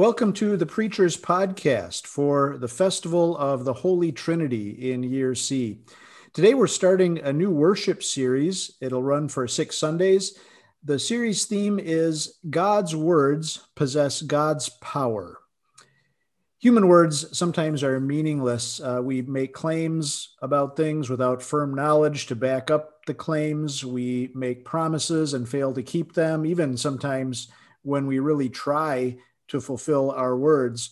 Welcome 0.00 0.32
to 0.32 0.56
the 0.56 0.64
Preacher's 0.64 1.18
Podcast 1.18 2.06
for 2.06 2.56
the 2.56 2.68
Festival 2.68 3.36
of 3.36 3.66
the 3.66 3.74
Holy 3.74 4.12
Trinity 4.12 4.92
in 4.92 5.02
Year 5.02 5.34
C. 5.34 5.82
Today 6.32 6.54
we're 6.54 6.68
starting 6.68 7.18
a 7.18 7.34
new 7.34 7.50
worship 7.50 8.02
series. 8.02 8.78
It'll 8.80 9.02
run 9.02 9.28
for 9.28 9.46
six 9.46 9.76
Sundays. 9.76 10.38
The 10.82 10.98
series 10.98 11.44
theme 11.44 11.78
is 11.78 12.38
God's 12.48 12.96
Words 12.96 13.68
Possess 13.74 14.22
God's 14.22 14.70
Power. 14.80 15.36
Human 16.60 16.88
words 16.88 17.36
sometimes 17.36 17.84
are 17.84 18.00
meaningless. 18.00 18.80
Uh, 18.80 19.00
we 19.02 19.20
make 19.20 19.52
claims 19.52 20.34
about 20.40 20.78
things 20.78 21.10
without 21.10 21.42
firm 21.42 21.74
knowledge 21.74 22.24
to 22.28 22.34
back 22.34 22.70
up 22.70 23.04
the 23.04 23.12
claims. 23.12 23.84
We 23.84 24.30
make 24.34 24.64
promises 24.64 25.34
and 25.34 25.46
fail 25.46 25.74
to 25.74 25.82
keep 25.82 26.14
them, 26.14 26.46
even 26.46 26.78
sometimes 26.78 27.48
when 27.82 28.06
we 28.06 28.18
really 28.18 28.48
try 28.48 29.18
to 29.50 29.60
fulfill 29.60 30.10
our 30.10 30.36
words. 30.36 30.90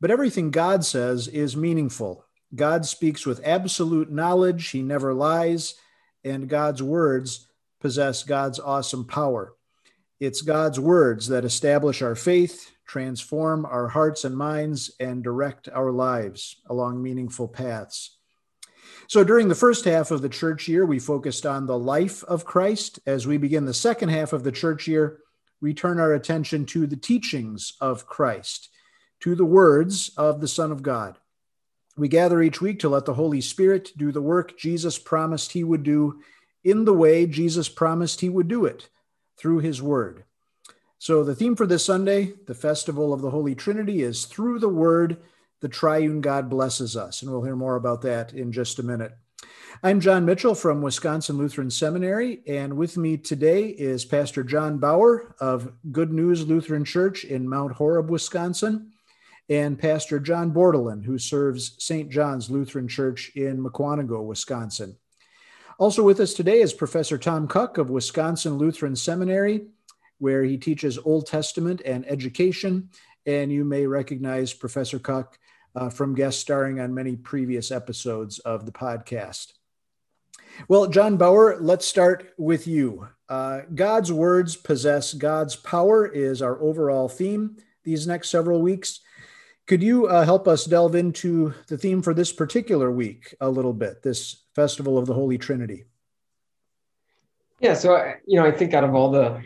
But 0.00 0.10
everything 0.10 0.50
God 0.50 0.84
says 0.84 1.28
is 1.28 1.56
meaningful. 1.56 2.24
God 2.54 2.86
speaks 2.86 3.26
with 3.26 3.44
absolute 3.44 4.10
knowledge, 4.10 4.68
He 4.68 4.82
never 4.82 5.12
lies, 5.12 5.74
and 6.24 6.48
God's 6.48 6.82
words 6.82 7.48
possess 7.80 8.22
God's 8.22 8.60
awesome 8.60 9.04
power. 9.04 9.54
It's 10.18 10.42
God's 10.42 10.80
words 10.80 11.28
that 11.28 11.44
establish 11.44 12.00
our 12.00 12.14
faith, 12.14 12.72
transform 12.86 13.66
our 13.66 13.88
hearts 13.88 14.24
and 14.24 14.36
minds, 14.36 14.90
and 14.98 15.22
direct 15.22 15.68
our 15.68 15.90
lives 15.90 16.56
along 16.66 17.02
meaningful 17.02 17.48
paths. 17.48 18.16
So, 19.08 19.22
during 19.22 19.48
the 19.48 19.54
first 19.54 19.84
half 19.84 20.10
of 20.10 20.22
the 20.22 20.28
church 20.28 20.68
year, 20.68 20.86
we 20.86 20.98
focused 20.98 21.46
on 21.46 21.66
the 21.66 21.78
life 21.78 22.24
of 22.24 22.44
Christ. 22.44 22.98
As 23.06 23.26
we 23.26 23.36
begin 23.36 23.64
the 23.64 23.74
second 23.74 24.08
half 24.08 24.32
of 24.32 24.42
the 24.42 24.52
church 24.52 24.88
year, 24.88 25.20
we 25.60 25.74
turn 25.74 25.98
our 25.98 26.12
attention 26.12 26.66
to 26.66 26.86
the 26.86 26.96
teachings 26.96 27.74
of 27.80 28.06
Christ, 28.06 28.68
to 29.20 29.34
the 29.34 29.44
words 29.44 30.10
of 30.16 30.40
the 30.40 30.48
Son 30.48 30.70
of 30.70 30.82
God. 30.82 31.18
We 31.96 32.08
gather 32.08 32.42
each 32.42 32.60
week 32.60 32.80
to 32.80 32.88
let 32.88 33.06
the 33.06 33.14
Holy 33.14 33.40
Spirit 33.40 33.92
do 33.96 34.12
the 34.12 34.20
work 34.20 34.58
Jesus 34.58 34.98
promised 34.98 35.52
he 35.52 35.64
would 35.64 35.82
do 35.82 36.20
in 36.62 36.84
the 36.84 36.92
way 36.92 37.26
Jesus 37.26 37.68
promised 37.68 38.20
he 38.20 38.28
would 38.28 38.48
do 38.48 38.64
it 38.64 38.88
through 39.38 39.60
his 39.60 39.80
word. 39.80 40.24
So, 40.98 41.22
the 41.24 41.34
theme 41.34 41.56
for 41.56 41.66
this 41.66 41.84
Sunday, 41.84 42.34
the 42.46 42.54
Festival 42.54 43.12
of 43.12 43.20
the 43.20 43.30
Holy 43.30 43.54
Trinity, 43.54 44.02
is 44.02 44.24
Through 44.24 44.58
the 44.58 44.68
Word, 44.68 45.18
the 45.60 45.68
Triune 45.68 46.20
God 46.20 46.48
Blesses 46.48 46.96
Us. 46.96 47.22
And 47.22 47.30
we'll 47.30 47.44
hear 47.44 47.56
more 47.56 47.76
about 47.76 48.02
that 48.02 48.32
in 48.32 48.50
just 48.50 48.78
a 48.78 48.82
minute. 48.82 49.12
I'm 49.82 50.00
John 50.00 50.24
Mitchell 50.24 50.54
from 50.54 50.80
Wisconsin 50.80 51.36
Lutheran 51.36 51.70
Seminary, 51.70 52.42
and 52.46 52.76
with 52.76 52.96
me 52.96 53.18
today 53.18 53.66
is 53.66 54.06
Pastor 54.06 54.42
John 54.42 54.78
Bauer 54.78 55.36
of 55.38 55.70
Good 55.92 56.12
News 56.12 56.46
Lutheran 56.46 56.84
Church 56.84 57.24
in 57.24 57.46
Mount 57.46 57.72
Horeb, 57.72 58.10
Wisconsin, 58.10 58.92
and 59.50 59.78
Pastor 59.78 60.18
John 60.18 60.50
Bordelin, 60.50 61.04
who 61.04 61.18
serves 61.18 61.76
St. 61.78 62.10
John's 62.10 62.50
Lutheran 62.50 62.88
Church 62.88 63.30
in 63.36 63.62
Mukwonago, 63.62 64.24
Wisconsin. 64.24 64.96
Also 65.78 66.02
with 66.02 66.20
us 66.20 66.32
today 66.32 66.62
is 66.62 66.72
Professor 66.72 67.18
Tom 67.18 67.46
Cuck 67.46 67.76
of 67.76 67.90
Wisconsin 67.90 68.56
Lutheran 68.56 68.96
Seminary, 68.96 69.66
where 70.18 70.42
he 70.42 70.56
teaches 70.56 70.98
Old 70.98 71.26
Testament 71.26 71.82
and 71.84 72.04
education, 72.10 72.88
and 73.26 73.52
you 73.52 73.62
may 73.62 73.86
recognize 73.86 74.54
Professor 74.54 74.98
Cuck 74.98 75.38
uh, 75.76 75.90
from 75.90 76.14
guest 76.14 76.40
starring 76.40 76.80
on 76.80 76.94
many 76.94 77.14
previous 77.14 77.70
episodes 77.70 78.38
of 78.40 78.64
the 78.66 78.72
podcast. 78.72 79.52
Well, 80.68 80.86
John 80.86 81.18
Bauer, 81.18 81.58
let's 81.60 81.86
start 81.86 82.32
with 82.38 82.66
you. 82.66 83.08
Uh, 83.28 83.60
God's 83.74 84.10
words 84.10 84.56
possess 84.56 85.12
God's 85.12 85.54
power 85.54 86.06
is 86.06 86.40
our 86.40 86.60
overall 86.62 87.08
theme 87.08 87.56
these 87.84 88.06
next 88.06 88.30
several 88.30 88.62
weeks. 88.62 89.00
Could 89.66 89.82
you 89.82 90.06
uh, 90.06 90.24
help 90.24 90.48
us 90.48 90.64
delve 90.64 90.94
into 90.94 91.52
the 91.66 91.76
theme 91.76 92.00
for 92.00 92.14
this 92.14 92.32
particular 92.32 92.90
week 92.90 93.34
a 93.40 93.50
little 93.50 93.72
bit, 93.74 94.02
this 94.02 94.44
Festival 94.54 94.96
of 94.96 95.06
the 95.06 95.14
Holy 95.14 95.36
Trinity? 95.36 95.84
Yeah, 97.60 97.74
so, 97.74 98.14
you 98.26 98.38
know, 98.38 98.46
I 98.46 98.52
think 98.52 98.74
out 98.74 98.84
of 98.84 98.94
all 98.94 99.10
the 99.10 99.42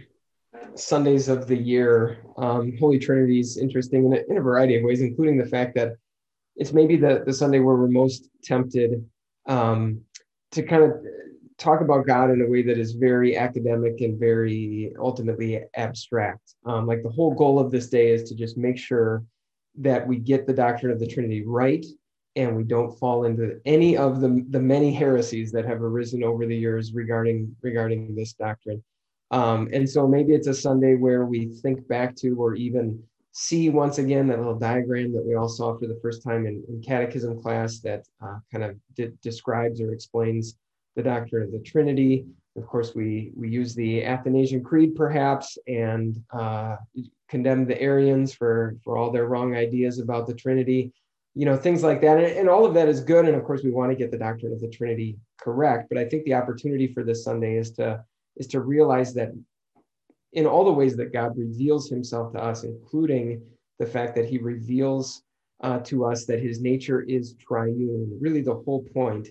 Sundays 0.74 1.28
of 1.28 1.48
the 1.48 1.56
year, 1.56 2.18
um, 2.36 2.76
Holy 2.78 2.98
Trinity 2.98 3.40
is 3.40 3.56
interesting 3.56 4.06
in 4.06 4.12
a, 4.12 4.20
in 4.28 4.36
a 4.36 4.42
variety 4.42 4.76
of 4.76 4.84
ways, 4.84 5.00
including 5.00 5.38
the 5.38 5.46
fact 5.46 5.74
that 5.76 5.96
it's 6.60 6.74
maybe 6.74 6.96
the, 6.96 7.24
the 7.26 7.32
Sunday 7.32 7.58
where 7.58 7.74
we're 7.74 7.88
most 7.88 8.28
tempted 8.44 9.04
um, 9.46 10.02
to 10.52 10.62
kind 10.62 10.84
of 10.84 10.92
talk 11.56 11.80
about 11.80 12.06
God 12.06 12.30
in 12.30 12.42
a 12.42 12.46
way 12.46 12.62
that 12.62 12.78
is 12.78 12.92
very 12.92 13.36
academic 13.36 14.02
and 14.02 14.20
very 14.20 14.92
ultimately 14.98 15.62
abstract. 15.74 16.54
Um, 16.66 16.86
like 16.86 17.02
the 17.02 17.08
whole 17.08 17.34
goal 17.34 17.58
of 17.58 17.70
this 17.70 17.88
day 17.88 18.10
is 18.10 18.28
to 18.28 18.34
just 18.34 18.58
make 18.58 18.76
sure 18.76 19.24
that 19.78 20.06
we 20.06 20.18
get 20.18 20.46
the 20.46 20.52
doctrine 20.52 20.92
of 20.92 21.00
the 21.00 21.06
Trinity 21.06 21.44
right 21.46 21.84
and 22.36 22.54
we 22.54 22.62
don't 22.62 22.96
fall 22.98 23.24
into 23.24 23.58
any 23.64 23.96
of 23.96 24.20
the, 24.20 24.44
the 24.50 24.60
many 24.60 24.92
heresies 24.92 25.50
that 25.52 25.64
have 25.64 25.82
arisen 25.82 26.22
over 26.22 26.46
the 26.46 26.56
years 26.56 26.92
regarding 26.92 27.56
regarding 27.62 28.14
this 28.14 28.34
doctrine. 28.34 28.82
Um, 29.30 29.68
and 29.72 29.88
so 29.88 30.06
maybe 30.06 30.34
it's 30.34 30.46
a 30.46 30.54
Sunday 30.54 30.94
where 30.94 31.24
we 31.24 31.46
think 31.62 31.88
back 31.88 32.16
to 32.16 32.36
or 32.36 32.54
even 32.54 33.02
see 33.32 33.70
once 33.70 33.98
again 33.98 34.26
that 34.26 34.38
little 34.38 34.58
diagram 34.58 35.12
that 35.12 35.24
we 35.24 35.34
all 35.34 35.48
saw 35.48 35.76
for 35.78 35.86
the 35.86 35.98
first 36.02 36.22
time 36.22 36.46
in, 36.46 36.62
in 36.68 36.82
catechism 36.82 37.40
class 37.40 37.78
that 37.80 38.04
uh, 38.22 38.38
kind 38.50 38.64
of 38.64 38.76
de- 38.94 39.12
describes 39.22 39.80
or 39.80 39.92
explains 39.92 40.56
the 40.96 41.02
doctrine 41.02 41.44
of 41.44 41.52
the 41.52 41.60
Trinity. 41.60 42.26
Of 42.56 42.66
course, 42.66 42.94
we 42.94 43.30
we 43.36 43.48
use 43.48 43.74
the 43.74 44.04
Athanasian 44.04 44.64
Creed 44.64 44.96
perhaps 44.96 45.56
and 45.68 46.20
uh, 46.32 46.76
condemn 47.28 47.64
the 47.64 47.80
Arians 47.80 48.34
for 48.34 48.76
for 48.82 48.98
all 48.98 49.10
their 49.12 49.26
wrong 49.26 49.54
ideas 49.54 50.00
about 50.00 50.26
the 50.26 50.34
Trinity, 50.34 50.92
you 51.34 51.46
know, 51.46 51.56
things 51.56 51.84
like 51.84 52.00
that. 52.00 52.18
And, 52.18 52.26
and 52.26 52.48
all 52.48 52.66
of 52.66 52.74
that 52.74 52.88
is 52.88 53.00
good. 53.00 53.26
And 53.26 53.36
of 53.36 53.44
course, 53.44 53.62
we 53.62 53.70
want 53.70 53.92
to 53.92 53.96
get 53.96 54.10
the 54.10 54.18
doctrine 54.18 54.52
of 54.52 54.60
the 54.60 54.68
Trinity 54.68 55.16
correct. 55.40 55.88
But 55.88 55.98
I 55.98 56.06
think 56.06 56.24
the 56.24 56.34
opportunity 56.34 56.92
for 56.92 57.04
this 57.04 57.22
Sunday 57.22 57.56
is 57.56 57.70
to 57.72 58.04
is 58.36 58.48
to 58.48 58.60
realize 58.60 59.14
that 59.14 59.30
in 60.32 60.46
all 60.46 60.64
the 60.64 60.72
ways 60.72 60.96
that 60.96 61.12
God 61.12 61.36
reveals 61.36 61.88
himself 61.88 62.32
to 62.32 62.42
us, 62.42 62.64
including 62.64 63.42
the 63.78 63.86
fact 63.86 64.14
that 64.14 64.26
he 64.26 64.38
reveals 64.38 65.22
uh, 65.62 65.78
to 65.80 66.04
us 66.04 66.24
that 66.26 66.40
his 66.40 66.60
nature 66.60 67.02
is 67.02 67.34
triune. 67.34 68.18
Really, 68.20 68.42
the 68.42 68.54
whole 68.54 68.82
point 68.94 69.28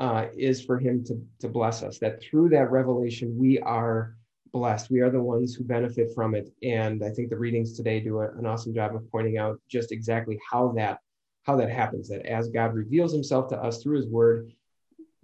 uh, 0.00 0.26
is 0.36 0.64
for 0.64 0.78
him 0.78 1.04
to, 1.04 1.20
to 1.40 1.48
bless 1.48 1.82
us, 1.82 1.98
that 1.98 2.22
through 2.22 2.50
that 2.50 2.70
revelation, 2.70 3.36
we 3.36 3.58
are 3.60 4.16
blessed. 4.52 4.90
We 4.90 5.00
are 5.00 5.10
the 5.10 5.22
ones 5.22 5.54
who 5.54 5.64
benefit 5.64 6.10
from 6.14 6.34
it. 6.34 6.48
And 6.62 7.02
I 7.04 7.10
think 7.10 7.30
the 7.30 7.38
readings 7.38 7.76
today 7.76 8.00
do 8.00 8.20
a, 8.20 8.30
an 8.32 8.46
awesome 8.46 8.74
job 8.74 8.94
of 8.94 9.10
pointing 9.10 9.38
out 9.38 9.60
just 9.68 9.92
exactly 9.92 10.38
how 10.50 10.72
that 10.76 10.98
how 11.42 11.54
that 11.56 11.70
happens 11.70 12.08
that 12.08 12.26
as 12.26 12.48
God 12.48 12.74
reveals 12.74 13.12
himself 13.12 13.48
to 13.50 13.62
us 13.62 13.80
through 13.80 13.96
his 13.98 14.08
word, 14.08 14.50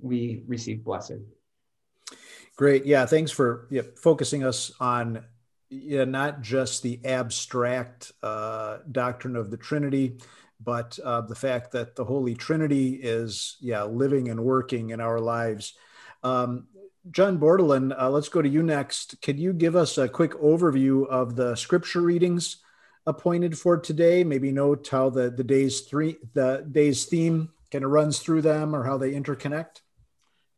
we 0.00 0.44
receive 0.46 0.84
blessing. 0.84 1.26
Great. 2.56 2.84
Yeah. 2.84 3.06
Thanks 3.06 3.30
for 3.30 3.66
yeah, 3.70 3.82
focusing 3.96 4.44
us 4.44 4.72
on 4.78 5.24
yeah, 5.72 6.04
not 6.04 6.42
just 6.42 6.82
the 6.82 7.00
abstract 7.04 8.12
uh, 8.22 8.78
doctrine 8.90 9.36
of 9.36 9.50
the 9.50 9.56
Trinity, 9.56 10.18
but 10.60 10.98
uh, 11.02 11.22
the 11.22 11.34
fact 11.34 11.72
that 11.72 11.96
the 11.96 12.04
Holy 12.04 12.34
Trinity 12.34 12.94
is, 12.94 13.56
yeah, 13.60 13.84
living 13.84 14.28
and 14.28 14.44
working 14.44 14.90
in 14.90 15.00
our 15.00 15.18
lives. 15.18 15.74
Um, 16.22 16.66
John 17.10 17.38
Bordelin, 17.38 17.98
uh, 17.98 18.10
let's 18.10 18.28
go 18.28 18.42
to 18.42 18.48
you 18.48 18.62
next. 18.62 19.20
Could 19.22 19.40
you 19.40 19.52
give 19.52 19.74
us 19.74 19.98
a 19.98 20.08
quick 20.08 20.32
overview 20.32 21.06
of 21.08 21.36
the 21.36 21.56
scripture 21.56 22.02
readings 22.02 22.58
appointed 23.06 23.58
for 23.58 23.78
today? 23.78 24.22
Maybe 24.22 24.52
note 24.52 24.86
how 24.88 25.10
the 25.10 25.30
the 25.30 25.42
day's 25.42 25.80
three 25.80 26.18
the 26.34 26.64
day's 26.70 27.06
theme 27.06 27.48
kind 27.72 27.84
of 27.84 27.90
runs 27.90 28.20
through 28.20 28.42
them 28.42 28.76
or 28.76 28.84
how 28.84 28.98
they 28.98 29.12
interconnect. 29.12 29.80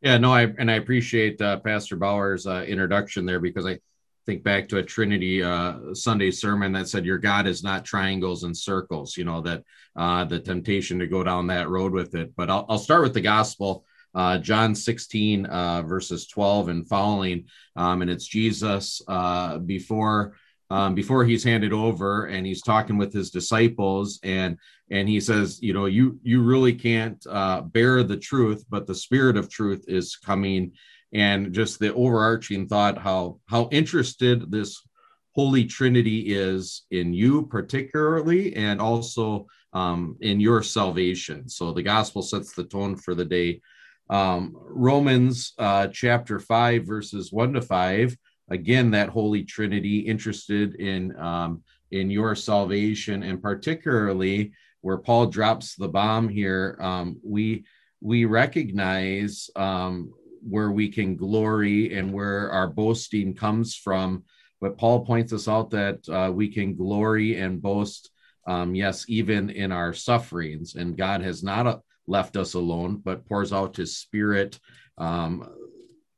Yeah, 0.05 0.19
no, 0.19 0.31
I 0.31 0.43
and 0.59 0.69
I 0.69 0.75
appreciate 0.75 1.41
uh, 1.41 1.57
Pastor 1.61 1.95
Bauer's 1.95 2.45
uh, 2.45 2.63
introduction 2.67 3.25
there 3.25 3.39
because 3.39 3.65
I 3.65 3.79
think 4.27 4.43
back 4.43 4.69
to 4.69 4.77
a 4.77 4.83
Trinity 4.83 5.41
uh, 5.41 5.95
Sunday 5.95 6.29
sermon 6.29 6.71
that 6.73 6.87
said, 6.87 7.07
"Your 7.07 7.17
God 7.17 7.47
is 7.47 7.63
not 7.63 7.85
triangles 7.85 8.43
and 8.43 8.55
circles." 8.55 9.17
You 9.17 9.25
know 9.25 9.41
that 9.41 9.63
uh, 9.95 10.23
the 10.25 10.39
temptation 10.39 10.99
to 10.99 11.07
go 11.07 11.23
down 11.23 11.47
that 11.47 11.69
road 11.69 11.91
with 11.91 12.13
it. 12.13 12.35
But 12.35 12.51
I'll, 12.51 12.67
I'll 12.69 12.77
start 12.77 13.01
with 13.01 13.15
the 13.15 13.21
gospel, 13.21 13.83
uh, 14.13 14.37
John 14.37 14.75
16 14.75 15.47
uh, 15.47 15.81
verses 15.81 16.27
12 16.27 16.69
and 16.69 16.87
following, 16.87 17.47
um, 17.75 18.03
and 18.03 18.11
it's 18.11 18.27
Jesus 18.27 19.01
before 19.65 20.35
um, 20.69 20.95
before 20.95 21.25
he's 21.25 21.43
handed 21.43 21.73
over 21.73 22.25
and 22.25 22.45
he's 22.45 22.61
talking 22.61 22.97
with 22.97 23.13
his 23.13 23.29
disciples 23.31 24.19
and 24.23 24.57
and 24.91 25.09
he 25.09 25.19
says 25.19 25.61
you 25.61 25.73
know 25.73 25.85
you 25.85 26.19
you 26.23 26.41
really 26.41 26.73
can't 26.73 27.25
uh, 27.29 27.61
bear 27.61 28.03
the 28.03 28.17
truth 28.17 28.65
but 28.69 28.87
the 28.87 28.95
spirit 28.95 29.37
of 29.37 29.49
truth 29.49 29.85
is 29.87 30.15
coming. 30.15 30.73
And 31.13 31.53
just 31.53 31.79
the 31.79 31.93
overarching 31.93 32.67
thought 32.67 32.97
how 32.97 33.39
how 33.47 33.69
interested 33.71 34.51
this 34.51 34.81
holy 35.33 35.65
trinity 35.65 36.33
is 36.33 36.83
in 36.91 37.13
you 37.13 37.45
particularly 37.45 38.55
and 38.55 38.81
also 38.81 39.47
um, 39.73 40.17
in 40.21 40.39
your 40.39 40.63
salvation. 40.63 41.47
So 41.49 41.71
the 41.71 41.83
gospel 41.83 42.21
sets 42.21 42.53
the 42.53 42.63
tone 42.63 42.95
for 42.95 43.15
the 43.15 43.25
day. 43.25 43.61
Um, 44.09 44.53
romans 44.55 45.53
uh, 45.57 45.87
chapter 45.87 46.39
5 46.39 46.85
verses 46.85 47.31
1 47.31 47.53
to 47.53 47.61
5 47.61 48.15
again 48.49 48.91
that 48.91 49.09
holy 49.09 49.43
trinity 49.43 49.99
interested 49.99 50.75
in 50.75 51.17
um, 51.17 51.63
in 51.91 52.09
your 52.09 52.35
salvation, 52.35 53.23
and 53.23 53.41
particularly 53.41 54.51
where 54.85 54.99
Paul 54.99 55.25
drops 55.25 55.75
the 55.75 55.87
bomb 55.87 56.29
here, 56.29 56.77
um, 56.79 57.19
we 57.23 57.65
we 58.01 58.25
recognize 58.25 59.49
um, 59.55 60.13
where 60.47 60.69
we 60.69 60.89
can 60.89 61.15
glory 61.15 61.97
and 61.97 62.13
where 62.13 62.51
our 62.51 62.67
boasting 62.67 63.33
comes 63.33 63.75
from. 63.75 64.25
But 64.61 64.77
Paul 64.77 65.03
points 65.03 65.33
us 65.33 65.47
out 65.47 65.71
that 65.71 66.07
uh, 66.07 66.31
we 66.31 66.49
can 66.49 66.75
glory 66.75 67.39
and 67.39 67.59
boast, 67.59 68.11
um, 68.45 68.75
yes, 68.75 69.05
even 69.07 69.49
in 69.49 69.71
our 69.71 69.91
sufferings. 69.91 70.75
And 70.75 70.95
God 70.95 71.21
has 71.21 71.41
not 71.41 71.65
uh, 71.65 71.79
left 72.05 72.37
us 72.37 72.53
alone, 72.53 73.01
but 73.03 73.25
pours 73.25 73.51
out 73.51 73.77
His 73.77 73.97
Spirit, 73.97 74.59
um, 74.99 75.49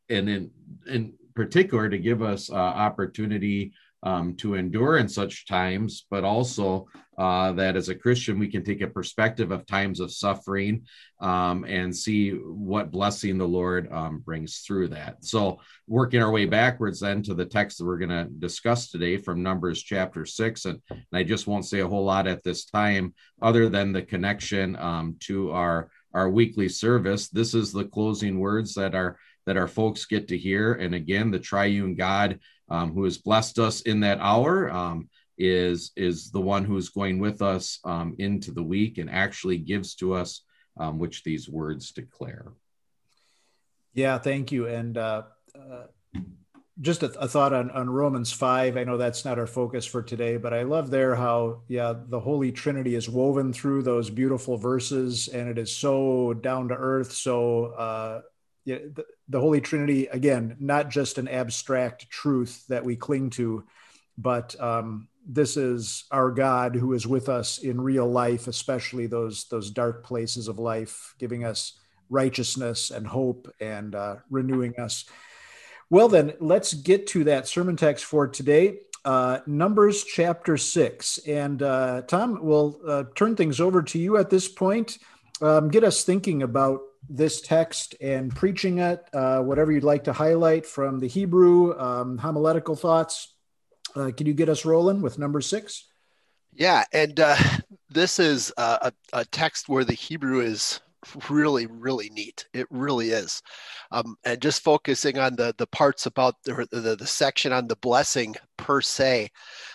and 0.10 0.28
in 0.28 0.52
in 0.86 1.14
particular 1.36 1.88
to 1.88 1.98
give 1.98 2.22
us 2.22 2.52
uh, 2.52 2.56
opportunity 2.56 3.72
um, 4.04 4.36
to 4.36 4.56
endure 4.56 4.98
in 4.98 5.08
such 5.08 5.48
times, 5.48 6.06
but 6.10 6.26
also 6.26 6.88
uh, 7.18 7.52
that 7.54 7.76
as 7.76 7.90
a 7.90 7.96
Christian, 7.96 8.38
we 8.38 8.48
can 8.48 8.64
take 8.64 8.82
a 8.82 8.88
perspective 8.88 9.52
of 9.52 9.66
times 9.66 10.00
of 10.00 10.12
suffering 10.12 10.84
um, 11.20 11.64
and 11.64 11.96
see 11.96 12.32
what 12.32 12.92
blessing 12.92 13.38
the 13.38 13.48
Lord 13.48 13.92
um, 13.92 14.20
brings 14.20 14.60
through 14.60 14.90
that. 14.90 15.26
So, 15.26 15.60
working 15.88 16.22
our 16.22 16.32
way 16.32 16.46
backwards 16.46 17.00
then 17.00 17.24
to 17.24 17.34
the 17.34 17.46
text 17.46 17.80
that 17.80 17.86
we're 17.86 17.98
going 17.98 18.10
to 18.10 18.26
discuss 18.26 18.92
today 18.92 19.18
from 19.18 19.42
Numbers 19.42 19.82
chapter 19.82 20.26
six. 20.26 20.66
And, 20.66 20.80
and, 20.90 21.02
I 21.12 21.24
just 21.24 21.48
won't 21.48 21.66
say 21.66 21.80
a 21.80 21.88
whole 21.88 22.06
lot 22.06 22.28
at 22.28 22.44
this 22.44 22.66
time, 22.66 23.16
other 23.42 23.68
than 23.68 23.94
the 23.94 24.04
connection 24.04 24.76
um, 24.76 25.16
to 25.22 25.52
our 25.52 25.90
our 26.14 26.30
weekly 26.30 26.70
service. 26.70 27.30
This 27.30 27.54
is 27.54 27.72
the 27.72 27.86
closing 27.86 28.40
words 28.40 28.76
that 28.76 28.94
our 28.94 29.18
that 29.48 29.58
our 29.58 29.68
folks 29.68 30.06
get 30.06 30.28
to 30.28 30.38
hear. 30.38 30.74
And 30.74 30.94
again, 30.94 31.32
the 31.32 31.40
triune 31.40 31.96
God 31.96 32.40
um, 32.70 32.94
who 32.94 33.06
has 33.06 33.18
blessed 33.18 33.60
us 33.60 33.82
in 33.82 34.02
that 34.02 34.20
hour 34.20 34.70
um, 34.70 35.10
is 35.38 35.92
is 35.96 36.32
the 36.32 36.42
one 36.42 36.66
who 36.66 36.78
is 36.78 36.90
going 36.90 37.20
with 37.20 37.42
us 37.42 37.80
um, 37.84 38.16
into 38.18 38.52
the 38.52 38.64
week 38.64 38.98
and 38.98 39.10
actually 39.10 39.58
gives 39.58 39.96
to 39.96 40.14
us 40.14 40.42
um, 40.80 41.00
which 41.00 41.24
these 41.24 41.50
words 41.50 41.92
declare. 41.92 42.54
Yeah, 43.94 44.18
thank 44.20 44.52
you. 44.52 44.68
And 44.68 44.98
uh, 44.98 45.24
uh, 45.56 45.88
just 46.82 47.02
a, 47.02 47.08
a, 47.20 47.28
thought 47.28 47.54
on, 47.54 47.72
on 47.72 47.90
Romans 47.90 48.32
5. 48.32 48.78
I 48.78 48.84
know 48.84 48.98
that's 48.98 49.26
not 49.26 49.40
our 49.40 49.48
focus 49.48 49.86
for 49.86 50.04
today, 50.04 50.38
but 50.38 50.54
I 50.54 50.64
love 50.64 50.92
there 50.92 51.16
how, 51.16 51.62
yeah, 51.68 51.94
the 52.08 52.20
Holy 52.20 52.52
Trinity 52.52 52.94
is 52.94 53.10
woven 53.10 53.52
through 53.52 53.82
those 53.82 54.10
beautiful 54.10 54.58
verses 54.58 55.28
and 55.28 55.50
it 55.50 55.58
is 55.58 55.76
so 55.76 56.34
down 56.34 56.68
to 56.68 56.76
earth, 56.76 57.12
so 57.12 57.66
uh, 57.66 58.22
yeah, 58.66 58.78
the, 58.94 59.06
the 59.30 59.40
Holy 59.40 59.62
Trinity, 59.62 60.08
again, 60.08 60.56
not 60.60 60.90
just 60.90 61.18
an 61.18 61.28
abstract 61.28 62.10
truth 62.10 62.66
that 62.68 62.84
we 62.84 62.96
cling 62.96 63.30
to, 63.32 63.64
but 64.18 64.60
um, 64.62 65.08
this 65.28 65.58
is 65.58 66.06
our 66.10 66.32
God 66.32 66.76
who 66.76 66.94
is 66.94 67.06
with 67.06 67.28
us 67.28 67.58
in 67.58 67.82
real 67.82 68.08
life, 68.08 68.48
especially 68.48 69.08
those 69.08 69.46
those 69.50 69.70
dark 69.70 70.06
places 70.06 70.48
of 70.48 70.58
life, 70.58 71.14
giving 71.20 71.44
us 71.44 71.74
righteousness 72.10 72.92
and 72.92 73.06
hope 73.06 73.54
and 73.60 73.94
uh, 73.94 74.16
renewing 74.30 74.74
us. 74.80 75.06
Well, 75.90 76.08
then, 76.08 76.34
let's 76.40 76.74
get 76.74 77.08
to 77.08 77.26
that 77.26 77.48
sermon 77.48 77.76
text 77.76 78.06
for 78.06 78.28
today. 78.28 78.80
Uh, 79.06 79.40
Numbers 79.46 80.04
chapter 80.04 80.58
six. 80.58 81.18
And 81.20 81.62
uh, 81.62 82.02
Tom, 82.08 82.40
we'll 82.42 82.80
uh, 82.88 83.04
turn 83.16 83.36
things 83.36 83.60
over 83.60 83.82
to 83.84 84.00
you 84.00 84.18
at 84.18 84.30
this 84.30 84.48
point. 84.48 84.98
Um, 85.42 85.70
get 85.70 85.84
us 85.84 86.04
thinking 86.04 86.44
about 86.44 86.82
this 87.10 87.40
text 87.42 87.96
and 88.02 88.36
preaching 88.36 88.80
it, 88.80 89.08
uh, 89.14 89.40
whatever 89.40 89.72
you'd 89.72 89.84
like 89.84 90.06
to 90.06 90.14
highlight 90.14 90.66
from 90.66 91.00
the 91.00 91.08
Hebrew, 91.08 91.78
um, 91.80 92.18
homiletical 92.18 92.76
thoughts. 92.76 93.34
Uh, 93.96 94.12
can 94.16 94.28
you 94.28 94.34
get 94.34 94.50
us 94.50 94.66
rolling 94.66 95.02
with 95.02 95.20
number 95.20 95.42
six? 95.42 95.86
Yeah, 96.54 96.84
and 96.92 97.20
uh, 97.20 97.36
this 97.90 98.20
is 98.20 98.52
a, 98.58 98.92
a, 99.14 99.26
text 99.26 99.70
where 99.70 99.84
the 99.84 99.94
Hebrew 99.94 100.42
is 100.42 100.80
really, 101.30 101.66
really 101.68 102.10
neat. 102.10 102.46
It 102.54 102.68
really 102.70 103.10
is. 103.10 103.42
Um, 103.92 104.16
and 104.26 104.42
just 104.42 104.64
focusing 104.64 105.18
on 105.18 105.36
the 105.36 105.54
the 105.58 105.68
parts 105.68 106.06
about 106.06 106.36
the, 106.44 106.68
the, 106.72 106.96
the 106.96 107.08
section 107.08 107.52
on 107.54 107.68
the 107.68 107.76
blessing 107.78 108.36
per 108.58 108.82
se, 108.82 109.30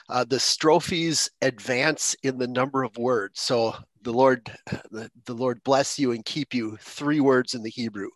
uh, 0.09 0.25
the 0.25 0.41
strophes 0.41 1.31
advance 1.41 2.15
in 2.23 2.39
the 2.39 2.49
number 2.49 2.83
of 2.83 2.97
words. 2.97 3.41
So 3.41 3.75
the 4.03 4.13
Lord, 4.13 4.53
the, 4.91 5.11
the 5.27 5.35
Lord 5.35 5.63
bless 5.65 5.99
you 5.99 6.13
and 6.13 6.25
keep 6.25 6.55
you. 6.55 6.77
Three 6.81 7.21
words 7.21 7.55
in 7.55 7.63
the 7.63 7.71
Hebrew. 7.71 8.09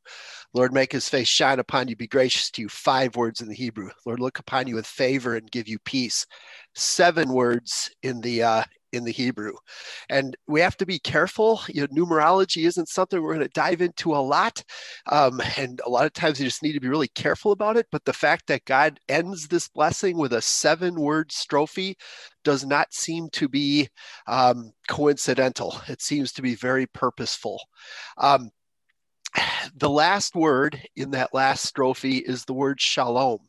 Lord, 0.53 0.73
make 0.73 0.93
his 0.93 1.09
face 1.09 1.29
shine 1.29 1.59
upon 1.59 1.89
you, 1.89 1.97
be 1.97 2.07
gracious 2.07 2.51
to 2.53 2.63
you. 2.63 2.69
Five 2.69 3.15
words 3.17 3.41
in 3.41 3.49
the 3.49 3.55
Hebrew. 3.55 3.91
Lord, 4.05 4.21
look 4.21 4.39
upon 4.39 4.67
you 4.67 4.75
with 4.75 4.87
favor 4.87 5.37
and 5.37 5.51
give 5.51 5.69
you 5.69 5.79
peace. 5.81 6.27
Seven 6.75 7.33
words 7.33 7.91
in 8.03 8.21
the 8.21 8.43
uh, 8.43 8.65
in 8.93 9.05
the 9.05 9.13
Hebrew. 9.13 9.53
And 10.09 10.37
we 10.47 10.61
have 10.61 10.77
to 10.79 10.87
be 10.87 10.99
careful. 10.99 11.61
You 11.69 11.83
know, 11.83 11.87
numerology 11.89 12.67
isn't 12.67 12.89
something 12.89 13.21
we're 13.21 13.35
going 13.35 13.47
to 13.47 13.53
dive 13.53 13.81
into 13.81 14.15
a 14.15 14.19
lot. 14.19 14.63
Um, 15.11 15.41
and 15.57 15.81
a 15.85 15.91
lot 15.91 16.07
of 16.07 16.13
times 16.13 16.39
you 16.39 16.47
just 16.47 16.63
need 16.63 16.73
to 16.73 16.81
be 16.81 16.89
really 16.89 17.09
careful 17.09 17.53
about 17.53 17.77
it. 17.77 17.87
But 17.91 18.05
the 18.05 18.13
fact 18.13 18.47
that 18.49 18.65
God 18.65 19.01
ends 19.09 19.49
this 19.49 19.69
blessing 19.69 20.17
with 20.17 20.33
a 20.33 20.43
seven 20.43 20.95
word 21.01 21.31
strophe 21.31 21.97
does 22.45 22.65
not 22.65 22.93
seem 22.93 23.29
to 23.31 23.49
be 23.49 23.89
um, 24.27 24.73
coincidental. 24.89 25.81
It 25.89 26.01
seems 26.03 26.33
to 26.33 26.43
be 26.43 26.55
very 26.55 26.87
purposeful. 26.87 27.61
Um, 28.19 28.51
the 29.77 29.91
last 29.91 30.35
word 30.35 30.81
in 30.97 31.11
that 31.13 31.35
last 31.35 31.75
strophe 31.75 32.23
is 32.25 32.45
the 32.45 32.55
word 32.55 32.81
shalom. 32.81 33.41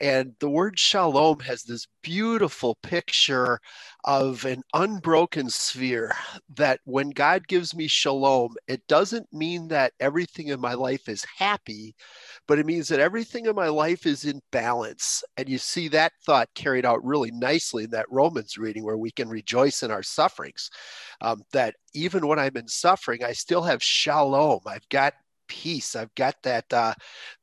And 0.00 0.34
the 0.40 0.50
word 0.50 0.78
shalom 0.78 1.40
has 1.40 1.62
this 1.62 1.86
beautiful 2.02 2.76
picture 2.82 3.58
of 4.04 4.44
an 4.44 4.62
unbroken 4.74 5.48
sphere 5.48 6.14
that 6.54 6.80
when 6.84 7.10
God 7.10 7.48
gives 7.48 7.74
me 7.74 7.88
shalom, 7.88 8.56
it 8.68 8.86
doesn't 8.88 9.32
mean 9.32 9.68
that 9.68 9.92
everything 9.98 10.48
in 10.48 10.60
my 10.60 10.74
life 10.74 11.08
is 11.08 11.24
happy, 11.38 11.94
but 12.46 12.58
it 12.58 12.66
means 12.66 12.88
that 12.88 13.00
everything 13.00 13.46
in 13.46 13.54
my 13.54 13.68
life 13.68 14.04
is 14.06 14.26
in 14.26 14.40
balance. 14.52 15.24
And 15.38 15.48
you 15.48 15.56
see 15.56 15.88
that 15.88 16.12
thought 16.26 16.48
carried 16.54 16.84
out 16.84 17.02
really 17.02 17.30
nicely 17.30 17.84
in 17.84 17.90
that 17.90 18.06
Romans 18.10 18.58
reading 18.58 18.84
where 18.84 18.98
we 18.98 19.10
can 19.10 19.28
rejoice 19.30 19.82
in 19.82 19.90
our 19.90 20.02
sufferings. 20.02 20.68
Um, 21.22 21.42
that 21.52 21.74
even 21.94 22.26
when 22.26 22.38
I'm 22.38 22.56
in 22.56 22.68
suffering, 22.68 23.24
I 23.24 23.32
still 23.32 23.62
have 23.62 23.82
shalom. 23.82 24.60
I've 24.66 24.88
got 24.90 25.14
peace. 25.48 25.96
I've 25.96 26.14
got 26.14 26.36
that 26.42 26.72
uh, 26.72 26.94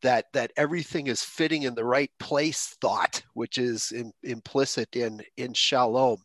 that 0.02 0.26
that 0.34 0.52
everything 0.58 1.08
is 1.08 1.24
fitting 1.24 1.64
in 1.64 1.76
the 1.76 1.86
right 1.86 2.12
place 2.20 2.76
thought, 2.82 3.24
which 3.34 3.58
is 3.58 3.92
in, 3.92 4.12
implicit 4.24 4.96
in 4.96 5.22
in 5.38 5.54
shalom. 5.54 6.18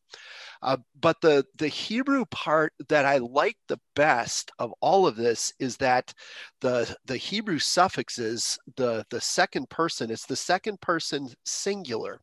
Uh, 0.63 0.77
but 1.01 1.21
the 1.21 1.45
the 1.57 1.69
Hebrew 1.69 2.25
part 2.27 2.73
that 2.89 3.05
I 3.05 3.19
like 3.19 3.57
the 3.69 3.79
best 3.95 4.51
of 4.59 4.73
all 4.81 5.07
of 5.07 5.17
this 5.17 5.53
is 5.61 5.77
that 5.77 6.13
the 6.61 6.97
the 7.07 7.17
Hebrew 7.17 7.59
suffixes 7.59 8.59
the 8.77 9.05
the 9.11 9.21
second 9.21 9.71
person. 9.71 10.11
It's 10.11 10.27
the 10.27 10.37
second 10.37 10.81
person 10.81 11.29
singular. 11.45 12.21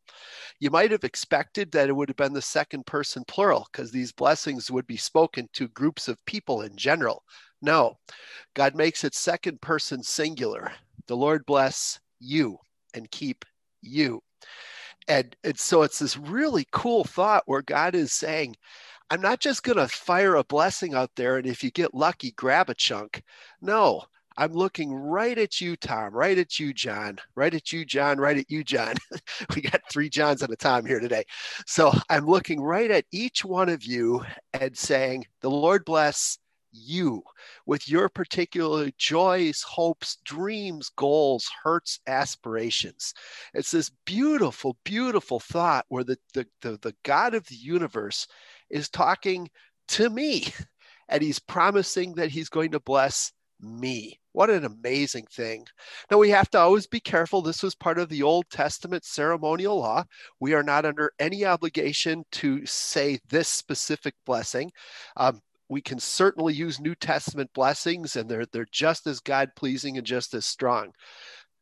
You 0.59 0.69
might 0.69 0.91
have 0.91 1.03
expected 1.05 1.71
that 1.71 1.89
it 1.89 1.93
would 1.93 2.09
have 2.09 2.17
been 2.17 2.33
the 2.33 2.41
second 2.41 2.85
person 2.85 3.24
plural 3.27 3.67
because 3.71 3.91
these 3.91 4.12
blessings 4.12 4.69
would 4.69 4.88
be 4.88 4.97
spoken 4.97 5.47
to 5.53 5.67
groups 5.69 6.07
of 6.07 6.24
people 6.25 6.62
in 6.62 6.75
general. 6.75 7.24
No, 7.65 7.98
God 8.53 8.75
makes 8.75 9.03
it 9.03 9.15
second 9.15 9.60
person 9.60 10.03
singular. 10.03 10.72
The 11.07 11.17
Lord 11.17 11.48
bless 11.48 12.00
you 12.19 12.60
and 12.93 13.10
keep 13.10 13.43
you. 13.81 14.22
And, 15.07 15.36
and 15.43 15.57
so 15.57 15.81
it's 15.81 15.98
this 15.98 16.15
really 16.15 16.67
cool 16.72 17.03
thought 17.03 17.41
where 17.48 17.63
God 17.63 17.95
is 17.95 18.13
saying, 18.13 18.55
I'm 19.10 19.22
not 19.22 19.39
just 19.39 19.63
going 19.63 19.77
to 19.79 19.88
fire 19.88 20.36
a 20.36 20.43
blessing 20.43 20.93
out 20.93 21.10
there 21.15 21.38
and 21.38 21.48
if 21.48 21.63
you 21.63 21.72
get 21.72 21.95
lucky, 21.95 22.34
grab 22.34 22.69
a 22.69 22.75
chunk. 22.75 23.24
No, 23.62 24.03
I'm 24.38 24.53
looking 24.53 24.93
right 24.93 25.38
at 25.38 25.60
you, 25.60 25.75
Tom, 25.75 26.13
right 26.13 26.38
at 26.38 26.60
you, 26.60 26.72
John, 26.72 27.17
right 27.34 27.53
at 27.53 27.74
you, 27.74 27.84
John, 27.84 28.19
right 28.19 28.38
at 28.38 28.51
you, 28.51 28.63
John. 28.63 28.93
we 29.55 29.63
got 29.63 29.81
three 29.91 30.10
Johns 30.10 30.43
at 30.43 30.51
a 30.51 30.55
time 30.55 30.86
here 30.86 31.00
today. 31.00 31.24
So 31.65 31.91
I'm 32.12 32.27
looking 32.27 32.62
right 32.62 32.91
at 32.91 33.05
each 33.12 33.43
one 33.43 33.69
of 33.69 33.84
you 33.84 34.24
and 34.53 34.77
saying, 34.77 35.25
The 35.41 35.50
Lord 35.50 35.84
bless 35.84 36.38
you 36.75 37.24
with 37.65 37.89
your 37.89 38.10
particular 38.10 38.89
joys, 38.98 39.62
hopes, 39.62 40.17
dreams, 40.25 40.89
goals, 40.96 41.50
hurts, 41.63 42.00
aspirations. 42.08 43.13
It's 43.53 43.72
this 43.72 43.91
beautiful, 44.05 44.77
beautiful 44.84 45.39
thought 45.39 45.86
where 45.89 46.03
the, 46.03 46.17
the, 46.34 46.46
the, 46.62 46.77
the 46.82 46.96
God 47.03 47.34
of 47.34 47.46
the 47.48 47.55
universe 47.55 48.27
is 48.70 48.89
talking 48.89 49.50
to 49.89 50.10
me 50.10 50.48
and 51.10 51.22
he's 51.22 51.39
promising 51.39 52.13
that 52.15 52.32
he's 52.32 52.50
going 52.50 52.72
to 52.72 52.79
bless 52.79 53.32
me. 53.62 54.20
What 54.34 54.50
an 54.50 54.65
amazing 54.65 55.27
thing. 55.32 55.65
Now, 56.12 56.17
we 56.17 56.29
have 56.32 56.50
to 56.50 56.60
always 56.60 56.88
be 56.88 57.00
careful. 57.00 57.41
This 57.41 57.63
was 57.63 57.74
part 57.74 57.98
of 57.98 58.10
the 58.10 58.22
Old 58.22 58.50
Testament 58.50 59.05
ceremonial 59.05 59.79
law. 59.79 60.03
We 60.41 60.53
are 60.53 60.63
not 60.63 60.86
under 60.86 61.13
any 61.20 61.46
obligation 61.46 62.25
to 62.34 62.65
say 62.65 63.20
this 63.29 63.48
specific 63.48 64.13
blessing. 64.25 64.72
Um, 65.15 65.39
we 65.69 65.81
can 65.81 66.00
certainly 66.00 66.53
use 66.53 66.79
New 66.79 66.95
Testament 66.95 67.50
blessings, 67.53 68.15
and 68.15 68.29
they're, 68.29 68.45
they're 68.51 68.67
just 68.72 69.07
as 69.07 69.19
God 69.19 69.50
pleasing 69.55 69.98
and 69.98 70.05
just 70.05 70.34
as 70.34 70.45
strong. 70.45 70.91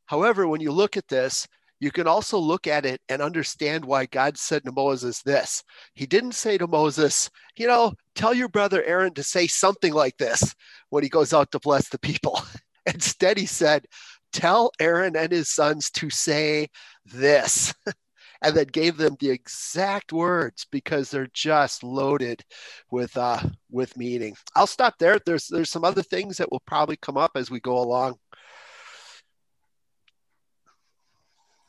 However, 0.05 0.47
when 0.47 0.61
you 0.61 0.71
look 0.71 0.97
at 0.97 1.07
this, 1.07 1.47
you 1.79 1.91
can 1.91 2.07
also 2.07 2.37
look 2.37 2.65
at 2.65 2.85
it 2.85 3.01
and 3.09 3.21
understand 3.21 3.83
why 3.83 4.05
God 4.05 4.37
said 4.37 4.63
to 4.63 4.71
Moses 4.71 5.21
this. 5.21 5.63
He 5.95 6.05
didn't 6.05 6.33
say 6.33 6.57
to 6.57 6.67
Moses, 6.67 7.29
you 7.57 7.67
know, 7.67 7.93
tell 8.15 8.33
your 8.33 8.47
brother 8.47 8.83
Aaron 8.83 9.13
to 9.15 9.23
say 9.23 9.47
something 9.47 9.93
like 9.93 10.17
this 10.17 10.55
when 10.91 11.03
he 11.03 11.09
goes 11.09 11.33
out 11.33 11.51
to 11.51 11.59
bless 11.59 11.89
the 11.89 11.99
people. 11.99 12.41
Instead, 12.85 13.37
he 13.37 13.45
said, 13.45 13.85
tell 14.31 14.71
Aaron 14.79 15.17
and 15.17 15.31
his 15.31 15.49
sons 15.49 15.89
to 15.91 16.09
say 16.09 16.67
this. 17.05 17.73
and 18.43 18.55
then 18.55 18.67
gave 18.67 18.97
them 18.97 19.15
the 19.19 19.29
exact 19.29 20.11
words 20.11 20.67
because 20.69 21.09
they're 21.09 21.29
just 21.33 21.83
loaded 21.83 22.43
with 22.91 23.15
uh, 23.17 23.39
with 23.71 23.97
meaning. 23.97 24.35
I'll 24.55 24.67
stop 24.67 24.95
there. 24.99 25.19
There's 25.25 25.47
there's 25.47 25.69
some 25.69 25.85
other 25.85 26.03
things 26.03 26.37
that 26.37 26.51
will 26.51 26.61
probably 26.65 26.97
come 26.97 27.17
up 27.17 27.31
as 27.35 27.49
we 27.49 27.59
go 27.59 27.77
along. 27.79 28.17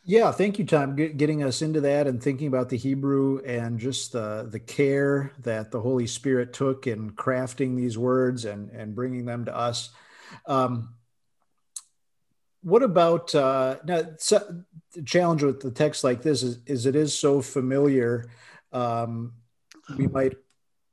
Yeah, 0.07 0.33
thank 0.33 0.59
you, 0.59 0.66
Tom, 0.66 0.97
getting 0.97 1.43
us 1.43 1.62
into 1.62 1.81
that 1.81 2.07
and 2.07 2.23
thinking 2.23 2.47
about 2.47 2.69
the 2.69 2.76
Hebrew 2.76 3.43
and 3.47 3.78
just 3.78 4.12
the 4.12 4.47
the 4.50 4.61
care 4.61 5.33
that 5.38 5.71
the 5.71 5.81
Holy 5.81 6.07
Spirit 6.07 6.52
took 6.52 6.87
in 6.87 7.12
crafting 7.12 7.76
these 7.76 7.97
words 7.97 8.45
and 8.45 8.71
and 8.71 8.95
bringing 8.95 9.25
them 9.25 9.47
to 9.47 9.57
us. 9.57 9.90
Um, 10.47 10.95
what 12.64 12.83
about 12.83 13.35
uh, 13.35 13.76
now? 13.85 14.02
So, 14.18 14.62
the 14.92 15.02
challenge 15.02 15.42
with 15.42 15.61
the 15.61 15.71
text 15.71 16.04
like 16.04 16.23
this 16.23 16.42
is, 16.42 16.59
is 16.66 16.87
it 16.87 16.97
is 16.97 17.16
so 17.18 17.40
familiar. 17.40 18.30
Um, 18.73 19.35
we 19.97 20.06
might 20.06 20.35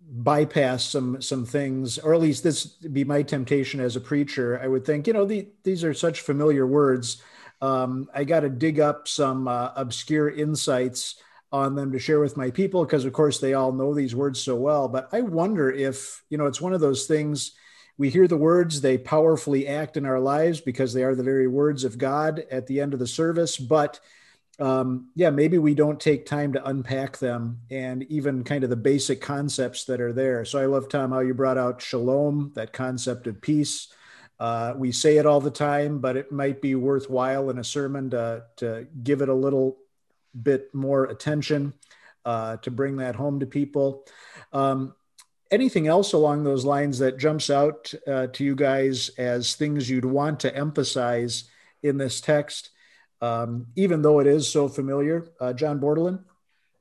bypass 0.01 0.83
some 0.85 1.21
some 1.21 1.45
things, 1.45 1.97
or 1.97 2.13
at 2.13 2.21
least 2.21 2.43
this 2.43 2.65
be 2.65 3.03
my 3.03 3.23
temptation 3.23 3.79
as 3.79 3.95
a 3.95 4.01
preacher. 4.01 4.59
I 4.61 4.67
would 4.67 4.85
think, 4.85 5.07
you 5.07 5.13
know, 5.13 5.25
the, 5.25 5.47
these 5.63 5.83
are 5.83 5.93
such 5.93 6.21
familiar 6.21 6.67
words 6.67 7.21
um, 7.61 8.09
I 8.13 8.23
got 8.23 8.41
to 8.41 8.49
dig 8.49 8.79
up 8.79 9.07
some 9.07 9.47
uh, 9.47 9.71
obscure 9.75 10.29
insights 10.29 11.15
on 11.51 11.75
them 11.75 11.91
to 11.91 11.99
share 11.99 12.19
with 12.19 12.37
my 12.37 12.49
people 12.49 12.83
because, 12.83 13.05
of 13.05 13.13
course, 13.13 13.39
they 13.39 13.53
all 13.53 13.71
know 13.71 13.93
these 13.93 14.15
words 14.15 14.41
so 14.41 14.55
well. 14.55 14.87
But 14.87 15.09
I 15.11 15.21
wonder 15.21 15.69
if, 15.69 16.23
you 16.29 16.37
know, 16.37 16.47
it's 16.47 16.61
one 16.61 16.73
of 16.73 16.81
those 16.81 17.05
things 17.05 17.51
we 17.98 18.10
hear 18.10 18.27
the 18.27 18.38
words, 18.38 18.81
they 18.81 18.98
powerfully 18.98 19.67
act 19.67 19.98
in 19.98 20.05
our 20.05 20.19
lives 20.19 20.62
because 20.62 20.93
they 20.93 21.03
are 21.03 21.15
the 21.15 21.24
very 21.24 21.48
words 21.48 21.83
of 21.83 21.98
God 21.98 22.43
at 22.51 22.67
the 22.67 22.81
end 22.81 22.93
of 22.93 23.00
the 23.00 23.07
service. 23.07 23.57
But 23.57 24.00
um, 24.60 25.10
yeah, 25.15 25.29
maybe 25.31 25.57
we 25.57 25.74
don't 25.74 26.00
take 26.00 26.25
time 26.25 26.53
to 26.53 26.65
unpack 26.65 27.17
them 27.17 27.62
and 27.71 28.03
even 28.03 28.43
kind 28.43 28.63
of 28.63 28.69
the 28.69 28.75
basic 28.75 29.19
concepts 29.21 29.86
that 29.86 30.01
are 30.01 30.13
there. 30.13 30.45
So 30.45 30.60
I 30.60 30.65
love, 30.65 30.88
Tom, 30.88 31.12
how 31.12 31.19
you 31.19 31.33
brought 31.33 31.57
out 31.57 31.81
shalom, 31.81 32.51
that 32.55 32.74
concept 32.74 33.27
of 33.27 33.41
peace. 33.41 33.88
Uh, 34.39 34.74
we 34.75 34.91
say 34.91 35.17
it 35.17 35.25
all 35.25 35.41
the 35.41 35.51
time, 35.51 36.00
but 36.00 36.17
it 36.17 36.31
might 36.31 36.62
be 36.62 36.75
worthwhile 36.75 37.50
in 37.50 37.60
a 37.60 37.63
sermon 37.63 38.10
to, 38.12 38.43
to 38.57 38.88
give 39.03 39.21
it 39.21 39.29
a 39.29 39.33
little 39.33 39.77
bit 40.39 40.74
more 40.74 41.05
attention 41.05 41.74
uh, 42.25 42.57
to 42.57 42.71
bring 42.71 42.98
that 42.98 43.15
home 43.15 43.39
to 43.39 43.45
people. 43.45 44.05
Um, 44.53 44.95
anything 45.51 45.88
else 45.88 46.13
along 46.13 46.43
those 46.43 46.65
lines 46.65 47.00
that 47.00 47.17
jumps 47.17 47.50
out 47.50 47.93
uh, 48.08 48.27
to 48.27 48.43
you 48.43 48.55
guys 48.55 49.10
as 49.17 49.55
things 49.55 49.89
you'd 49.89 50.05
want 50.05 50.39
to 50.39 50.55
emphasize 50.55 51.46
in 51.84 51.98
this 51.98 52.22
text, 52.22 52.70
um, 53.22 53.67
even 53.75 54.01
though 54.01 54.20
it 54.20 54.27
is 54.27 54.48
so 54.48 54.67
familiar? 54.67 55.27
Uh, 55.39 55.53
John 55.53 55.79
Bordelin? 55.79 56.24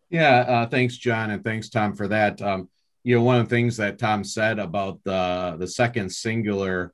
Yeah, 0.08 0.38
uh, 0.40 0.66
thanks, 0.66 0.96
John, 0.96 1.30
and 1.30 1.44
thanks, 1.44 1.68
Tom, 1.68 1.94
for 1.94 2.08
that. 2.08 2.40
Um, 2.42 2.68
you 3.02 3.16
know, 3.16 3.22
one 3.22 3.40
of 3.40 3.48
the 3.48 3.54
things 3.54 3.76
that 3.78 3.98
Tom 3.98 4.24
said 4.24 4.58
about 4.58 5.02
the 5.04 5.56
the 5.58 5.66
second 5.66 6.10
singular 6.10 6.92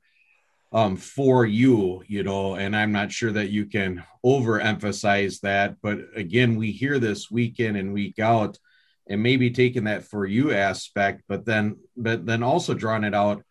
um, 0.73 0.97
for 0.97 1.47
you, 1.47 2.03
you 2.07 2.23
know, 2.23 2.57
and 2.57 2.77
I'm 2.77 2.93
not 2.93 3.11
sure 3.11 3.33
that 3.33 3.51
you 3.51 3.67
can 3.67 4.05
overemphasize 4.25 5.41
that. 5.41 5.77
But 5.81 6.01
again, 6.15 6.57
we 6.57 6.71
hear 6.71 6.99
this 6.99 7.31
week 7.31 7.61
in 7.61 7.77
and 7.77 7.93
week 7.93 8.19
out, 8.19 8.59
and 9.09 9.23
maybe 9.23 9.51
taking 9.51 9.85
that 9.85 10.05
for 10.05 10.27
you 10.27 10.53
aspect, 10.53 11.23
but 11.29 11.45
then, 11.45 11.77
but 11.97 12.27
then 12.27 12.43
also 12.43 12.75
drawing 12.75 13.05
it 13.05 13.15
out. 13.15 13.43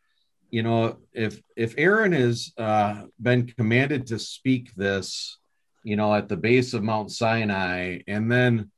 You 0.52 0.64
know, 0.64 0.98
if 1.14 1.42
if 1.56 1.74
Aaron 1.78 2.12
has 2.12 2.54
uh, 2.58 3.04
been 3.22 3.48
commanded 3.48 4.08
to 4.08 4.20
speak 4.20 4.74
this, 4.76 5.38
you 5.84 5.96
know, 5.96 6.14
at 6.14 6.30
the 6.30 6.38
base 6.38 6.74
of 6.74 6.84
Mount 6.84 7.12
Sinai, 7.12 8.00
and 8.08 8.32
then 8.32 8.72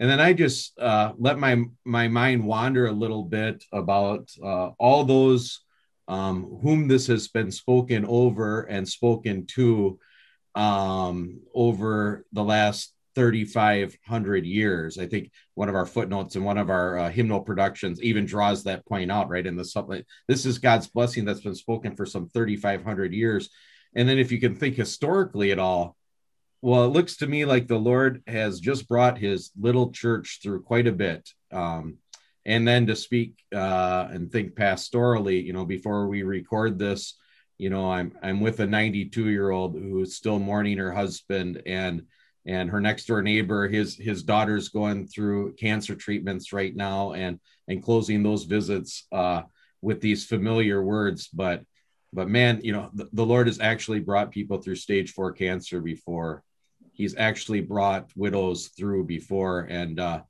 and 0.00 0.10
then 0.10 0.18
I 0.18 0.32
just 0.32 0.78
uh, 0.78 1.12
let 1.18 1.38
my 1.38 1.62
my 1.84 2.08
mind 2.08 2.44
wander 2.44 2.86
a 2.86 2.92
little 2.92 3.24
bit 3.24 3.62
about 3.70 4.30
uh, 4.42 4.70
all 4.78 5.04
those 5.04 5.60
um, 6.08 6.58
whom 6.62 6.88
this 6.88 7.06
has 7.06 7.28
been 7.28 7.52
spoken 7.52 8.04
over 8.06 8.62
and 8.62 8.88
spoken 8.88 9.46
to 9.46 9.98
um, 10.54 11.40
over 11.54 12.24
the 12.32 12.42
last 12.42 12.94
3,500 13.14 14.46
years. 14.46 14.98
I 14.98 15.06
think 15.06 15.30
one 15.54 15.68
of 15.68 15.74
our 15.74 15.86
footnotes 15.86 16.36
in 16.36 16.44
one 16.44 16.58
of 16.58 16.70
our 16.70 16.98
uh, 16.98 17.10
hymnal 17.10 17.40
productions 17.40 18.02
even 18.02 18.26
draws 18.26 18.64
that 18.64 18.86
point 18.86 19.10
out, 19.10 19.28
right? 19.28 19.46
In 19.46 19.56
the 19.56 19.64
supplement, 19.64 20.06
this 20.28 20.46
is 20.46 20.58
God's 20.58 20.86
blessing 20.86 21.24
that's 21.24 21.40
been 21.40 21.54
spoken 21.54 21.96
for 21.96 22.06
some 22.06 22.28
3,500 22.28 23.12
years. 23.12 23.50
And 23.94 24.08
then 24.08 24.18
if 24.18 24.30
you 24.30 24.40
can 24.40 24.54
think 24.54 24.76
historically 24.76 25.52
at 25.52 25.58
all, 25.58 25.96
well, 26.62 26.84
it 26.84 26.88
looks 26.88 27.16
to 27.18 27.26
me 27.26 27.44
like 27.44 27.66
the 27.66 27.78
Lord 27.78 28.22
has 28.26 28.60
just 28.60 28.88
brought 28.88 29.18
his 29.18 29.50
little 29.58 29.90
church 29.90 30.40
through 30.42 30.62
quite 30.62 30.86
a 30.86 30.92
bit. 30.92 31.28
Um, 31.50 31.98
and 32.44 32.66
then 32.66 32.86
to 32.86 32.96
speak 32.96 33.42
uh, 33.54 34.08
and 34.10 34.30
think 34.30 34.54
pastorally 34.54 35.42
you 35.42 35.52
know 35.52 35.64
before 35.64 36.08
we 36.08 36.22
record 36.22 36.78
this 36.78 37.18
you 37.58 37.70
know 37.70 37.90
i'm 37.90 38.12
i'm 38.22 38.40
with 38.40 38.60
a 38.60 38.66
92 38.66 39.28
year 39.28 39.50
old 39.50 39.74
who's 39.74 40.16
still 40.16 40.38
mourning 40.38 40.78
her 40.78 40.92
husband 40.92 41.62
and 41.66 42.02
and 42.46 42.70
her 42.70 42.80
next 42.80 43.06
door 43.06 43.22
neighbor 43.22 43.68
his 43.68 43.96
his 43.96 44.22
daughter's 44.22 44.68
going 44.68 45.06
through 45.06 45.52
cancer 45.54 45.94
treatments 45.94 46.52
right 46.52 46.74
now 46.74 47.12
and 47.12 47.38
and 47.68 47.82
closing 47.82 48.22
those 48.22 48.44
visits 48.44 49.06
uh, 49.12 49.42
with 49.82 50.00
these 50.00 50.24
familiar 50.24 50.82
words 50.82 51.28
but 51.28 51.62
but 52.12 52.28
man 52.28 52.60
you 52.62 52.72
know 52.72 52.90
the, 52.94 53.08
the 53.12 53.26
lord 53.26 53.46
has 53.46 53.60
actually 53.60 54.00
brought 54.00 54.30
people 54.30 54.58
through 54.58 54.74
stage 54.76 55.12
four 55.12 55.32
cancer 55.32 55.80
before 55.80 56.42
he's 56.92 57.16
actually 57.16 57.60
brought 57.60 58.10
widows 58.16 58.68
through 58.68 59.04
before 59.04 59.60
and 59.60 60.00
uh 60.00 60.20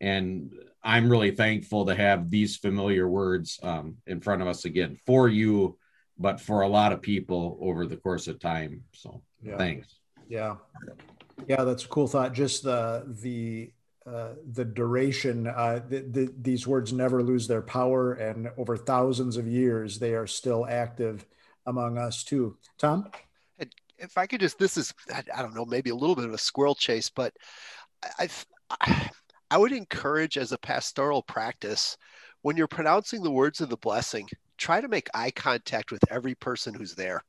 and 0.00 0.52
I'm 0.82 1.10
really 1.10 1.32
thankful 1.32 1.86
to 1.86 1.94
have 1.94 2.30
these 2.30 2.56
familiar 2.56 3.08
words 3.08 3.58
um, 3.62 3.96
in 4.06 4.20
front 4.20 4.42
of 4.42 4.48
us 4.48 4.64
again 4.64 4.96
for 5.06 5.28
you, 5.28 5.76
but 6.18 6.40
for 6.40 6.62
a 6.62 6.68
lot 6.68 6.92
of 6.92 7.02
people 7.02 7.58
over 7.60 7.86
the 7.86 7.96
course 7.96 8.28
of 8.28 8.38
time. 8.38 8.84
So 8.92 9.22
yeah. 9.42 9.56
thanks. 9.56 9.96
Yeah, 10.28 10.56
yeah, 11.46 11.64
that's 11.64 11.84
a 11.84 11.88
cool 11.88 12.08
thought. 12.08 12.32
Just 12.32 12.64
the 12.64 13.04
the 13.22 13.72
uh, 14.06 14.34
the 14.52 14.64
duration. 14.64 15.46
Uh, 15.46 15.80
the, 15.88 16.00
the, 16.00 16.34
these 16.40 16.66
words 16.66 16.92
never 16.92 17.22
lose 17.22 17.46
their 17.46 17.62
power, 17.62 18.14
and 18.14 18.50
over 18.56 18.76
thousands 18.76 19.36
of 19.36 19.46
years, 19.46 19.98
they 19.98 20.14
are 20.14 20.26
still 20.26 20.66
active 20.66 21.26
among 21.66 21.98
us 21.98 22.24
too. 22.24 22.56
Tom, 22.78 23.10
if 23.98 24.16
I 24.16 24.26
could 24.26 24.40
just, 24.40 24.58
this 24.58 24.76
is 24.76 24.94
I 25.34 25.42
don't 25.42 25.54
know, 25.54 25.64
maybe 25.64 25.90
a 25.90 25.94
little 25.94 26.16
bit 26.16 26.24
of 26.24 26.32
a 26.32 26.38
squirrel 26.38 26.74
chase, 26.74 27.10
but. 27.10 27.32
I, 28.18 28.28
I 29.50 29.56
would 29.56 29.72
encourage 29.72 30.36
as 30.36 30.52
a 30.52 30.58
pastoral 30.58 31.22
practice, 31.22 31.96
when 32.42 32.56
you're 32.56 32.68
pronouncing 32.68 33.22
the 33.22 33.30
words 33.30 33.60
of 33.60 33.70
the 33.70 33.76
blessing, 33.78 34.28
try 34.56 34.80
to 34.80 34.88
make 34.88 35.08
eye 35.14 35.30
contact 35.30 35.90
with 35.90 36.02
every 36.10 36.34
person 36.34 36.74
who's 36.74 36.94
there. 36.94 37.24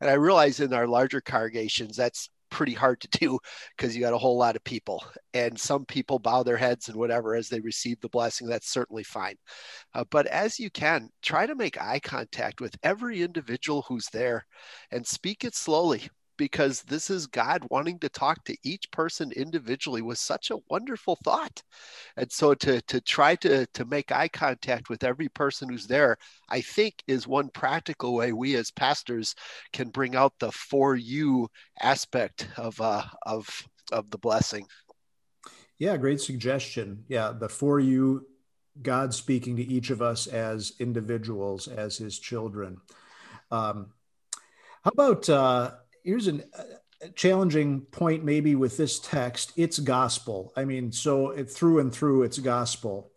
And 0.00 0.10
I 0.10 0.14
realize 0.14 0.60
in 0.60 0.74
our 0.74 0.86
larger 0.86 1.20
congregations, 1.20 1.96
that's 1.96 2.28
pretty 2.50 2.74
hard 2.74 3.00
to 3.00 3.08
do 3.18 3.38
because 3.76 3.94
you 3.94 4.00
got 4.00 4.12
a 4.12 4.18
whole 4.18 4.36
lot 4.36 4.56
of 4.56 4.64
people. 4.64 5.04
And 5.34 5.58
some 5.58 5.84
people 5.84 6.18
bow 6.18 6.42
their 6.42 6.56
heads 6.56 6.88
and 6.88 6.96
whatever 6.96 7.34
as 7.34 7.48
they 7.48 7.60
receive 7.60 8.00
the 8.00 8.08
blessing 8.08 8.46
that's 8.46 8.70
certainly 8.70 9.04
fine. 9.04 9.36
Uh, 9.94 10.04
but 10.10 10.26
as 10.26 10.58
you 10.58 10.70
can 10.70 11.08
try 11.22 11.46
to 11.46 11.54
make 11.54 11.80
eye 11.80 12.00
contact 12.00 12.60
with 12.60 12.76
every 12.82 13.22
individual 13.22 13.84
who's 13.88 14.08
there 14.12 14.46
and 14.90 15.06
speak 15.06 15.44
it 15.44 15.54
slowly 15.54 16.08
because 16.38 16.82
this 16.82 17.10
is 17.10 17.26
God 17.26 17.66
wanting 17.68 17.98
to 17.98 18.08
talk 18.08 18.42
to 18.44 18.56
each 18.62 18.90
person 18.90 19.30
individually 19.32 20.00
was 20.00 20.20
such 20.20 20.50
a 20.50 20.58
wonderful 20.70 21.18
thought. 21.22 21.62
And 22.16 22.32
so 22.32 22.54
to, 22.54 22.80
to 22.82 23.00
try 23.02 23.34
to, 23.36 23.66
to 23.66 23.84
make 23.84 24.10
eye 24.10 24.28
contact 24.28 24.88
with 24.88 25.04
every 25.04 25.28
person 25.28 25.68
who's 25.68 25.86
there, 25.86 26.16
I 26.48 26.62
think 26.62 27.02
is 27.06 27.26
one 27.26 27.50
practical 27.50 28.14
way 28.14 28.32
we 28.32 28.54
as 28.54 28.70
pastors 28.70 29.34
can 29.74 29.90
bring 29.90 30.16
out 30.16 30.32
the 30.38 30.52
for 30.52 30.96
you 30.96 31.48
aspect 31.82 32.48
of, 32.56 32.80
uh, 32.80 33.04
of, 33.26 33.46
of 33.92 34.10
the 34.10 34.18
blessing. 34.18 34.66
Yeah, 35.78 35.96
great 35.96 36.20
suggestion. 36.20 37.04
Yeah, 37.08 37.32
the 37.38 37.48
for 37.48 37.78
you, 37.78 38.26
God 38.80 39.12
speaking 39.12 39.56
to 39.56 39.62
each 39.62 39.90
of 39.90 40.02
us 40.02 40.26
as 40.26 40.72
individuals, 40.78 41.68
as 41.68 41.96
his 41.96 42.18
children. 42.18 42.78
Um, 43.50 43.92
how 44.84 44.90
about 44.92 45.28
uh, 45.28 45.72
here's 46.08 46.26
an, 46.26 46.42
a 47.02 47.10
challenging 47.10 47.82
point 47.82 48.24
maybe 48.24 48.54
with 48.54 48.78
this 48.78 48.98
text. 48.98 49.52
It's 49.56 49.78
gospel. 49.78 50.54
I 50.56 50.64
mean 50.64 50.90
so 50.90 51.32
it, 51.32 51.50
through 51.50 51.80
and 51.80 51.92
through 51.92 52.22
it's 52.22 52.38
gospel. 52.38 53.12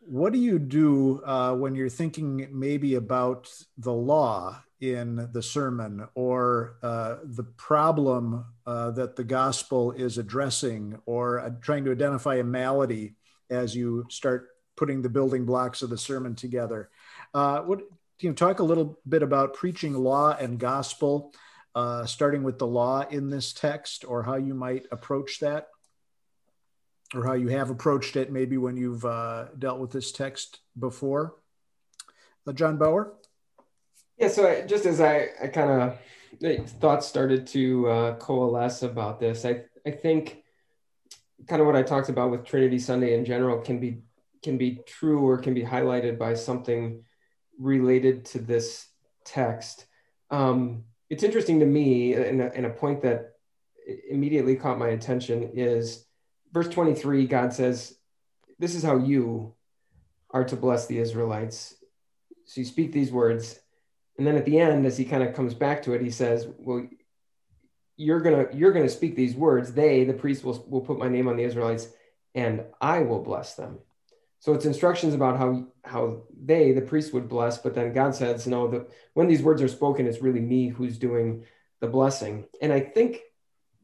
What 0.00 0.34
do 0.34 0.38
you 0.38 0.58
do 0.58 1.22
uh, 1.24 1.54
when 1.54 1.74
you're 1.74 1.88
thinking 1.88 2.46
maybe 2.52 2.96
about 2.96 3.50
the 3.78 3.92
law 3.92 4.62
in 4.82 5.30
the 5.32 5.42
sermon 5.42 6.06
or 6.14 6.76
uh, 6.82 7.16
the 7.24 7.44
problem 7.44 8.44
uh, 8.66 8.90
that 8.90 9.16
the 9.16 9.24
gospel 9.24 9.92
is 9.92 10.18
addressing 10.18 11.00
or 11.06 11.40
uh, 11.40 11.50
trying 11.62 11.86
to 11.86 11.92
identify 11.92 12.34
a 12.34 12.44
malady 12.44 13.16
as 13.48 13.74
you 13.74 14.04
start 14.10 14.48
putting 14.76 15.00
the 15.00 15.08
building 15.08 15.46
blocks 15.46 15.80
of 15.80 15.88
the 15.88 15.96
sermon 15.96 16.34
together. 16.34 16.90
Uh, 17.32 17.60
what 17.60 17.80
you 18.20 18.28
know, 18.28 18.34
talk 18.34 18.58
a 18.58 18.64
little 18.64 18.98
bit 19.08 19.22
about 19.22 19.54
preaching 19.54 19.94
law 19.94 20.36
and 20.38 20.58
gospel, 20.58 21.32
uh, 21.76 22.06
starting 22.06 22.42
with 22.42 22.58
the 22.58 22.66
law 22.66 23.04
in 23.10 23.28
this 23.28 23.52
text, 23.52 24.06
or 24.08 24.22
how 24.22 24.36
you 24.36 24.54
might 24.54 24.86
approach 24.90 25.40
that, 25.40 25.68
or 27.14 27.26
how 27.26 27.34
you 27.34 27.48
have 27.48 27.68
approached 27.68 28.16
it, 28.16 28.32
maybe 28.32 28.56
when 28.56 28.78
you've 28.78 29.04
uh, 29.04 29.44
dealt 29.58 29.78
with 29.78 29.90
this 29.90 30.10
text 30.10 30.60
before. 30.78 31.36
Uh, 32.46 32.52
John 32.52 32.78
Bauer. 32.78 33.12
Yeah. 34.16 34.28
So 34.28 34.48
I, 34.48 34.62
just 34.62 34.86
as 34.86 35.02
I, 35.02 35.28
I 35.42 35.48
kind 35.48 35.70
of 35.70 36.70
thoughts 36.80 37.06
started 37.06 37.46
to 37.48 37.88
uh, 37.88 38.14
coalesce 38.16 38.82
about 38.82 39.20
this, 39.20 39.44
I 39.44 39.64
I 39.86 39.90
think 39.90 40.42
kind 41.46 41.60
of 41.60 41.66
what 41.66 41.76
I 41.76 41.82
talked 41.82 42.08
about 42.08 42.30
with 42.30 42.46
Trinity 42.46 42.78
Sunday 42.78 43.12
in 43.12 43.26
general 43.26 43.60
can 43.60 43.78
be 43.78 43.98
can 44.42 44.56
be 44.56 44.80
true 44.86 45.28
or 45.28 45.36
can 45.36 45.52
be 45.52 45.62
highlighted 45.62 46.18
by 46.18 46.32
something 46.32 47.04
related 47.58 48.24
to 48.26 48.38
this 48.38 48.88
text. 49.26 49.84
Um, 50.30 50.84
it's 51.08 51.22
interesting 51.22 51.60
to 51.60 51.66
me, 51.66 52.14
uh, 52.14 52.20
and 52.20 52.40
a, 52.40 52.54
and 52.54 52.66
a 52.66 52.70
point 52.70 53.02
that 53.02 53.34
immediately 54.10 54.56
caught 54.56 54.78
my 54.78 54.88
attention 54.88 55.50
is 55.54 56.04
verse 56.52 56.68
23. 56.68 57.26
God 57.26 57.52
says, 57.52 57.96
This 58.58 58.74
is 58.74 58.82
how 58.82 58.96
you 58.96 59.54
are 60.30 60.44
to 60.44 60.56
bless 60.56 60.86
the 60.86 60.98
Israelites. 60.98 61.74
So 62.44 62.60
you 62.60 62.64
speak 62.64 62.92
these 62.92 63.12
words. 63.12 63.58
And 64.18 64.26
then 64.26 64.36
at 64.36 64.44
the 64.44 64.58
end, 64.58 64.86
as 64.86 64.96
he 64.96 65.04
kind 65.04 65.22
of 65.22 65.34
comes 65.34 65.54
back 65.54 65.82
to 65.82 65.92
it, 65.92 66.00
he 66.00 66.10
says, 66.10 66.48
Well, 66.58 66.86
you're 67.96 68.20
gonna 68.20 68.46
you're 68.52 68.72
gonna 68.72 68.88
speak 68.88 69.16
these 69.16 69.34
words. 69.34 69.72
They, 69.72 70.04
the 70.04 70.12
priests, 70.12 70.44
will, 70.44 70.64
will 70.68 70.80
put 70.80 70.98
my 70.98 71.08
name 71.08 71.28
on 71.28 71.36
the 71.36 71.44
Israelites, 71.44 71.88
and 72.34 72.64
I 72.80 73.00
will 73.00 73.22
bless 73.22 73.54
them. 73.54 73.78
So 74.38 74.52
it's 74.52 74.66
instructions 74.66 75.14
about 75.14 75.38
how 75.38 75.66
how 75.84 76.22
they, 76.44 76.72
the 76.72 76.82
priest, 76.82 77.12
would 77.12 77.28
bless, 77.28 77.58
but 77.58 77.74
then 77.74 77.92
God 77.92 78.14
says, 78.14 78.46
no, 78.46 78.68
that 78.68 78.88
when 79.14 79.28
these 79.28 79.42
words 79.42 79.62
are 79.62 79.68
spoken, 79.68 80.06
it's 80.06 80.22
really 80.22 80.40
me 80.40 80.68
who's 80.68 80.98
doing 80.98 81.44
the 81.80 81.86
blessing. 81.86 82.46
And 82.60 82.72
I 82.72 82.80
think 82.80 83.20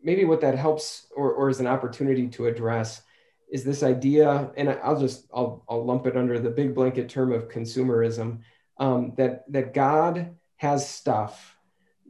maybe 0.02 0.24
what 0.24 0.40
that 0.40 0.58
helps 0.58 1.06
or, 1.14 1.32
or 1.32 1.48
is 1.48 1.60
an 1.60 1.66
opportunity 1.66 2.28
to 2.28 2.46
address 2.46 3.02
is 3.50 3.64
this 3.64 3.82
idea, 3.82 4.50
and 4.56 4.70
I'll 4.70 4.98
just 4.98 5.26
I'll, 5.32 5.62
I'll 5.68 5.84
lump 5.84 6.06
it 6.06 6.16
under 6.16 6.38
the 6.38 6.50
big 6.50 6.74
blanket 6.74 7.08
term 7.08 7.32
of 7.32 7.48
consumerism, 7.48 8.40
um, 8.78 9.12
that 9.16 9.44
that 9.52 9.74
God 9.74 10.36
has 10.56 10.88
stuff 10.88 11.58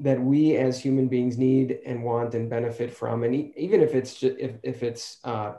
that 0.01 0.21
we 0.21 0.57
as 0.57 0.81
human 0.81 1.09
beings 1.09 1.37
need 1.39 1.79
and 1.85 2.03
want 2.03 2.35
and 2.35 2.49
benefit 2.49 2.93
from, 2.95 3.25
and 3.25 3.35
even 3.57 3.81
if 3.81 3.95
it's 3.95 4.15
just, 4.15 4.37
if 4.39 4.53
if 4.63 4.83
it's 4.83 5.19
uh, 5.25 5.55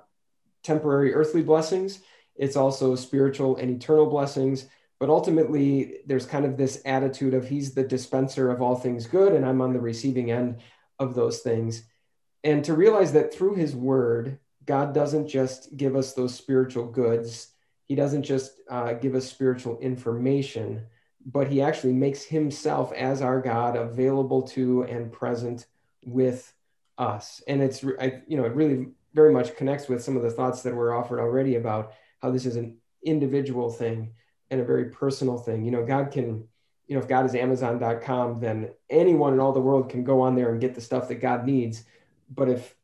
temporary 0.64 1.14
earthly 1.14 1.44
blessings, 1.44 2.00
it's 2.36 2.56
also 2.56 2.96
spiritual 2.96 3.58
and 3.58 3.70
eternal 3.70 4.06
blessings. 4.06 4.68
But 5.00 5.10
ultimately, 5.10 5.98
there's 6.06 6.26
kind 6.26 6.46
of 6.46 6.56
this 6.56 6.82
attitude 6.86 7.34
of 7.34 7.48
he's 7.48 7.74
the 7.74 7.84
dispenser 7.84 8.50
of 8.50 8.62
all 8.62 8.76
things 8.76 9.06
good, 9.06 9.34
and 9.34 9.46
I'm 9.46 9.62
on 9.62 9.74
the 9.74 9.80
receiving 9.80 10.32
end 10.32 10.62
of 11.00 11.14
those 11.14 11.40
things. 11.40 11.84
And 12.44 12.64
to 12.66 12.74
realize 12.74 13.12
that 13.14 13.34
through 13.34 13.56
his 13.56 13.76
word, 13.76 14.40
God 14.66 14.94
doesn't 14.94 15.28
just 15.28 15.76
give 15.76 15.96
us 15.96 16.14
those 16.14 16.36
spiritual 16.36 16.86
goods, 16.86 17.50
he 17.86 17.96
doesn't 17.96 18.24
just 18.24 18.54
uh, 18.70 18.94
give 18.94 19.14
us 19.14 19.30
spiritual 19.30 19.78
information, 19.80 20.86
but 21.26 21.48
he 21.48 21.62
actually 21.62 21.94
makes 21.94 22.24
himself 22.24 22.94
as 22.94 23.22
our 23.22 23.42
God 23.42 23.76
available 23.76 24.42
to 24.50 24.84
and 24.84 25.12
present 25.12 25.66
with 26.06 26.54
us. 26.98 27.42
And 27.48 27.62
it's, 27.62 27.84
I, 28.00 28.22
you 28.28 28.38
know, 28.38 28.46
it 28.46 28.54
really 28.54 28.88
very 29.14 29.34
much 29.34 29.56
connects 29.56 29.88
with 29.88 30.04
some 30.04 30.16
of 30.16 30.24
the 30.24 30.32
thoughts 30.32 30.62
that 30.64 30.74
were 30.74 30.94
offered 30.94 31.20
already 31.20 31.56
about 31.56 31.94
how 32.24 32.32
this 32.32 32.46
is 32.46 32.56
an 32.56 32.78
individual 33.04 33.70
thing 33.70 34.14
and 34.50 34.62
a 34.62 34.64
very 34.64 34.86
personal 34.86 35.38
thing. 35.38 35.66
You 35.66 35.72
know, 35.72 35.86
God 35.86 36.10
can, 36.10 36.48
you 36.88 36.96
know, 36.96 37.02
if 37.02 37.08
God 37.08 37.26
is 37.26 37.36
Amazon.com, 37.36 38.40
then 38.40 38.70
anyone 38.90 39.34
in 39.34 39.40
all 39.42 39.52
the 39.52 39.60
world 39.60 39.90
can 39.90 40.06
go 40.06 40.22
on 40.22 40.34
there 40.34 40.52
and 40.52 40.62
get 40.62 40.74
the 40.74 40.82
stuff 40.82 41.10
that 41.10 41.16
God 41.16 41.46
needs. 41.46 41.84
But 42.34 42.50
if 42.50 42.76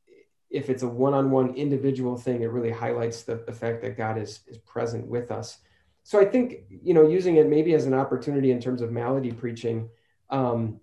if 0.52 0.68
it's 0.70 0.82
a 0.82 0.88
one-on-one 0.88 1.54
individual 1.54 2.18
thing, 2.18 2.42
it 2.42 2.48
really 2.48 2.72
highlights 2.72 3.22
the, 3.22 3.36
the 3.46 3.54
fact 3.54 3.82
that 3.82 3.96
God 3.98 4.18
is 4.18 4.42
is 4.48 4.58
present 4.58 5.08
with 5.08 5.32
us. 5.32 5.60
So 6.04 6.20
I 6.20 6.26
think, 6.26 6.64
you 6.70 6.94
know, 6.94 7.08
using 7.08 7.38
it 7.38 7.48
maybe 7.48 7.74
as 7.76 7.86
an 7.86 7.94
opportunity 7.94 8.52
in 8.52 8.60
terms 8.60 8.82
of 8.82 8.92
malady 8.92 9.32
preaching, 9.32 9.90
um, 10.32 10.80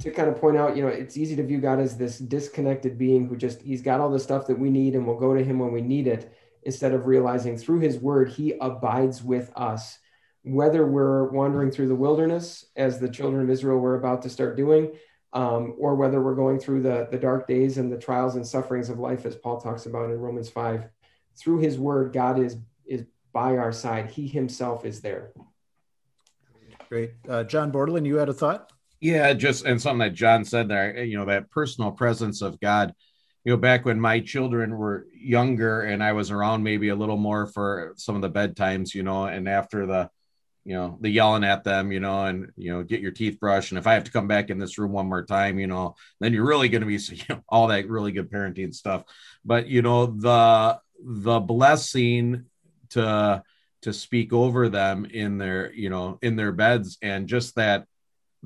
to 0.00 0.10
kind 0.10 0.28
of 0.28 0.38
point 0.38 0.58
out, 0.58 0.76
you 0.76 0.82
know, 0.82 0.88
it's 0.88 1.16
easy 1.16 1.34
to 1.36 1.42
view 1.42 1.58
God 1.58 1.80
as 1.80 1.96
this 1.96 2.18
disconnected 2.18 2.98
being 2.98 3.26
who 3.26 3.36
just 3.36 3.62
he's 3.62 3.82
got 3.82 3.98
all 3.98 4.10
the 4.10 4.20
stuff 4.20 4.46
that 4.46 4.58
we 4.58 4.70
need 4.70 4.94
and 4.94 5.06
we'll 5.06 5.18
go 5.18 5.34
to 5.34 5.42
him 5.42 5.58
when 5.58 5.72
we 5.72 5.80
need 5.80 6.06
it 6.06 6.32
instead 6.66 6.92
of 6.92 7.06
realizing 7.06 7.56
through 7.56 7.78
his 7.78 7.96
word, 7.96 8.28
he 8.28 8.52
abides 8.60 9.22
with 9.22 9.50
us. 9.54 9.98
Whether 10.42 10.84
we're 10.84 11.28
wandering 11.30 11.70
through 11.70 11.88
the 11.88 11.94
wilderness, 11.94 12.66
as 12.74 12.98
the 12.98 13.08
children 13.08 13.42
of 13.42 13.50
Israel 13.50 13.78
were 13.78 13.94
about 13.94 14.22
to 14.22 14.28
start 14.28 14.56
doing, 14.56 14.92
um, 15.32 15.76
or 15.78 15.94
whether 15.94 16.20
we're 16.20 16.34
going 16.34 16.58
through 16.58 16.82
the, 16.82 17.06
the 17.10 17.18
dark 17.18 17.46
days 17.46 17.78
and 17.78 17.90
the 17.90 17.96
trials 17.96 18.34
and 18.34 18.46
sufferings 18.46 18.90
of 18.90 18.98
life, 18.98 19.24
as 19.24 19.36
Paul 19.36 19.60
talks 19.60 19.86
about 19.86 20.10
in 20.10 20.18
Romans 20.18 20.50
5, 20.50 20.88
through 21.36 21.58
his 21.58 21.78
word, 21.78 22.12
God 22.12 22.40
is, 22.40 22.56
is 22.84 23.04
by 23.32 23.56
our 23.56 23.72
side. 23.72 24.10
He 24.10 24.26
himself 24.26 24.84
is 24.84 25.00
there. 25.00 25.32
Great. 26.88 27.12
Uh, 27.28 27.44
John 27.44 27.70
Bordelin, 27.70 28.06
you 28.06 28.16
had 28.16 28.28
a 28.28 28.34
thought? 28.34 28.72
Yeah, 29.00 29.32
just 29.34 29.64
and 29.66 29.80
something 29.80 29.98
that 29.98 30.14
John 30.14 30.44
said 30.44 30.68
there, 30.68 31.04
you 31.04 31.16
know, 31.16 31.26
that 31.26 31.50
personal 31.50 31.92
presence 31.92 32.42
of 32.42 32.58
God 32.58 32.92
you 33.46 33.52
know, 33.52 33.56
back 33.56 33.84
when 33.84 34.00
my 34.00 34.18
children 34.18 34.76
were 34.76 35.06
younger 35.14 35.82
and 35.82 36.02
I 36.02 36.14
was 36.14 36.32
around 36.32 36.64
maybe 36.64 36.88
a 36.88 36.96
little 36.96 37.16
more 37.16 37.46
for 37.46 37.94
some 37.96 38.16
of 38.16 38.22
the 38.22 38.28
bedtimes, 38.28 38.92
you 38.92 39.04
know, 39.04 39.26
and 39.26 39.48
after 39.48 39.86
the, 39.86 40.10
you 40.64 40.74
know, 40.74 40.98
the 41.00 41.08
yelling 41.08 41.44
at 41.44 41.62
them, 41.62 41.92
you 41.92 42.00
know, 42.00 42.24
and, 42.24 42.50
you 42.56 42.72
know, 42.72 42.82
get 42.82 43.00
your 43.00 43.12
teeth 43.12 43.38
brushed. 43.38 43.70
And 43.70 43.78
if 43.78 43.86
I 43.86 43.94
have 43.94 44.02
to 44.02 44.10
come 44.10 44.26
back 44.26 44.50
in 44.50 44.58
this 44.58 44.78
room 44.78 44.90
one 44.90 45.06
more 45.06 45.24
time, 45.24 45.60
you 45.60 45.68
know, 45.68 45.94
then 46.18 46.32
you're 46.32 46.44
really 46.44 46.68
going 46.68 46.80
to 46.80 46.88
be 46.88 46.94
you 47.14 47.22
know, 47.28 47.40
all 47.48 47.68
that 47.68 47.88
really 47.88 48.10
good 48.10 48.32
parenting 48.32 48.74
stuff. 48.74 49.04
But, 49.44 49.68
you 49.68 49.80
know, 49.80 50.06
the, 50.06 50.80
the 51.00 51.38
blessing 51.38 52.46
to, 52.90 53.44
to 53.82 53.92
speak 53.92 54.32
over 54.32 54.68
them 54.68 55.04
in 55.04 55.38
their, 55.38 55.72
you 55.72 55.88
know, 55.88 56.18
in 56.20 56.34
their 56.34 56.50
beds 56.50 56.98
and 57.00 57.28
just 57.28 57.54
that, 57.54 57.86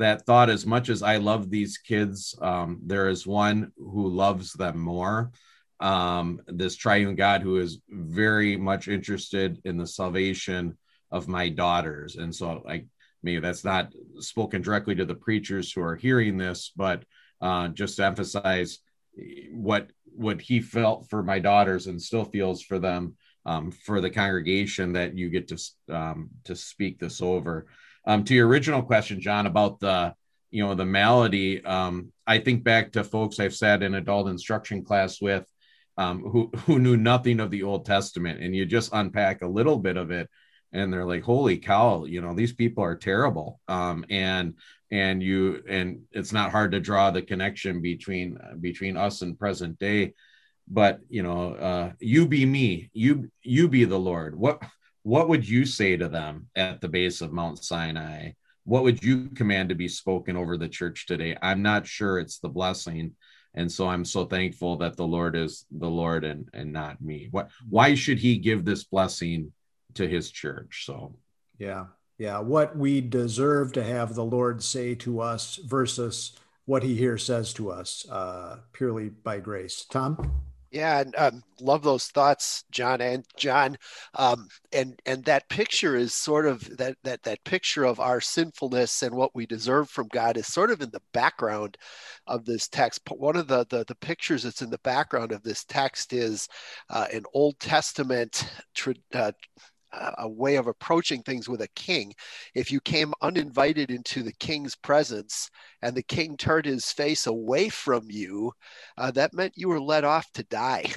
that 0.00 0.24
thought 0.24 0.50
as 0.50 0.66
much 0.66 0.88
as 0.88 1.02
I 1.02 1.16
love 1.18 1.50
these 1.50 1.78
kids, 1.78 2.34
um, 2.40 2.80
there 2.84 3.08
is 3.08 3.26
one 3.26 3.72
who 3.76 4.08
loves 4.08 4.52
them 4.54 4.78
more. 4.78 5.30
Um, 5.78 6.40
this 6.46 6.76
triune 6.76 7.14
God 7.14 7.42
who 7.42 7.58
is 7.58 7.78
very 7.88 8.56
much 8.56 8.88
interested 8.88 9.60
in 9.64 9.76
the 9.76 9.86
salvation 9.86 10.76
of 11.10 11.28
my 11.28 11.48
daughters. 11.48 12.16
And 12.16 12.34
so, 12.34 12.62
like, 12.64 12.86
maybe 13.22 13.40
that's 13.40 13.64
not 13.64 13.92
spoken 14.18 14.62
directly 14.62 14.94
to 14.94 15.04
the 15.04 15.14
preachers 15.14 15.72
who 15.72 15.82
are 15.82 15.96
hearing 15.96 16.36
this, 16.36 16.72
but 16.74 17.04
uh, 17.40 17.68
just 17.68 17.96
to 17.96 18.04
emphasize 18.04 18.78
what 19.52 19.90
what 20.04 20.40
he 20.40 20.60
felt 20.60 21.08
for 21.08 21.22
my 21.22 21.38
daughters 21.38 21.86
and 21.86 22.00
still 22.00 22.24
feels 22.24 22.62
for 22.62 22.78
them 22.78 23.16
um, 23.46 23.70
for 23.70 24.00
the 24.00 24.10
congregation 24.10 24.92
that 24.92 25.16
you 25.16 25.30
get 25.30 25.48
to 25.48 25.58
um, 25.94 26.30
to 26.44 26.56
speak 26.56 26.98
this 26.98 27.20
over. 27.22 27.66
Um, 28.06 28.24
to 28.24 28.34
your 28.34 28.48
original 28.48 28.82
question, 28.82 29.20
John, 29.20 29.46
about 29.46 29.80
the 29.80 30.14
you 30.50 30.64
know 30.64 30.74
the 30.74 30.84
malady, 30.84 31.64
um, 31.64 32.12
I 32.26 32.38
think 32.38 32.64
back 32.64 32.92
to 32.92 33.04
folks 33.04 33.38
I've 33.38 33.54
sat 33.54 33.82
in 33.82 33.94
adult 33.94 34.28
instruction 34.28 34.84
class 34.84 35.20
with 35.20 35.46
um, 35.96 36.22
who 36.22 36.50
who 36.66 36.78
knew 36.78 36.96
nothing 36.96 37.40
of 37.40 37.50
the 37.50 37.62
Old 37.62 37.84
Testament, 37.84 38.40
and 38.40 38.54
you 38.54 38.66
just 38.66 38.92
unpack 38.92 39.42
a 39.42 39.48
little 39.48 39.78
bit 39.78 39.96
of 39.96 40.10
it, 40.10 40.28
and 40.72 40.92
they're 40.92 41.04
like, 41.04 41.22
"Holy 41.22 41.58
cow!" 41.58 42.04
You 42.04 42.20
know, 42.20 42.34
these 42.34 42.52
people 42.52 42.82
are 42.82 42.96
terrible, 42.96 43.60
um, 43.68 44.04
and 44.10 44.54
and 44.90 45.22
you 45.22 45.62
and 45.68 46.02
it's 46.10 46.32
not 46.32 46.50
hard 46.50 46.72
to 46.72 46.80
draw 46.80 47.10
the 47.10 47.22
connection 47.22 47.80
between 47.80 48.38
between 48.60 48.96
us 48.96 49.22
and 49.22 49.38
present 49.38 49.78
day 49.78 50.14
but 50.68 51.00
you 51.08 51.22
know 51.22 51.54
uh 51.54 51.92
you 51.98 52.26
be 52.26 52.44
me 52.46 52.90
you 52.92 53.30
you 53.42 53.68
be 53.68 53.84
the 53.84 53.98
lord 53.98 54.36
what 54.36 54.62
what 55.02 55.28
would 55.28 55.48
you 55.48 55.64
say 55.64 55.96
to 55.96 56.08
them 56.08 56.48
at 56.54 56.80
the 56.80 56.88
base 56.88 57.20
of 57.20 57.32
Mount 57.32 57.62
Sinai? 57.62 58.32
What 58.64 58.82
would 58.82 59.02
you 59.02 59.28
command 59.30 59.70
to 59.70 59.74
be 59.74 59.88
spoken 59.88 60.36
over 60.36 60.56
the 60.56 60.68
church 60.68 61.06
today? 61.06 61.36
I'm 61.42 61.62
not 61.62 61.86
sure 61.86 62.18
it's 62.18 62.38
the 62.38 62.48
blessing. 62.48 63.14
And 63.54 63.70
so 63.70 63.88
I'm 63.88 64.04
so 64.04 64.26
thankful 64.26 64.76
that 64.76 64.96
the 64.96 65.06
Lord 65.06 65.34
is 65.34 65.66
the 65.70 65.88
Lord 65.88 66.24
and, 66.24 66.48
and 66.52 66.72
not 66.72 67.00
me. 67.00 67.28
What 67.30 67.50
why 67.68 67.94
should 67.94 68.18
he 68.18 68.38
give 68.38 68.64
this 68.64 68.84
blessing 68.84 69.52
to 69.94 70.06
his 70.06 70.30
church? 70.30 70.84
So 70.86 71.16
yeah, 71.58 71.86
yeah. 72.18 72.38
What 72.38 72.76
we 72.76 73.00
deserve 73.00 73.72
to 73.72 73.82
have 73.82 74.14
the 74.14 74.24
Lord 74.24 74.62
say 74.62 74.94
to 74.96 75.20
us 75.20 75.56
versus 75.64 76.38
what 76.66 76.84
he 76.84 76.94
here 76.94 77.18
says 77.18 77.52
to 77.54 77.72
us, 77.72 78.06
uh, 78.08 78.58
purely 78.72 79.08
by 79.08 79.40
grace. 79.40 79.84
Tom? 79.90 80.42
Yeah, 80.70 81.00
and 81.00 81.16
um, 81.16 81.42
love 81.60 81.82
those 81.82 82.06
thoughts, 82.06 82.62
John 82.70 83.00
and 83.00 83.24
John. 83.36 83.76
Um, 84.14 84.46
and 84.72 85.00
and 85.04 85.24
that 85.24 85.48
picture 85.48 85.96
is 85.96 86.14
sort 86.14 86.46
of 86.46 86.76
that 86.78 86.96
that 87.02 87.24
that 87.24 87.42
picture 87.42 87.82
of 87.84 87.98
our 87.98 88.20
sinfulness 88.20 89.02
and 89.02 89.16
what 89.16 89.34
we 89.34 89.46
deserve 89.46 89.90
from 89.90 90.06
God 90.12 90.36
is 90.36 90.46
sort 90.46 90.70
of 90.70 90.80
in 90.80 90.90
the 90.90 91.02
background 91.12 91.76
of 92.28 92.44
this 92.44 92.68
text. 92.68 93.00
But 93.04 93.18
one 93.18 93.34
of 93.34 93.48
the 93.48 93.66
the, 93.68 93.84
the 93.88 93.96
pictures 93.96 94.44
that's 94.44 94.62
in 94.62 94.70
the 94.70 94.78
background 94.78 95.32
of 95.32 95.42
this 95.42 95.64
text 95.64 96.12
is 96.12 96.48
uh, 96.88 97.06
an 97.12 97.24
Old 97.34 97.58
Testament 97.58 98.48
uh, 99.12 99.32
a 99.92 100.28
way 100.28 100.56
of 100.56 100.66
approaching 100.66 101.22
things 101.22 101.48
with 101.48 101.62
a 101.62 101.68
king. 101.68 102.12
If 102.54 102.70
you 102.70 102.80
came 102.80 103.12
uninvited 103.22 103.90
into 103.90 104.22
the 104.22 104.32
king's 104.32 104.76
presence 104.76 105.50
and 105.82 105.96
the 105.96 106.02
king 106.02 106.36
turned 106.36 106.66
his 106.66 106.92
face 106.92 107.26
away 107.26 107.68
from 107.68 108.10
you, 108.10 108.52
uh, 108.96 109.10
that 109.12 109.34
meant 109.34 109.54
you 109.56 109.68
were 109.68 109.80
let 109.80 110.04
off 110.04 110.30
to 110.32 110.42
die. 110.44 110.92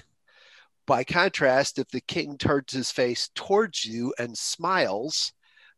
By 0.86 1.04
contrast, 1.04 1.80
if 1.80 1.88
the 1.90 2.02
king 2.02 2.38
turns 2.38 2.74
his 2.74 2.92
face 2.92 3.30
towards 3.36 3.86
you 3.86 4.14
and 4.20 4.38
smiles, 4.38 5.32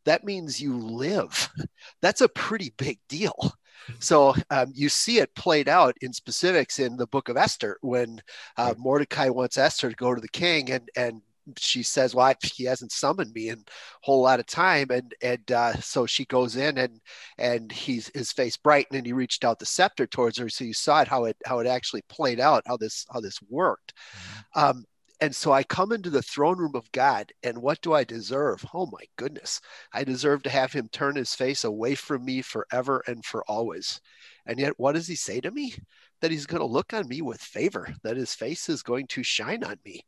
that 0.06 0.24
means 0.24 0.62
you 0.62 0.78
live. 0.78 1.50
That's 2.02 2.22
a 2.22 2.30
pretty 2.30 2.74
big 2.78 3.00
deal. 3.08 3.36
So 4.00 4.34
um, 4.50 4.72
you 4.74 4.90
see 4.90 5.20
it 5.20 5.36
played 5.36 5.70
out 5.70 5.96
in 6.02 6.12
specifics 6.12 6.80
in 6.80 6.98
the 6.98 7.06
book 7.06 7.30
of 7.30 7.38
Esther 7.38 7.78
when 7.82 8.20
uh, 8.58 8.74
Mordecai 8.80 9.30
wants 9.30 9.60
Esther 9.60 9.90
to 9.92 9.96
go 9.96 10.16
to 10.16 10.22
the 10.22 10.28
king 10.30 10.72
and 10.72 10.90
and 10.96 11.22
she 11.58 11.84
says, 11.84 12.16
"Well, 12.16 12.26
I, 12.28 12.36
he 12.42 12.66
hasn't 12.66 12.92
summoned 12.92 13.34
me 13.34 13.50
in 13.50 13.60
a 13.60 13.64
whole 14.02 14.22
lot 14.22 14.40
of 14.40 14.46
time," 14.46 14.88
and 14.92 15.14
and 15.22 15.52
uh, 15.52 15.74
so 15.76 16.06
she 16.06 16.26
goes 16.26 16.56
in 16.56 16.78
and 16.78 17.00
and 17.38 17.72
he's 17.72 18.12
his 18.14 18.32
face 18.32 18.58
brightened 18.58 18.98
and 18.98 19.06
he 19.06 19.14
reached 19.14 19.46
out 19.46 19.60
the 19.60 19.66
scepter 19.66 20.08
towards 20.08 20.38
her. 20.40 20.50
So 20.50 20.64
you 20.64 20.74
saw 20.74 21.02
it 21.02 21.08
how 21.08 21.26
it 21.26 21.38
how 21.46 21.60
it 21.60 21.68
actually 21.68 22.04
played 22.10 22.40
out, 22.40 22.64
how 22.66 22.78
this 22.78 23.06
how 23.12 23.20
this 23.20 23.40
worked. 23.50 23.94
Mm-hmm. 23.96 24.60
Um, 24.60 24.86
and 25.22 25.34
so 25.36 25.54
I 25.54 25.64
come 25.64 25.92
into 25.92 26.10
the 26.10 26.22
throne 26.22 26.58
room 26.58 26.76
of 26.76 26.92
God, 26.92 27.32
and 27.44 27.62
what 27.62 27.82
do 27.82 27.94
I 27.94 28.04
deserve? 28.04 28.66
Oh 28.74 28.86
my 28.88 29.06
goodness, 29.16 29.62
I 29.94 30.04
deserve 30.04 30.44
to 30.44 30.50
have 30.50 30.74
Him 30.74 30.90
turn 30.92 31.16
His 31.16 31.34
face 31.34 31.64
away 31.64 31.96
from 31.96 32.26
me 32.26 32.42
forever 32.42 33.02
and 33.08 33.24
for 33.24 33.44
always. 33.48 34.02
And 34.46 34.60
yet, 34.60 34.74
what 34.78 34.94
does 34.94 35.08
He 35.08 35.16
say 35.16 35.40
to 35.42 35.52
me? 35.52 35.74
That 36.22 36.32
He's 36.32 36.46
going 36.46 36.60
to 36.60 36.66
look 36.66 36.94
on 36.94 37.08
me 37.08 37.22
with 37.22 37.42
favor, 37.42 37.88
that 38.04 38.18
His 38.18 38.34
face 38.36 38.68
is 38.68 38.84
going 38.84 39.08
to 39.08 39.24
shine 39.24 39.64
on 39.64 39.78
me 39.86 40.04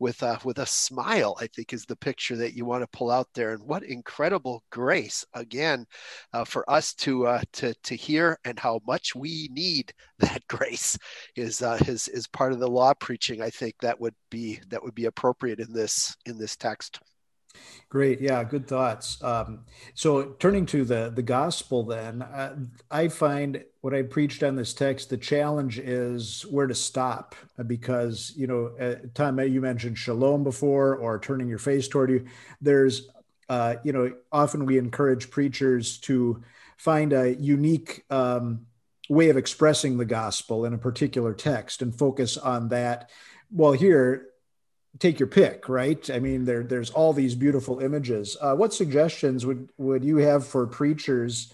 with 0.00 0.22
a, 0.22 0.40
with 0.44 0.58
a 0.58 0.66
smile, 0.66 1.36
I 1.38 1.46
think 1.46 1.72
is 1.72 1.84
the 1.84 1.94
picture 1.94 2.34
that 2.36 2.54
you 2.54 2.64
want 2.64 2.82
to 2.82 2.96
pull 2.98 3.10
out 3.10 3.28
there. 3.34 3.52
And 3.52 3.62
what 3.62 3.84
incredible 3.84 4.64
grace 4.70 5.24
again 5.34 5.86
uh, 6.32 6.44
for 6.44 6.68
us 6.68 6.94
to 6.94 7.26
uh, 7.26 7.42
to 7.52 7.74
to 7.74 7.94
hear 7.94 8.38
and 8.44 8.58
how 8.58 8.80
much 8.86 9.14
we 9.14 9.48
need 9.52 9.92
that 10.18 10.46
grace 10.48 10.98
is 11.36 11.62
uh, 11.62 11.78
is 11.86 12.08
is 12.08 12.26
part 12.26 12.52
of 12.52 12.58
the 12.58 12.68
law 12.68 12.94
preaching. 12.94 13.42
I 13.42 13.50
think 13.50 13.74
that 13.80 14.00
would 14.00 14.14
be 14.30 14.58
that 14.68 14.82
would 14.82 14.94
be 14.94 15.04
appropriate 15.04 15.60
in 15.60 15.72
this 15.72 16.16
in 16.26 16.38
this 16.38 16.56
text. 16.56 16.98
Great, 17.88 18.20
yeah, 18.20 18.44
good 18.44 18.68
thoughts. 18.68 19.22
Um, 19.22 19.64
so, 19.94 20.36
turning 20.38 20.64
to 20.66 20.84
the 20.84 21.10
the 21.12 21.22
gospel, 21.22 21.82
then 21.82 22.22
uh, 22.22 22.54
I 22.88 23.08
find 23.08 23.64
what 23.80 23.94
I 23.94 24.02
preached 24.02 24.44
on 24.44 24.54
this 24.54 24.72
text. 24.72 25.10
The 25.10 25.16
challenge 25.16 25.80
is 25.80 26.42
where 26.42 26.68
to 26.68 26.74
stop, 26.74 27.34
uh, 27.58 27.64
because 27.64 28.32
you 28.36 28.46
know, 28.46 28.66
uh, 28.80 29.06
Tom, 29.14 29.40
you 29.40 29.60
mentioned 29.60 29.98
shalom 29.98 30.44
before, 30.44 30.94
or 30.94 31.18
turning 31.18 31.48
your 31.48 31.58
face 31.58 31.88
toward 31.88 32.10
you. 32.10 32.26
There's, 32.60 33.08
uh, 33.48 33.76
you 33.82 33.92
know, 33.92 34.12
often 34.30 34.66
we 34.66 34.78
encourage 34.78 35.28
preachers 35.30 35.98
to 36.02 36.44
find 36.76 37.12
a 37.12 37.34
unique 37.34 38.04
um, 38.08 38.66
way 39.08 39.30
of 39.30 39.36
expressing 39.36 39.98
the 39.98 40.04
gospel 40.04 40.64
in 40.64 40.74
a 40.74 40.78
particular 40.78 41.34
text 41.34 41.82
and 41.82 41.98
focus 41.98 42.36
on 42.36 42.68
that. 42.68 43.10
Well, 43.50 43.72
here 43.72 44.29
take 44.98 45.18
your 45.20 45.28
pick, 45.28 45.68
right? 45.68 46.08
I 46.10 46.18
mean, 46.18 46.44
there 46.44 46.62
there's 46.62 46.90
all 46.90 47.12
these 47.12 47.34
beautiful 47.34 47.80
images. 47.80 48.36
Uh, 48.40 48.54
what 48.54 48.74
suggestions 48.74 49.46
would 49.46 49.70
would 49.78 50.04
you 50.04 50.16
have 50.18 50.46
for 50.46 50.66
preachers 50.66 51.52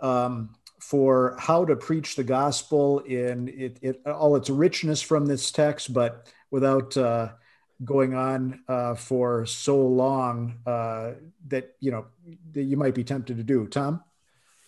um, 0.00 0.50
for 0.80 1.36
how 1.38 1.64
to 1.64 1.76
preach 1.76 2.14
the 2.14 2.24
gospel 2.24 3.00
in 3.00 3.48
it, 3.48 3.78
it, 3.80 4.06
all 4.06 4.36
its 4.36 4.50
richness 4.50 5.00
from 5.00 5.26
this 5.26 5.50
text, 5.50 5.94
but 5.94 6.26
without 6.50 6.96
uh, 6.96 7.30
going 7.82 8.14
on 8.14 8.60
uh, 8.68 8.94
for 8.94 9.46
so 9.46 9.78
long 9.78 10.58
uh, 10.66 11.12
that 11.48 11.74
you 11.80 11.90
know 11.90 12.06
that 12.52 12.64
you 12.64 12.76
might 12.76 12.94
be 12.94 13.04
tempted 13.04 13.36
to 13.38 13.42
do, 13.42 13.66
Tom? 13.66 14.02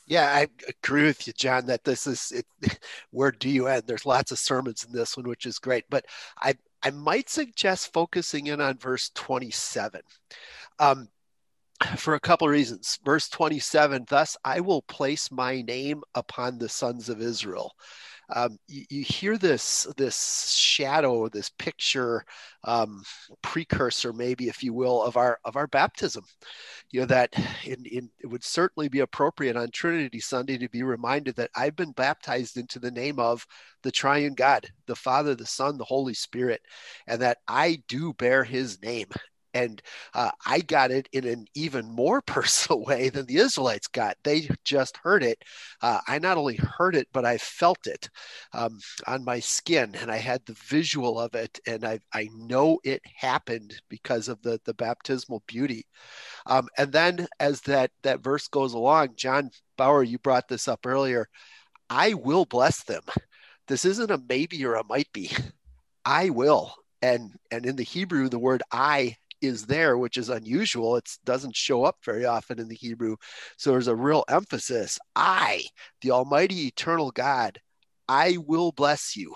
Yeah, 0.07 0.27
I 0.33 0.47
agree 0.69 1.03
with 1.03 1.27
you, 1.27 1.33
John. 1.33 1.67
That 1.67 1.85
this 1.85 2.07
is 2.07 2.33
it, 2.33 2.79
where 3.11 3.33
do 3.33 3.49
you 3.49 3.67
end? 3.67 3.85
There's 3.87 4.07
lots 4.07 4.33
of 4.33 4.39
sermons 4.39 4.85
in 4.85 4.93
this 4.93 5.17
one, 5.17 5.29
which 5.29 5.47
is 5.47 5.59
great. 5.59 5.85
But 5.91 6.07
I 6.41 6.55
I 6.83 6.91
might 6.91 7.29
suggest 7.29 7.93
focusing 7.93 8.47
in 8.47 8.61
on 8.61 8.79
verse 8.79 9.11
27. 9.15 10.03
Um, 10.79 11.09
for 11.97 12.15
a 12.15 12.21
couple 12.21 12.47
of 12.47 12.53
reasons. 12.53 12.99
Verse 13.05 13.29
27 13.29 14.07
Thus 14.09 14.37
I 14.45 14.61
will 14.61 14.83
place 14.83 15.31
my 15.31 15.63
name 15.63 16.03
upon 16.15 16.59
the 16.59 16.69
sons 16.69 17.09
of 17.09 17.21
Israel 17.21 17.75
um, 18.35 18.59
you, 18.67 18.85
you, 18.91 19.03
hear 19.03 19.39
this 19.39 19.87
this 19.97 20.51
shadow, 20.53 21.29
this 21.29 21.49
picture, 21.49 22.25
um, 22.65 23.03
precursor, 23.43 24.13
maybe 24.13 24.49
if 24.49 24.63
you 24.63 24.73
will, 24.73 25.03
of 25.03 25.17
our 25.17 25.39
of 25.45 25.57
our 25.57 25.67
baptism. 25.69 26.25
You 26.91 27.01
know 27.01 27.07
that 27.07 27.33
in, 27.65 27.85
in, 27.85 28.11
it 28.21 28.27
would 28.27 28.45
certainly 28.45 28.89
be 28.89 29.01
appropriate 29.01 29.57
on 29.57 29.71
Trinity 29.71 30.21
Sunday 30.21 30.59
to 30.59 30.69
be 30.69 30.83
reminded 30.83 31.37
that 31.37 31.51
I've 31.55 31.77
been 31.77 31.93
baptized 31.93 32.57
into 32.57 32.79
the 32.79 32.91
name 32.91 33.21
of 33.21 33.47
the 33.83 33.93
Triune 33.93 34.35
God, 34.35 34.69
the 34.87 34.97
Father, 34.97 35.35
the 35.35 35.47
Son, 35.47 35.79
the 35.79 35.85
Holy 35.85 36.15
Spirit, 36.15 36.63
and 37.07 37.23
that 37.23 37.39
I 37.47 37.83
do 37.89 38.13
bear 38.15 38.43
His 38.43 38.83
name 38.83 39.09
and 39.57 39.81
uh, 40.13 40.31
I 40.45 40.61
got 40.61 40.91
it 40.91 41.09
in 41.13 41.27
an 41.27 41.47
even 41.55 41.91
more 41.91 42.21
personal 42.27 42.85
way 42.85 43.09
than 43.09 43.27
the 43.27 43.39
Israelites 43.39 43.87
got. 43.87 44.17
They 44.23 44.49
just 44.65 44.99
heard 44.99 45.23
it. 45.23 45.43
Uh, 45.81 46.01
I 46.07 46.19
not 46.19 46.37
only 46.37 46.57
heard 46.57 46.95
it, 46.95 47.09
but 47.13 47.25
I 47.25 47.39
felt 47.39 47.87
it 47.87 48.11
um, 48.53 48.79
on 49.07 49.25
my 49.25 49.41
skin, 49.41 49.95
and 50.01 50.11
I 50.11 50.19
had 50.19 50.45
the 50.45 50.57
visual 50.69 51.19
of 51.19 51.35
it, 51.35 51.59
and 51.67 51.85
I, 51.85 52.01
I 52.13 52.29
know 52.35 52.79
it 52.85 53.01
happened 53.15 53.75
because 53.89 54.29
of 54.29 54.43
the 54.43 54.61
the 54.65 54.75
baptismal 54.75 55.43
beauty. 55.47 55.87
Um, 56.47 56.69
and 56.77 56.93
then 56.93 57.27
as 57.41 57.63
that 57.63 57.91
that 58.03 58.23
verse 58.23 58.49
goes 58.49 58.75
along, 58.75 59.15
John 59.17 59.51
Bauer, 59.79 60.03
you 60.03 60.19
brought 60.19 60.49
this 60.49 60.69
up 60.69 60.87
earlier. 60.87 61.29
I 61.89 62.15
will 62.15 62.45
bless 62.45 62.85
them. 62.85 63.03
This 63.69 63.85
isn't 63.85 64.11
a 64.11 64.23
maybe 64.29 64.65
or 64.67 64.75
a 64.75 64.85
might 64.85 65.13
be. 65.13 65.31
I 66.05 66.31
will 66.31 66.75
and 67.03 67.33
and 67.51 67.67
in 67.67 67.77
the 67.77 67.83
hebrew 67.83 68.29
the 68.29 68.39
word 68.39 68.63
i 68.73 69.17
is 69.41 69.67
there, 69.67 69.99
which 69.99 70.17
is 70.17 70.29
unusual. 70.29 70.97
It 70.97 71.09
doesn't 71.25 71.57
show 71.57 71.85
up 71.85 71.97
very 72.05 72.25
often 72.25 72.59
in 72.59 72.69
the 72.69 72.75
Hebrew. 72.75 73.17
So 73.57 73.71
there's 73.71 73.89
a 73.89 73.97
real 73.97 74.25
emphasis. 74.29 74.99
I, 75.15 75.65
the 76.01 76.13
Almighty 76.13 76.67
Eternal 76.67 77.11
God, 77.11 77.61
I 78.09 78.39
will 78.47 78.73
bless 78.73 79.17
you. 79.17 79.35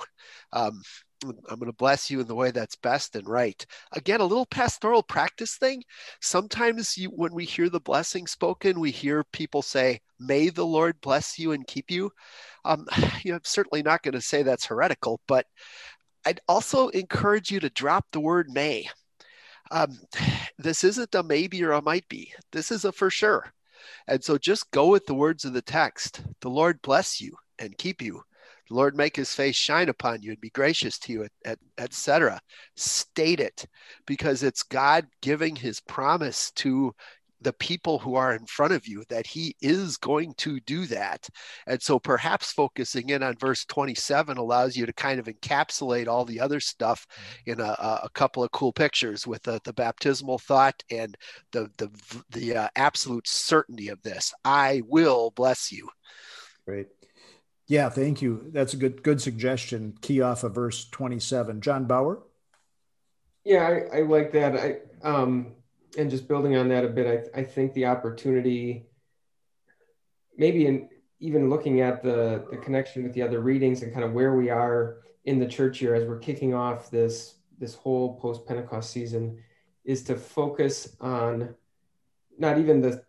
Um, 0.53 0.83
I'm 1.25 1.59
going 1.59 1.67
to 1.67 1.73
bless 1.73 2.11
you 2.11 2.21
in 2.21 2.27
the 2.27 2.35
way 2.35 2.51
that's 2.51 2.77
best 2.77 3.15
and 3.15 3.29
right. 3.29 3.65
Again, 3.93 4.21
a 4.21 4.25
little 4.25 4.47
pastoral 4.47 5.03
practice 5.03 5.57
thing. 5.57 5.83
Sometimes 6.21 6.97
you, 6.97 7.11
when 7.11 7.35
we 7.35 7.45
hear 7.45 7.69
the 7.69 7.81
blessing 7.81 8.27
spoken, 8.27 8.81
we 8.81 8.91
hear 8.91 9.25
people 9.33 9.61
say, 9.61 10.01
"May 10.19 10.49
the 10.49 10.65
Lord 10.65 10.99
bless 11.03 11.39
you 11.39 11.53
and 11.53 11.67
keep 11.67 11.91
you." 11.91 12.11
Um, 12.65 12.87
you 13.23 13.33
know, 13.33 13.37
I'm 13.37 13.45
certainly 13.45 13.83
not 13.83 14.03
going 14.03 14.15
to 14.15 14.21
say 14.21 14.43
that's 14.43 14.65
heretical, 14.67 15.21
but 15.29 15.47
I'd 16.25 16.41
also 16.49 16.89
encourage 16.89 17.51
you 17.51 17.61
to 17.61 17.71
drop 17.71 18.07
the 18.13 18.21
word 18.21 18.49
"may." 18.51 18.89
Um, 19.71 19.99
this 20.59 20.85
isn't 20.85 21.15
a 21.15 21.23
maybe 21.23 21.63
or 21.63 21.73
a 21.73 21.83
might 21.83 22.09
be. 22.09 22.33
This 22.53 22.71
is 22.71 22.85
a 22.85 22.93
for 22.93 23.11
sure. 23.11 23.53
And 24.07 24.23
so 24.23 24.39
just 24.39 24.71
go 24.71 24.89
with 24.89 25.07
the 25.07 25.15
words 25.15 25.45
of 25.45 25.53
the 25.53 25.63
text. 25.63 26.23
The 26.41 26.51
Lord 26.51 26.83
bless 26.83 27.21
you 27.21 27.37
and 27.59 27.77
keep 27.79 28.03
you. 28.03 28.23
The 28.69 28.75
Lord 28.77 28.97
make 28.97 29.17
his 29.17 29.35
face 29.35 29.57
shine 29.57 29.89
upon 29.89 30.23
you 30.23 30.31
and 30.31 30.41
be 30.41 30.51
gracious 30.51 30.99
to 31.01 31.13
you, 31.13 31.27
etc. 31.79 32.35
Et 32.35 32.41
State 32.77 33.41
it 33.41 33.67
because 34.07 34.43
it's 34.43 34.63
God 34.63 35.07
giving 35.23 35.57
his 35.57 35.81
promise 35.81 36.53
to 36.53 36.95
the 37.41 37.53
people 37.55 37.99
who 37.99 38.15
are 38.15 38.35
in 38.35 38.47
front 38.47 38.73
of 38.73 38.87
you 38.87 39.05
that 39.09 39.27
he 39.27 39.55
is 39.61 39.97
going 39.97 40.35
to 40.35 40.61
do 40.61 40.87
that. 40.87 41.29
And 41.67 41.81
so 41.81 41.99
perhaps 41.99 42.53
focusing 42.53 43.11
in 43.11 43.23
on 43.23 43.37
verse 43.39 43.65
27 43.65 44.37
allows 44.37 44.77
you 44.77 44.87
to 44.87 44.93
kind 44.93 45.19
of 45.19 45.27
encapsulate 45.27 46.07
all 46.07 46.25
the 46.25 46.41
other 46.41 46.61
stuff 46.61 47.07
in 47.47 47.61
a, 47.61 48.01
a 48.05 48.09
couple 48.15 48.43
of 48.43 48.51
cool 48.53 48.73
pictures 48.73 49.27
with 49.27 49.43
the, 49.43 49.61
the 49.65 49.73
baptismal 49.73 50.39
thought 50.39 50.83
and 50.91 51.17
the, 51.53 51.71
the, 51.79 51.91
the 52.31 52.57
uh, 52.57 52.69
absolute 52.77 53.29
certainty 53.29 53.89
of 53.89 54.03
this. 54.03 54.33
I 54.45 54.83
will 54.87 55.31
bless 55.31 55.73
you. 55.73 55.89
Great. 56.67 56.89
Yeah, 57.71 57.89
thank 57.89 58.21
you. 58.21 58.51
That's 58.53 58.75
a 58.75 58.77
good 58.77 59.05
good 59.05 59.21
suggestion. 59.21 59.95
Key 60.01 60.23
off 60.23 60.43
of 60.43 60.57
verse 60.57 60.89
27. 60.89 61.61
John 61.61 61.85
Bauer? 61.85 62.21
Yeah, 63.45 63.83
I, 63.93 63.99
I 63.99 64.03
like 64.03 64.33
that. 64.33 64.57
I 64.57 65.09
um 65.09 65.55
and 65.99 66.11
just 66.11 66.29
building 66.29 66.57
on 66.57 66.69
that 66.69 66.85
a 66.85 66.89
bit, 66.89 67.31
I, 67.35 67.41
I 67.41 67.45
think 67.45 67.73
the 67.73 67.87
opportunity, 67.87 68.87
maybe 70.37 70.67
in 70.67 70.89
even 71.21 71.51
looking 71.51 71.81
at 71.81 72.03
the, 72.03 72.47
the 72.51 72.57
connection 72.57 73.03
with 73.03 73.13
the 73.13 73.23
other 73.23 73.41
readings 73.41 73.83
and 73.83 73.93
kind 73.93 74.05
of 74.05 74.13
where 74.13 74.35
we 74.35 74.49
are 74.49 74.99
in 75.25 75.39
the 75.39 75.47
church 75.47 75.83
year 75.83 75.95
as 75.95 76.05
we're 76.05 76.19
kicking 76.19 76.55
off 76.55 76.91
this 76.91 77.35
this 77.59 77.75
whole 77.75 78.19
post 78.19 78.47
Pentecost 78.47 78.91
season 78.91 79.39
is 79.85 80.03
to 80.05 80.17
focus 80.17 80.97
on 81.01 81.55
not 82.39 82.59
even 82.59 82.81
the 82.81 83.05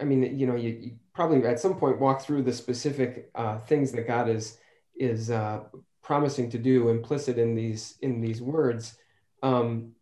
I 0.00 0.04
mean, 0.04 0.38
you 0.38 0.46
know, 0.46 0.56
you, 0.56 0.70
you, 0.70 0.96
probably 1.12 1.46
at 1.46 1.60
some 1.60 1.74
point 1.74 2.00
walk 2.00 2.22
through 2.22 2.42
the 2.42 2.52
specific 2.52 3.30
uh, 3.34 3.58
things 3.58 3.92
that 3.92 4.06
God 4.06 4.28
is 4.28 4.56
is 4.96 5.30
uh, 5.30 5.64
promising 6.02 6.50
to 6.50 6.58
do 6.58 6.88
implicit 6.88 7.38
in 7.38 7.54
these 7.54 7.96
in 8.00 8.20
these 8.20 8.40
words, 8.40 8.96
um, 9.42 9.92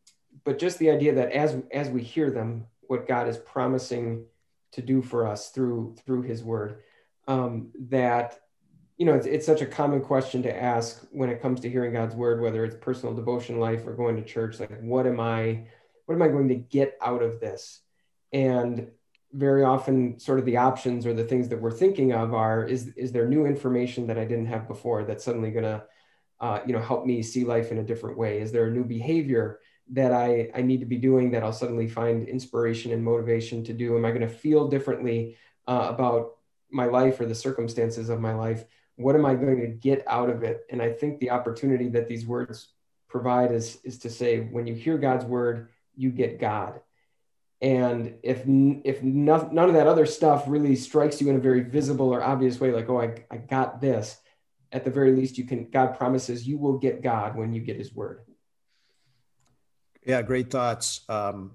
but 0.49 0.59
just 0.59 0.79
the 0.79 0.89
idea 0.91 1.15
that 1.17 1.31
as 1.33 1.59
as 1.73 1.91
we 1.91 2.03
hear 2.03 2.31
them, 2.31 2.65
what 2.87 3.07
God 3.07 3.29
is 3.29 3.37
promising 3.37 4.25
to 4.73 4.81
do 4.81 5.03
for 5.03 5.27
us 5.27 5.51
through 5.51 5.95
through 6.07 6.23
His 6.23 6.43
Word, 6.43 6.79
um, 7.27 7.71
that 7.91 8.41
you 8.97 9.05
know, 9.05 9.13
it's, 9.13 9.27
it's 9.27 9.45
such 9.45 9.61
a 9.61 9.67
common 9.67 10.01
question 10.01 10.43
to 10.45 10.63
ask 10.63 11.07
when 11.13 11.29
it 11.29 11.43
comes 11.43 11.61
to 11.61 11.69
hearing 11.69 11.93
God's 11.93 12.15
word, 12.15 12.41
whether 12.41 12.65
it's 12.65 12.77
personal 12.81 13.15
devotion 13.15 13.61
life 13.61 13.87
or 13.87 13.93
going 13.93 14.17
to 14.17 14.25
church. 14.25 14.59
Like, 14.59 14.81
what 14.81 15.07
am 15.07 15.21
I, 15.21 15.67
what 16.07 16.15
am 16.15 16.23
I 16.23 16.29
going 16.29 16.49
to 16.49 16.55
get 16.55 16.97
out 17.03 17.23
of 17.23 17.41
this? 17.41 17.83
And 18.33 18.91
very 19.35 19.65
often, 19.65 20.19
sort 20.19 20.39
of 20.39 20.47
the 20.47 20.57
options 20.57 21.05
or 21.05 21.13
the 21.13 21.25
things 21.25 21.51
that 21.51 21.61
we're 21.61 21.71
thinking 21.71 22.15
of 22.15 22.33
are: 22.33 22.65
is 22.65 22.89
is 22.97 23.13
there 23.13 23.29
new 23.29 23.45
information 23.45 24.07
that 24.07 24.17
I 24.17 24.25
didn't 24.25 24.47
have 24.47 24.67
before 24.67 25.05
that's 25.05 25.27
suddenly 25.27 25.51
going 25.51 25.65
to, 25.65 25.85
uh, 26.41 26.61
you 26.67 26.73
know, 26.73 26.81
help 26.81 27.05
me 27.05 27.23
see 27.23 27.45
life 27.45 27.71
in 27.71 27.77
a 27.77 27.85
different 27.85 28.17
way? 28.17 28.41
Is 28.41 28.51
there 28.51 28.69
a 28.69 28.71
new 28.71 28.85
behavior 28.85 29.61
that 29.91 30.13
I 30.13 30.51
I 30.55 30.63
need 30.63 30.81
to 30.81 30.87
be 30.87 30.99
doing 30.99 31.31
that 31.33 31.43
I'll 31.43 31.53
suddenly 31.53 31.89
find 31.89 32.29
inspiration 32.29 32.93
and 32.93 33.05
motivation 33.05 33.65
to 33.65 33.73
do? 33.73 33.97
Am 33.97 34.05
I 34.05 34.11
going 34.11 34.23
to 34.23 34.29
feel 34.29 34.69
differently 34.69 35.37
uh, 35.67 35.87
about 35.91 36.37
my 36.71 36.87
life 36.87 37.21
or 37.21 37.27
the 37.27 37.35
circumstances 37.35 38.09
of 38.09 38.21
my 38.21 38.35
life? 38.35 38.65
what 38.99 39.15
am 39.15 39.25
I 39.25 39.35
going 39.35 39.61
to 39.61 39.69
get 39.69 40.03
out 40.09 40.29
of 40.29 40.43
it? 40.43 40.67
And 40.71 40.83
I 40.83 40.93
think 40.93 41.21
the 41.21 41.31
opportunity 41.31 41.89
that 41.91 42.09
these 42.09 42.27
words 42.27 42.69
provide 43.09 43.53
is, 43.53 43.79
is 43.85 43.99
to 44.01 44.11
say, 44.11 44.41
when 44.41 44.67
you 44.67 44.75
hear 44.75 44.99
God's 44.99 45.25
word, 45.25 45.69
you 45.95 46.11
get 46.11 46.41
God. 46.41 46.81
And 47.63 48.17
if, 48.25 48.43
if 48.85 49.03
no, 49.03 49.49
none 49.53 49.69
of 49.69 49.75
that 49.75 49.87
other 49.87 50.05
stuff 50.05 50.45
really 50.49 50.75
strikes 50.75 51.21
you 51.21 51.31
in 51.31 51.37
a 51.37 51.41
very 51.41 51.61
visible 51.61 52.13
or 52.13 52.23
obvious 52.23 52.61
way, 52.61 52.73
like, 52.73 52.89
oh, 52.89 53.01
I, 53.01 53.25
I 53.31 53.37
got 53.37 53.81
this, 53.81 54.19
at 54.73 54.85
the 54.85 54.91
very 54.91 55.13
least, 55.13 55.39
you 55.39 55.45
can, 55.45 55.71
God 55.71 55.97
promises 55.97 56.47
you 56.47 56.59
will 56.59 56.79
get 56.79 57.01
God 57.01 57.37
when 57.37 57.53
you 57.53 57.61
get 57.61 57.77
his 57.77 57.95
word. 57.95 58.23
Yeah, 60.09 60.23
great 60.23 60.51
thoughts. 60.51 61.03
Um, 61.11 61.53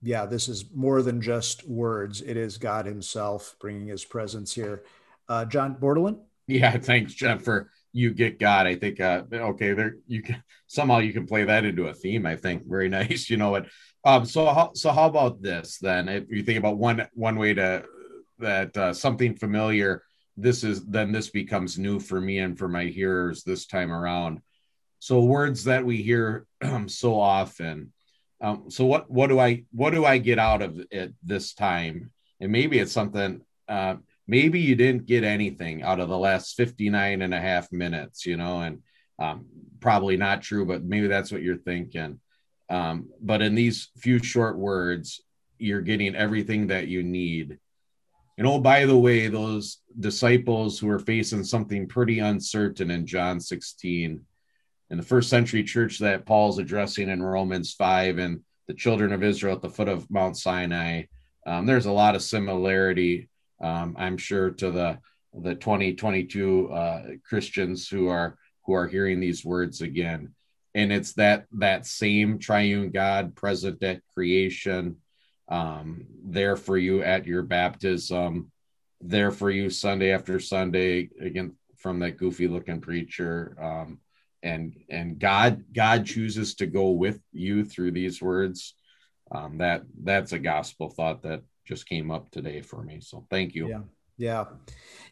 yeah, 0.00 0.24
this 0.24 0.48
is 0.48 0.64
more 0.74 1.02
than 1.02 1.20
just 1.20 1.68
words. 1.68 2.22
It 2.22 2.38
is 2.38 2.56
God 2.56 2.86
himself 2.86 3.56
bringing 3.60 3.88
his 3.88 4.06
presence 4.06 4.54
here. 4.54 4.84
Uh, 5.28 5.44
John 5.44 5.76
Bordelin? 5.76 6.18
Yeah, 6.46 6.78
thanks, 6.78 7.12
Jeff, 7.12 7.42
for 7.42 7.70
you 7.92 8.14
get 8.14 8.38
God. 8.38 8.66
I 8.66 8.76
think 8.76 9.00
uh 9.00 9.24
okay, 9.30 9.74
there 9.74 9.96
you 10.06 10.22
can 10.22 10.42
somehow 10.66 10.98
you 10.98 11.12
can 11.12 11.26
play 11.26 11.44
that 11.44 11.64
into 11.66 11.88
a 11.88 11.94
theme, 11.94 12.24
I 12.24 12.36
think. 12.36 12.66
Very 12.66 12.88
nice. 13.00 13.28
You 13.28 13.36
know 13.36 13.50
what? 13.50 13.66
Um 14.04 14.24
so 14.24 14.46
how 14.46 14.70
so 14.74 14.92
how 14.92 15.06
about 15.06 15.42
this 15.42 15.78
then? 15.78 16.08
If 16.08 16.30
you 16.30 16.42
think 16.42 16.58
about 16.58 16.78
one 16.78 17.06
one 17.12 17.36
way 17.36 17.52
to 17.52 17.84
that 18.38 18.74
uh, 18.76 18.94
something 18.94 19.34
familiar 19.34 20.04
this 20.36 20.64
is 20.64 20.86
then 20.86 21.12
this 21.12 21.28
becomes 21.28 21.78
new 21.78 22.00
for 22.00 22.20
me 22.20 22.38
and 22.38 22.58
for 22.58 22.68
my 22.68 22.84
hearers 22.84 23.42
this 23.44 23.66
time 23.66 23.92
around 23.92 24.40
so 25.00 25.20
words 25.20 25.64
that 25.64 25.84
we 25.84 26.00
hear 26.02 26.46
so 26.86 27.18
often 27.18 27.92
um, 28.40 28.70
so 28.70 28.86
what 28.86 29.10
what 29.10 29.26
do 29.26 29.40
i 29.40 29.64
what 29.72 29.90
do 29.90 30.04
i 30.04 30.16
get 30.16 30.38
out 30.38 30.62
of 30.62 30.80
it 30.90 31.12
this 31.22 31.52
time 31.54 32.12
and 32.40 32.52
maybe 32.52 32.78
it's 32.78 32.92
something 32.92 33.40
uh, 33.68 33.96
maybe 34.30 34.60
you 34.60 34.76
didn't 34.76 35.06
get 35.06 35.24
anything 35.24 35.82
out 35.82 35.98
of 35.98 36.08
the 36.08 36.16
last 36.16 36.56
59 36.56 37.20
and 37.20 37.34
a 37.34 37.40
half 37.40 37.72
minutes, 37.72 38.24
you 38.24 38.36
know, 38.36 38.60
and 38.60 38.80
um, 39.18 39.44
probably 39.80 40.16
not 40.16 40.40
true, 40.40 40.64
but 40.64 40.84
maybe 40.84 41.08
that's 41.08 41.32
what 41.32 41.42
you're 41.42 41.56
thinking. 41.56 42.20
Um, 42.68 43.08
but 43.20 43.42
in 43.42 43.56
these 43.56 43.88
few 43.98 44.20
short 44.20 44.56
words, 44.56 45.20
you're 45.58 45.80
getting 45.80 46.14
everything 46.14 46.68
that 46.68 46.86
you 46.86 47.02
need. 47.02 47.58
And 48.38 48.46
oh, 48.46 48.60
by 48.60 48.86
the 48.86 48.96
way, 48.96 49.26
those 49.26 49.78
disciples 49.98 50.78
who 50.78 50.88
are 50.90 51.00
facing 51.00 51.42
something 51.42 51.88
pretty 51.88 52.20
uncertain 52.20 52.92
in 52.92 53.06
John 53.06 53.40
16, 53.40 54.24
in 54.90 54.96
the 54.96 55.04
first 55.04 55.30
century 55.30 55.62
church 55.62 55.98
that 55.98 56.26
Paul's 56.26 56.58
addressing 56.58 57.08
in 57.08 57.22
Romans 57.22 57.72
5, 57.74 58.18
and 58.18 58.40
the 58.66 58.74
children 58.74 59.12
of 59.12 59.22
Israel 59.22 59.54
at 59.54 59.62
the 59.62 59.70
foot 59.70 59.88
of 59.88 60.10
Mount 60.10 60.36
Sinai, 60.36 61.04
um, 61.46 61.66
there's 61.66 61.86
a 61.86 61.92
lot 61.92 62.14
of 62.14 62.22
similarity 62.22 63.28
um, 63.60 63.94
I'm 63.98 64.16
sure 64.16 64.50
to 64.50 64.70
the 64.70 64.98
the 65.32 65.54
2022 65.54 66.72
uh, 66.72 67.02
Christians 67.24 67.88
who 67.88 68.08
are 68.08 68.36
who 68.64 68.72
are 68.72 68.88
hearing 68.88 69.20
these 69.20 69.44
words 69.44 69.80
again. 69.80 70.34
And 70.74 70.92
it's 70.92 71.12
that 71.14 71.46
that 71.52 71.86
same 71.86 72.38
triune 72.38 72.90
God 72.90 73.34
present 73.34 73.82
at 73.82 74.02
creation, 74.14 74.96
um, 75.48 76.06
there 76.24 76.56
for 76.56 76.78
you 76.78 77.02
at 77.02 77.26
your 77.26 77.42
baptism, 77.42 78.50
there 79.00 79.30
for 79.30 79.50
you 79.50 79.70
Sunday 79.70 80.12
after 80.12 80.40
Sunday 80.40 81.10
again 81.20 81.56
from 81.76 81.98
that 82.00 82.16
goofy 82.16 82.48
looking 82.48 82.80
preacher. 82.80 83.56
Um, 83.60 83.98
and 84.42 84.74
and 84.88 85.18
God 85.18 85.64
God 85.72 86.06
chooses 86.06 86.54
to 86.56 86.66
go 86.66 86.90
with 86.90 87.20
you 87.32 87.64
through 87.64 87.92
these 87.92 88.22
words. 88.22 88.74
Um, 89.32 89.58
that 89.58 89.82
that's 90.02 90.32
a 90.32 90.38
gospel 90.38 90.88
thought 90.88 91.22
that 91.22 91.42
just 91.66 91.88
came 91.88 92.10
up 92.10 92.30
today 92.30 92.62
for 92.62 92.82
me. 92.82 93.00
So 93.00 93.26
thank 93.30 93.54
you. 93.54 93.68
Yeah. 93.68 93.80
Yeah. 94.16 94.44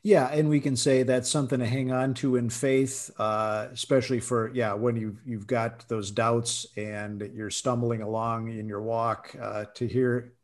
Yeah. 0.03 0.27
And 0.27 0.51
we 0.51 0.61
can 0.61 0.77
say 0.77 1.03
that's 1.03 1.31
something 1.31 1.61
to 1.61 1.67
hang 1.67 1.93
on 1.93 2.13
to 2.15 2.37
in 2.37 2.51
faith, 2.51 3.11
uh, 3.19 3.69
especially 3.73 4.21
for, 4.21 4.51
yeah, 4.53 4.75
when 4.75 4.97
you've, 4.97 5.19
you've 5.25 5.47
got 5.47 5.89
those 5.89 6.11
doubts 6.11 6.67
and 6.77 7.23
you're 7.33 7.49
stumbling 7.49 8.03
along 8.03 8.53
in 8.53 8.69
your 8.69 8.83
walk 8.83 9.35
uh, 9.41 9.65
to 9.77 9.87
hear, 9.89 10.35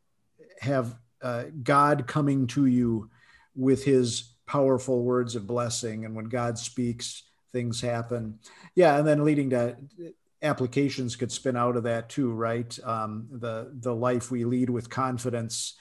have 0.61 0.97
uh, 1.21 1.43
God 1.61 2.07
coming 2.07 2.47
to 2.47 2.65
you 2.65 3.11
with 3.55 3.83
his 3.83 4.33
powerful 4.47 5.03
words 5.03 5.35
of 5.35 5.45
blessing. 5.45 6.05
And 6.05 6.15
when 6.15 6.25
God 6.25 6.57
speaks, 6.57 7.21
things 7.55 7.79
happen. 7.79 8.37
Yeah. 8.75 8.97
And 8.97 9.07
then 9.07 9.23
leading 9.23 9.49
to 9.51 9.77
applications 10.41 11.15
could 11.15 11.31
spin 11.31 11.55
out 11.55 11.77
of 11.77 11.83
that 11.83 12.09
too, 12.09 12.33
right? 12.33 12.77
Um, 12.83 13.27
the, 13.31 13.71
the 13.79 13.95
life 13.95 14.29
we 14.29 14.43
lead 14.43 14.69
with 14.69 14.89
confidence 14.89 15.75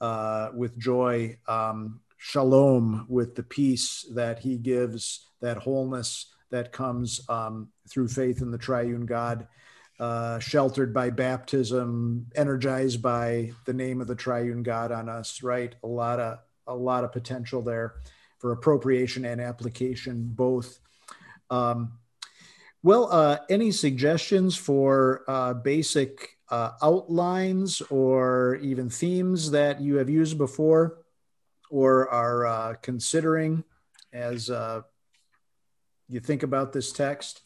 uh, 0.00 0.48
with 0.54 0.78
joy, 0.78 1.36
um, 1.46 2.00
shalom 2.16 3.04
with 3.10 3.34
the 3.34 3.42
peace 3.42 4.06
that 4.14 4.38
he 4.38 4.56
gives, 4.56 5.26
that 5.42 5.58
wholeness 5.58 6.32
that 6.50 6.72
comes 6.72 7.20
um, 7.28 7.68
through 7.90 8.08
faith 8.08 8.40
in 8.40 8.50
the 8.50 8.56
triune 8.56 9.04
God, 9.04 9.46
uh, 10.00 10.38
sheltered 10.38 10.94
by 10.94 11.10
baptism, 11.10 12.26
energized 12.34 13.02
by 13.02 13.52
the 13.66 13.74
name 13.74 14.00
of 14.00 14.06
the 14.06 14.14
triune 14.14 14.62
God 14.62 14.92
on 14.92 15.10
us, 15.10 15.42
right? 15.42 15.74
A 15.82 15.86
lot 15.86 16.20
of 16.20 16.38
a 16.66 16.74
lot 16.74 17.04
of 17.04 17.12
potential 17.12 17.62
there 17.62 17.94
for 18.38 18.52
appropriation 18.52 19.24
and 19.24 19.40
application 19.40 20.28
both. 20.30 20.78
Um, 21.50 21.98
well, 22.82 23.08
uh, 23.10 23.38
any 23.50 23.70
suggestions 23.72 24.56
for 24.56 25.24
uh, 25.28 25.54
basic 25.54 26.36
uh, 26.50 26.70
outlines 26.82 27.82
or 27.90 28.56
even 28.62 28.88
themes 28.88 29.50
that 29.50 29.80
you 29.80 29.96
have 29.96 30.08
used 30.08 30.38
before 30.38 30.98
or 31.70 32.08
are 32.08 32.46
uh, 32.46 32.74
considering 32.80 33.64
as 34.12 34.48
uh, 34.48 34.82
you 36.08 36.20
think 36.20 36.42
about 36.42 36.72
this 36.72 36.92
text? 36.92 37.42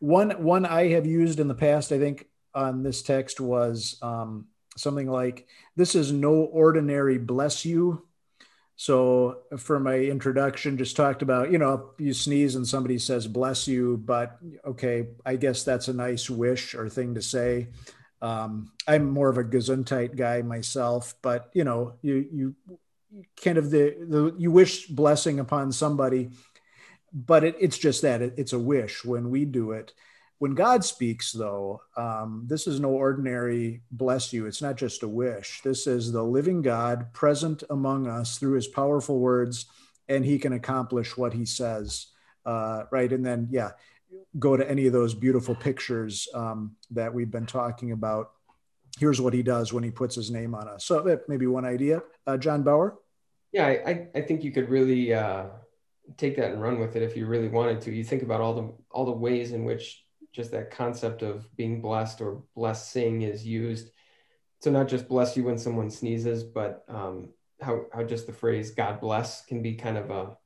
One, 0.00 0.30
one 0.42 0.64
I 0.64 0.88
have 0.88 1.06
used 1.06 1.40
in 1.40 1.48
the 1.48 1.54
past, 1.54 1.92
I 1.92 1.98
think, 1.98 2.26
on 2.54 2.82
this 2.82 3.02
text 3.02 3.40
was 3.40 3.98
um, 4.02 4.46
something 4.76 5.10
like, 5.10 5.46
This 5.76 5.94
is 5.94 6.12
no 6.12 6.32
ordinary 6.32 7.18
bless 7.18 7.64
you. 7.64 8.07
So, 8.80 9.40
for 9.56 9.80
my 9.80 9.96
introduction, 9.96 10.78
just 10.78 10.94
talked 10.94 11.22
about, 11.22 11.50
you 11.50 11.58
know, 11.58 11.90
you 11.98 12.14
sneeze 12.14 12.54
and 12.54 12.64
somebody 12.64 12.96
says 12.98 13.26
bless 13.26 13.66
you, 13.66 13.96
but 13.96 14.38
okay, 14.64 15.08
I 15.26 15.34
guess 15.34 15.64
that's 15.64 15.88
a 15.88 15.92
nice 15.92 16.30
wish 16.30 16.76
or 16.76 16.88
thing 16.88 17.16
to 17.16 17.20
say. 17.20 17.70
Um, 18.22 18.70
I'm 18.86 19.10
more 19.10 19.30
of 19.30 19.36
a 19.36 19.42
Gesundheit 19.42 20.14
guy 20.14 20.42
myself, 20.42 21.16
but 21.22 21.50
you 21.54 21.64
know, 21.64 21.94
you 22.02 22.28
you 22.32 22.54
kind 23.42 23.58
of 23.58 23.72
the, 23.72 23.96
the 24.08 24.32
you 24.38 24.52
wish 24.52 24.86
blessing 24.86 25.40
upon 25.40 25.72
somebody, 25.72 26.30
but 27.12 27.42
it, 27.42 27.56
it's 27.58 27.78
just 27.78 28.02
that 28.02 28.22
it, 28.22 28.34
it's 28.36 28.52
a 28.52 28.60
wish 28.60 29.04
when 29.04 29.30
we 29.30 29.44
do 29.44 29.72
it. 29.72 29.92
When 30.38 30.54
God 30.54 30.84
speaks, 30.84 31.32
though, 31.32 31.82
um, 31.96 32.44
this 32.46 32.66
is 32.68 32.78
no 32.78 32.90
ordinary 32.90 33.82
bless 33.90 34.32
you. 34.32 34.46
It's 34.46 34.62
not 34.62 34.76
just 34.76 35.02
a 35.02 35.08
wish. 35.08 35.60
This 35.62 35.86
is 35.86 36.12
the 36.12 36.22
living 36.22 36.62
God 36.62 37.12
present 37.12 37.64
among 37.70 38.06
us 38.06 38.38
through 38.38 38.54
His 38.54 38.68
powerful 38.68 39.18
words, 39.18 39.66
and 40.08 40.24
He 40.24 40.38
can 40.38 40.52
accomplish 40.52 41.16
what 41.16 41.32
He 41.32 41.44
says. 41.44 42.06
Uh, 42.46 42.84
right, 42.92 43.12
and 43.12 43.26
then 43.26 43.48
yeah, 43.50 43.72
go 44.38 44.56
to 44.56 44.68
any 44.68 44.86
of 44.86 44.92
those 44.92 45.14
beautiful 45.14 45.54
pictures 45.54 46.28
um, 46.34 46.76
that 46.90 47.12
we've 47.12 47.30
been 47.30 47.46
talking 47.46 47.92
about. 47.92 48.30
Here's 48.98 49.20
what 49.20 49.34
he 49.34 49.42
does 49.42 49.72
when 49.72 49.84
he 49.84 49.90
puts 49.90 50.14
his 50.14 50.30
name 50.30 50.54
on 50.54 50.68
us. 50.68 50.84
So 50.84 51.20
maybe 51.28 51.46
one 51.46 51.64
idea. 51.64 52.02
Uh, 52.26 52.36
John 52.36 52.62
Bauer? 52.62 52.96
Yeah, 53.52 53.66
I, 53.66 54.08
I 54.14 54.20
think 54.22 54.44
you 54.44 54.50
could 54.50 54.68
really 54.68 55.14
uh, 55.14 55.46
take 56.16 56.36
that 56.36 56.52
and 56.52 56.62
run 56.62 56.78
with 56.78 56.96
it 56.96 57.02
if 57.02 57.16
you 57.16 57.26
really 57.26 57.48
wanted 57.48 57.80
to. 57.82 57.92
You 57.92 58.04
think 58.04 58.22
about 58.22 58.40
all 58.40 58.54
the 58.54 58.72
all 58.90 59.04
the 59.04 59.12
ways 59.12 59.52
in 59.52 59.64
which 59.64 60.04
just 60.32 60.50
that 60.52 60.70
concept 60.70 61.22
of 61.22 61.54
being 61.56 61.80
blessed 61.80 62.20
or 62.20 62.42
blessing 62.54 63.22
is 63.22 63.46
used. 63.46 63.90
So 64.60 64.70
not 64.70 64.88
just 64.88 65.08
bless 65.08 65.36
you 65.36 65.44
when 65.44 65.58
someone 65.58 65.90
sneezes, 65.90 66.42
but 66.42 66.84
um, 66.88 67.30
how 67.60 67.86
how 67.92 68.02
just 68.04 68.26
the 68.26 68.32
phrase 68.32 68.72
"God 68.72 69.00
bless" 69.00 69.44
can 69.44 69.62
be 69.62 69.74
kind 69.74 69.96
of 69.96 70.10
a 70.10 70.36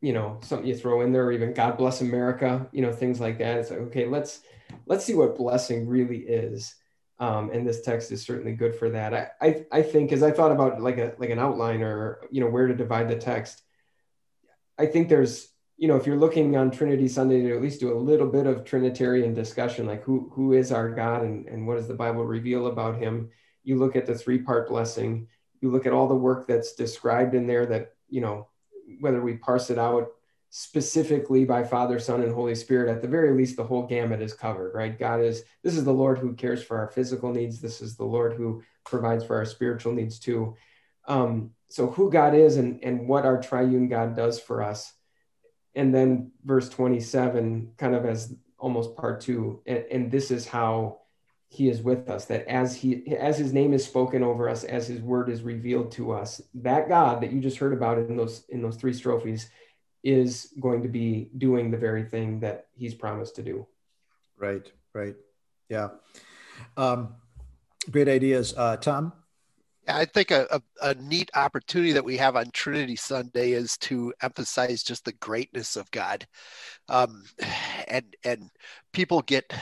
you 0.00 0.12
know 0.12 0.40
something 0.42 0.66
you 0.66 0.76
throw 0.76 1.02
in 1.02 1.12
there, 1.12 1.26
or 1.26 1.32
even 1.32 1.54
"God 1.54 1.76
bless 1.76 2.00
America," 2.00 2.68
you 2.72 2.82
know 2.82 2.92
things 2.92 3.20
like 3.20 3.38
that. 3.38 3.58
It's 3.58 3.70
like 3.70 3.80
okay, 3.80 4.06
let's 4.06 4.40
let's 4.86 5.04
see 5.04 5.14
what 5.14 5.36
blessing 5.36 5.86
really 5.86 6.18
is. 6.18 6.74
Um, 7.18 7.50
and 7.50 7.66
this 7.66 7.82
text 7.82 8.10
is 8.10 8.22
certainly 8.22 8.52
good 8.52 8.74
for 8.74 8.90
that. 8.90 9.14
I, 9.14 9.28
I, 9.40 9.66
I 9.70 9.82
think 9.82 10.10
as 10.10 10.24
I 10.24 10.32
thought 10.32 10.50
about 10.50 10.80
like 10.80 10.98
a 10.98 11.14
like 11.18 11.30
an 11.30 11.38
outline 11.38 11.82
or 11.82 12.20
you 12.30 12.40
know 12.40 12.50
where 12.50 12.66
to 12.66 12.74
divide 12.74 13.08
the 13.08 13.16
text, 13.16 13.62
I 14.78 14.86
think 14.86 15.08
there's 15.08 15.51
you 15.76 15.88
know 15.88 15.96
if 15.96 16.06
you're 16.06 16.18
looking 16.18 16.56
on 16.56 16.70
Trinity 16.70 17.08
Sunday 17.08 17.42
to 17.42 17.54
at 17.54 17.62
least 17.62 17.80
do 17.80 17.92
a 17.92 17.98
little 17.98 18.28
bit 18.28 18.46
of 18.46 18.64
Trinitarian 18.64 19.34
discussion, 19.34 19.86
like 19.86 20.02
who 20.02 20.30
who 20.34 20.52
is 20.52 20.72
our 20.72 20.90
God 20.90 21.22
and, 21.22 21.46
and 21.46 21.66
what 21.66 21.76
does 21.76 21.88
the 21.88 21.94
Bible 21.94 22.24
reveal 22.24 22.66
about 22.66 22.98
him. 22.98 23.30
You 23.64 23.76
look 23.78 23.96
at 23.96 24.06
the 24.06 24.14
three 24.14 24.38
part 24.38 24.68
blessing. 24.68 25.28
You 25.60 25.70
look 25.70 25.86
at 25.86 25.92
all 25.92 26.08
the 26.08 26.14
work 26.14 26.46
that's 26.46 26.74
described 26.74 27.34
in 27.34 27.46
there 27.46 27.66
that 27.66 27.94
you 28.08 28.20
know 28.20 28.48
whether 29.00 29.20
we 29.22 29.36
parse 29.36 29.70
it 29.70 29.78
out 29.78 30.12
specifically 30.54 31.46
by 31.46 31.64
Father, 31.64 31.98
Son, 31.98 32.20
and 32.20 32.30
Holy 32.30 32.54
Spirit, 32.54 32.90
at 32.90 33.00
the 33.00 33.08
very 33.08 33.32
least, 33.32 33.56
the 33.56 33.64
whole 33.64 33.86
gamut 33.86 34.20
is 34.20 34.34
covered, 34.34 34.74
right? 34.74 34.98
God 34.98 35.22
is, 35.22 35.44
this 35.62 35.78
is 35.78 35.84
the 35.84 35.94
Lord 35.94 36.18
who 36.18 36.34
cares 36.34 36.62
for 36.62 36.76
our 36.76 36.88
physical 36.88 37.32
needs. 37.32 37.58
This 37.58 37.80
is 37.80 37.96
the 37.96 38.04
Lord 38.04 38.34
who 38.34 38.62
provides 38.84 39.24
for 39.24 39.34
our 39.36 39.46
spiritual 39.46 39.94
needs 39.94 40.18
too. 40.18 40.54
Um, 41.08 41.52
so, 41.70 41.86
who 41.86 42.10
God 42.10 42.34
is 42.34 42.58
and, 42.58 42.84
and 42.84 43.08
what 43.08 43.24
our 43.24 43.40
triune 43.40 43.88
God 43.88 44.14
does 44.14 44.38
for 44.38 44.62
us. 44.62 44.92
And 45.74 45.94
then 45.94 46.32
verse 46.44 46.68
27, 46.68 47.72
kind 47.78 47.94
of 47.94 48.04
as 48.04 48.34
almost 48.58 48.96
part 48.96 49.20
two, 49.20 49.60
and, 49.66 49.84
and 49.90 50.10
this 50.10 50.30
is 50.30 50.46
how 50.46 50.98
he 51.48 51.68
is 51.68 51.82
with 51.82 52.08
us 52.08 52.24
that 52.24 52.48
as 52.48 52.74
he 52.74 53.14
as 53.14 53.36
his 53.36 53.52
name 53.52 53.74
is 53.74 53.84
spoken 53.84 54.22
over 54.22 54.48
us 54.48 54.64
as 54.64 54.86
his 54.86 55.02
word 55.02 55.28
is 55.28 55.42
revealed 55.42 55.92
to 55.92 56.10
us 56.10 56.40
that 56.54 56.88
god 56.88 57.20
that 57.20 57.30
you 57.30 57.40
just 57.40 57.58
heard 57.58 57.74
about 57.74 57.98
in 57.98 58.16
those 58.16 58.46
in 58.48 58.62
those 58.62 58.76
three 58.76 58.94
strophes 58.94 59.50
is 60.02 60.52
going 60.60 60.82
to 60.82 60.88
be 60.88 61.30
doing 61.38 61.70
the 61.70 61.76
very 61.76 62.04
thing 62.04 62.40
that 62.40 62.66
he's 62.74 62.94
promised 62.94 63.36
to 63.36 63.42
do. 63.42 63.66
Right, 64.36 64.70
right. 64.92 65.14
Yeah. 65.68 65.88
Um, 66.76 67.14
great 67.90 68.08
ideas. 68.08 68.54
Uh, 68.56 68.76
Tom? 68.76 69.12
I 69.88 70.04
think 70.04 70.30
a, 70.30 70.46
a, 70.50 70.90
a, 70.90 70.94
neat 70.94 71.30
opportunity 71.34 71.92
that 71.92 72.04
we 72.04 72.16
have 72.16 72.36
on 72.36 72.50
Trinity 72.52 72.94
Sunday 72.94 73.52
is 73.52 73.76
to 73.78 74.12
emphasize 74.22 74.82
just 74.82 75.04
the 75.04 75.12
greatness 75.14 75.76
of 75.76 75.90
God. 75.90 76.26
Um, 76.88 77.24
and, 77.88 78.04
and 78.24 78.50
people 78.92 79.22
get 79.22 79.52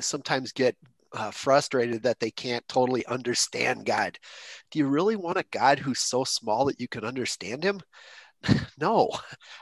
sometimes 0.00 0.52
get 0.52 0.76
uh, 1.12 1.30
frustrated 1.30 2.02
that 2.02 2.20
they 2.20 2.30
can't 2.30 2.66
totally 2.68 3.06
understand 3.06 3.86
God. 3.86 4.18
Do 4.70 4.78
you 4.78 4.86
really 4.86 5.16
want 5.16 5.38
a 5.38 5.44
God 5.50 5.78
who's 5.78 6.00
so 6.00 6.24
small 6.24 6.66
that 6.66 6.80
you 6.80 6.88
can 6.88 7.04
understand 7.04 7.64
him? 7.64 7.80
no, 8.78 9.10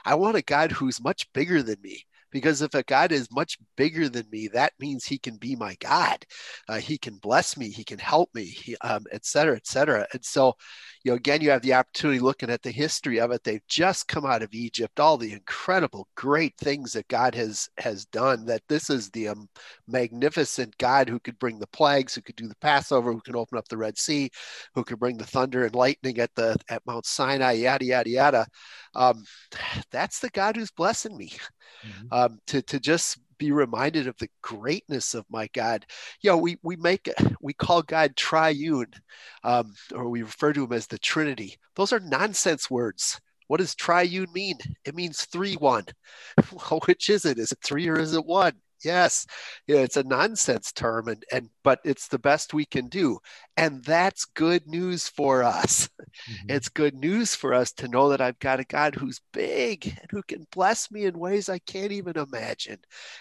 I 0.03 0.15
want 0.15 0.35
a 0.35 0.41
God 0.41 0.71
who's 0.71 1.01
much 1.01 1.31
bigger 1.33 1.63
than 1.63 1.77
me 1.81 2.05
because 2.35 2.61
if 2.61 2.73
a 2.73 2.83
God 2.83 3.11
is 3.13 3.29
much 3.31 3.57
bigger 3.77 4.09
than 4.09 4.25
me, 4.29 4.49
that 4.49 4.73
means 4.79 5.05
He 5.05 5.17
can 5.17 5.37
be 5.37 5.55
my 5.55 5.75
God. 5.79 6.25
Uh, 6.67 6.79
he 6.79 6.97
can 6.97 7.15
bless 7.17 7.57
me. 7.57 7.69
He 7.69 7.83
can 7.83 7.99
help 7.99 8.29
me, 8.33 8.43
he, 8.43 8.75
um, 8.81 9.05
et 9.11 9.25
cetera, 9.25 9.55
et 9.55 9.67
cetera. 9.67 10.05
And 10.13 10.23
so, 10.23 10.55
you 11.03 11.11
know, 11.11 11.15
again, 11.15 11.41
you 11.41 11.51
have 11.51 11.61
the 11.61 11.73
opportunity 11.73 12.19
looking 12.19 12.49
at 12.49 12.61
the 12.61 12.71
history 12.71 13.19
of 13.19 13.31
it. 13.31 13.43
They've 13.43 13.65
just 13.67 14.07
come 14.07 14.25
out 14.25 14.41
of 14.41 14.53
Egypt, 14.53 14.99
all 14.99 15.17
the 15.17 15.31
incredible, 15.31 16.07
great 16.15 16.55
things 16.57 16.93
that 16.93 17.07
God 17.07 17.35
has 17.35 17.69
has 17.77 18.05
done. 18.05 18.45
That 18.45 18.63
this 18.67 18.89
is 18.89 19.09
the 19.11 19.29
um, 19.29 19.47
magnificent 19.87 20.77
God 20.77 21.07
who 21.07 21.19
could 21.19 21.39
bring 21.39 21.59
the 21.59 21.67
plagues, 21.67 22.15
who 22.15 22.21
could 22.21 22.35
do 22.35 22.47
the 22.47 22.55
Passover, 22.57 23.13
who 23.13 23.21
can 23.21 23.35
open 23.35 23.57
up 23.57 23.67
the 23.67 23.77
Red 23.77 23.97
Sea, 23.97 24.29
who 24.73 24.83
could 24.83 24.99
bring 24.99 25.17
the 25.17 25.25
thunder 25.25 25.65
and 25.65 25.75
lightning 25.75 26.19
at 26.19 26.33
the 26.35 26.57
at 26.69 26.85
Mount 26.85 27.05
Sinai, 27.05 27.53
yada 27.53 27.85
yada 27.85 28.09
yada. 28.09 28.47
Um, 28.95 29.23
that's 29.91 30.19
the 30.19 30.29
God 30.29 30.55
who's 30.55 30.71
blessing 30.71 31.15
me 31.15 31.31
mm-hmm. 31.85 32.07
um, 32.11 32.39
to, 32.47 32.61
to 32.63 32.79
just 32.79 33.19
be 33.37 33.51
reminded 33.51 34.07
of 34.07 34.17
the 34.17 34.29
greatness 34.41 35.13
of 35.13 35.25
my 35.29 35.47
God. 35.53 35.85
You 36.21 36.31
know, 36.31 36.37
we, 36.37 36.57
we 36.63 36.75
make, 36.77 37.07
it 37.07 37.15
we 37.41 37.53
call 37.53 37.81
God 37.81 38.15
triune, 38.15 38.93
um, 39.43 39.73
or 39.93 40.09
we 40.09 40.23
refer 40.23 40.53
to 40.53 40.63
him 40.63 40.73
as 40.73 40.87
the 40.87 40.97
Trinity. 40.97 41.57
Those 41.75 41.93
are 41.93 41.99
nonsense 41.99 42.69
words. 42.69 43.19
What 43.47 43.59
does 43.59 43.75
triune 43.75 44.31
mean? 44.33 44.57
It 44.85 44.95
means 44.95 45.25
three 45.25 45.55
one. 45.55 45.85
Well, 46.51 46.81
which 46.85 47.09
is 47.09 47.25
it? 47.25 47.37
Is 47.37 47.51
it 47.51 47.59
three 47.63 47.87
or 47.87 47.99
is 47.99 48.13
it 48.13 48.25
one? 48.25 48.53
Yes, 48.85 49.25
yeah, 49.67 49.77
it's 49.77 49.97
a 49.97 50.03
nonsense 50.03 50.71
term, 50.71 51.07
and 51.07 51.23
and 51.31 51.49
but 51.63 51.79
it's 51.83 52.07
the 52.07 52.19
best 52.19 52.53
we 52.53 52.65
can 52.65 52.87
do, 52.87 53.17
and 53.57 53.83
that's 53.83 54.25
good 54.25 54.67
news 54.67 55.07
for 55.09 55.43
us. 55.43 55.89
Mm-hmm. 56.29 56.51
It's 56.51 56.69
good 56.69 56.93
news 56.95 57.35
for 57.35 57.53
us 57.53 57.71
to 57.73 57.87
know 57.87 58.09
that 58.09 58.21
I've 58.21 58.39
got 58.39 58.59
a 58.59 58.63
God 58.63 58.95
who's 58.95 59.19
big 59.33 59.87
and 59.87 60.07
who 60.11 60.21
can 60.23 60.45
bless 60.53 60.91
me 60.91 61.05
in 61.05 61.17
ways 61.19 61.49
I 61.49 61.59
can't 61.59 61.91
even 61.91 62.17
imagine, 62.17 62.77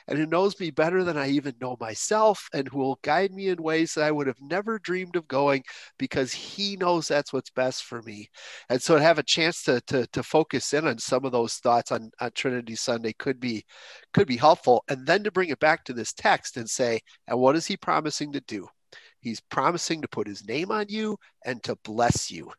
and 0.07 0.19
who 0.19 0.27
knows 0.27 0.61
me 0.61 0.71
better 0.71 1.03
than 1.03 1.17
I 1.17 1.29
even 1.31 1.55
know 1.61 1.77
myself, 1.81 2.47
and 2.53 2.69
who 2.69 2.79
will 2.79 2.99
guide 3.03 3.33
me 3.33 3.49
in 3.49 3.63
ways 3.63 3.95
that 3.95 4.05
I 4.05 4.13
would 4.13 4.27
have 4.27 4.41
never 4.41 4.79
dreamed 4.79 5.17
of 5.17 5.27
going 5.29 5.65
because 5.99 6.33
He 6.33 6.77
knows 6.77 7.09
that's 7.09 7.33
what's 7.33 7.51
best 7.51 7.85
for 7.85 8.03
me. 8.03 8.29
And 8.69 8.81
so 8.83 8.97
to 8.97 9.03
have 9.03 9.19
a 9.19 9.23
chance 9.23 9.63
to 9.65 9.81
to, 9.87 10.07
to 10.09 10.23
focus 10.23 10.73
in 10.75 10.87
on 10.87 10.99
some 10.99 11.25
of 11.25 11.33
those 11.33 11.55
thoughts 11.55 11.91
on, 11.91 12.11
on 12.21 12.31
Trinity 12.35 12.77
Sunday 12.77 13.15
could 13.15 13.41
be 13.41 13.65
could 14.13 14.27
be 14.29 14.37
helpful, 14.37 14.85
and 14.89 15.07
then 15.07 15.25
to 15.25 15.31
bring 15.31 15.51
it 15.55 15.61
back 15.61 15.85
to 15.85 15.95
this 15.95 16.13
text 16.13 16.59
and 16.59 16.69
say, 16.69 17.01
and 17.27 17.39
what 17.39 17.57
is 17.57 17.67
He 17.67 17.79
promising 17.79 18.33
to 18.35 18.41
do? 18.41 18.69
He's 19.25 19.41
promising 19.41 20.03
to 20.03 20.09
put 20.09 20.27
his 20.27 20.47
name 20.47 20.71
on 20.71 20.87
you 20.91 21.19
and 21.47 21.63
to 21.63 21.77
bless 21.77 22.31
you. 22.31 22.53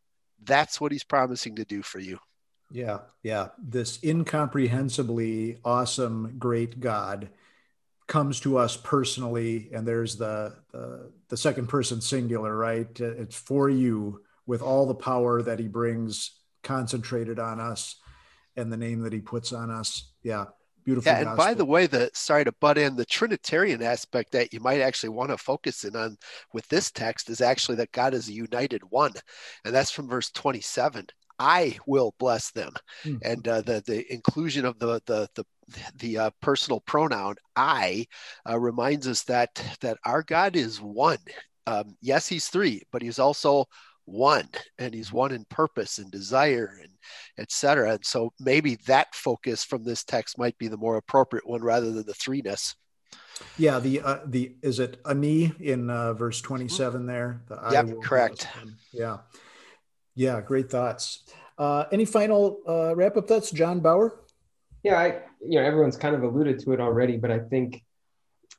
That's 0.43 0.81
what 0.81 0.91
he's 0.91 1.03
promising 1.03 1.55
to 1.57 1.63
do 1.63 1.83
for 1.83 1.99
you. 1.99 2.17
Yeah, 2.71 3.01
yeah. 3.21 3.49
This 3.59 3.99
incomprehensibly 4.03 5.59
awesome, 5.63 6.35
great 6.39 6.79
God 6.79 7.29
comes 8.07 8.39
to 8.41 8.57
us 8.57 8.75
personally, 8.75 9.69
and 9.73 9.87
there's 9.87 10.15
the 10.15 10.55
the, 10.71 11.11
the 11.29 11.37
second 11.37 11.67
person 11.67 12.01
singular, 12.01 12.55
right? 12.55 12.99
It's 12.99 13.35
for 13.35 13.69
you 13.69 14.23
with 14.47 14.63
all 14.63 14.87
the 14.87 14.95
power 14.95 15.43
that 15.43 15.59
he 15.59 15.67
brings 15.67 16.31
concentrated 16.63 17.37
on 17.37 17.59
us 17.59 17.95
and 18.55 18.73
the 18.73 18.77
name 18.77 19.01
that 19.01 19.13
he 19.13 19.19
puts 19.19 19.53
on 19.53 19.69
us. 19.69 20.11
Yeah, 20.23 20.45
Beautiful. 20.85 21.11
Yeah, 21.11 21.17
and 21.17 21.25
gospel. 21.25 21.45
by 21.45 21.53
the 21.55 21.65
way, 21.65 21.87
the 21.87 22.11
sorry 22.13 22.45
to 22.45 22.51
butt 22.51 22.77
in, 22.77 22.95
the 22.95 23.05
Trinitarian 23.05 23.81
aspect 23.81 24.31
that 24.33 24.53
you 24.53 24.59
might 24.59 24.81
actually 24.81 25.09
want 25.09 25.31
to 25.31 25.37
focus 25.37 25.83
in 25.83 25.95
on 25.95 26.15
with 26.53 26.67
this 26.67 26.91
text 26.91 27.29
is 27.29 27.41
actually 27.41 27.77
that 27.77 27.91
God 27.91 28.13
is 28.13 28.29
a 28.29 28.33
united 28.33 28.83
one, 28.89 29.13
and 29.65 29.73
that's 29.73 29.89
from 29.89 30.07
verse 30.07 30.29
27. 30.31 31.07
I 31.39 31.77
will 31.87 32.13
bless 32.19 32.51
them, 32.51 32.71
mm-hmm. 33.03 33.17
and 33.23 33.47
uh, 33.47 33.61
the 33.61 33.83
the 33.85 34.13
inclusion 34.13 34.63
of 34.63 34.77
the 34.77 35.01
the 35.07 35.27
the 35.33 35.45
the 35.97 36.17
uh, 36.19 36.29
personal 36.41 36.81
pronoun 36.81 37.35
I 37.55 38.05
uh, 38.47 38.59
reminds 38.59 39.07
us 39.07 39.23
that 39.23 39.49
that 39.81 39.97
our 40.05 40.21
God 40.21 40.55
is 40.55 40.79
one. 40.79 41.17
Um, 41.65 41.97
yes, 41.99 42.27
He's 42.27 42.47
three, 42.47 42.83
but 42.91 43.01
He's 43.01 43.19
also 43.19 43.65
one 44.05 44.47
and 44.77 44.93
he's 44.93 45.11
one 45.11 45.31
in 45.31 45.43
purpose 45.45 45.97
and 45.97 46.11
desire 46.11 46.79
and 46.81 46.91
etc 47.37 47.93
and 47.93 48.05
so 48.05 48.31
maybe 48.39 48.75
that 48.87 49.13
focus 49.13 49.63
from 49.63 49.83
this 49.83 50.03
text 50.03 50.37
might 50.37 50.57
be 50.57 50.67
the 50.67 50.77
more 50.77 50.97
appropriate 50.97 51.47
one 51.47 51.61
rather 51.61 51.91
than 51.91 52.05
the 52.05 52.13
threeness. 52.13 52.75
Yeah 53.57 53.79
the 53.79 54.01
uh, 54.01 54.19
the 54.25 54.55
is 54.61 54.79
it 54.79 55.01
ani 55.05 55.51
in 55.59 55.89
uh, 55.89 56.13
verse 56.13 56.41
27 56.41 57.05
there? 57.05 57.41
The 57.47 57.59
yep 57.71 58.01
correct. 58.01 58.47
yeah. 58.93 59.17
Yeah 60.13 60.39
great 60.41 60.69
thoughts. 60.69 61.23
Uh, 61.57 61.85
any 61.91 62.05
final 62.05 62.59
uh, 62.67 62.95
wrap 62.95 63.17
up 63.17 63.27
thoughts 63.27 63.51
john 63.51 63.79
bauer? 63.79 64.21
Yeah 64.83 64.99
i 64.99 65.07
you 65.41 65.59
know 65.59 65.65
everyone's 65.65 65.97
kind 65.97 66.15
of 66.15 66.23
alluded 66.23 66.59
to 66.59 66.71
it 66.73 66.79
already 66.79 67.17
but 67.17 67.31
i 67.31 67.39
think 67.39 67.83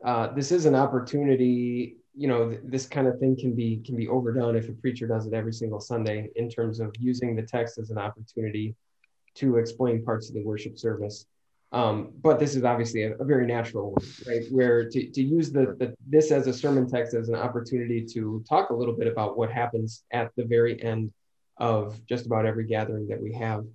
uh, 0.05 0.29
this 0.35 0.53
is 0.53 0.67
an 0.67 0.75
opportunity 0.75 1.97
you 2.17 2.29
know 2.29 2.51
th- 2.51 2.61
this 2.65 2.87
kind 2.87 3.07
of 3.07 3.19
thing 3.19 3.37
can 3.37 3.55
be 3.55 3.83
can 3.85 3.95
be 3.97 4.09
overdone 4.09 4.57
if 4.57 4.69
a 4.69 4.73
preacher 4.73 5.07
does 5.07 5.27
it 5.27 5.35
every 5.35 5.53
single 5.53 5.81
sunday 5.81 6.31
in 6.37 6.49
terms 6.49 6.81
of 6.81 6.95
using 6.99 7.37
the 7.37 7.43
text 7.43 7.79
as 7.79 7.91
an 7.91 7.99
opportunity 7.99 8.75
to 9.37 9.57
explain 9.57 10.03
parts 10.03 10.29
of 10.29 10.35
the 10.35 10.43
worship 10.43 10.79
service. 10.79 11.27
Um, 11.73 12.13
but 12.23 12.39
this 12.39 12.55
is 12.55 12.65
obviously 12.65 13.03
a, 13.03 13.15
a, 13.17 13.25
very 13.25 13.45
natural 13.45 13.91
one 13.91 14.05
right? 14.27 14.43
Where 14.51 14.89
to, 14.89 15.11
to 15.11 15.23
use 15.23 15.51
the, 15.51 15.77
the 15.79 15.95
this 16.07 16.31
as 16.31 16.47
a 16.47 16.53
sermon 16.53 16.89
text 16.89 17.13
as 17.13 17.29
an 17.29 17.35
opportunity 17.35 18.05
to 18.15 18.43
talk 18.49 18.71
a 18.71 18.75
little 18.75 18.95
bit 18.95 19.09
about 19.09 19.37
what 19.37 19.51
happens 19.51 20.05
at 20.13 20.31
the 20.37 20.45
very 20.45 20.83
end 20.83 21.13
of 21.59 21.99
just 22.07 22.25
about 22.25 22.47
every 22.47 22.67
gathering 22.67 23.09
that 23.09 23.21
we 23.21 23.33
have 23.35 23.67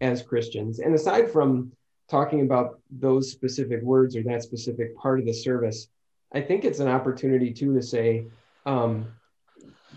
as 0.00 0.22
christians. 0.22 0.78
And 0.78 0.94
aside 0.94 1.30
from 1.30 1.72
talking 2.08 2.42
about 2.42 2.80
those 2.90 3.32
specific 3.32 3.82
words 3.82 4.14
or 4.14 4.22
that 4.22 4.42
specific 4.42 4.96
part 4.96 5.18
of 5.18 5.26
the 5.26 5.34
service 5.34 5.88
I 6.32 6.40
think 6.40 6.64
it's 6.64 6.80
an 6.80 6.88
opportunity 6.88 7.52
too 7.52 7.74
to 7.74 7.82
say, 7.82 8.26
um, 8.66 9.06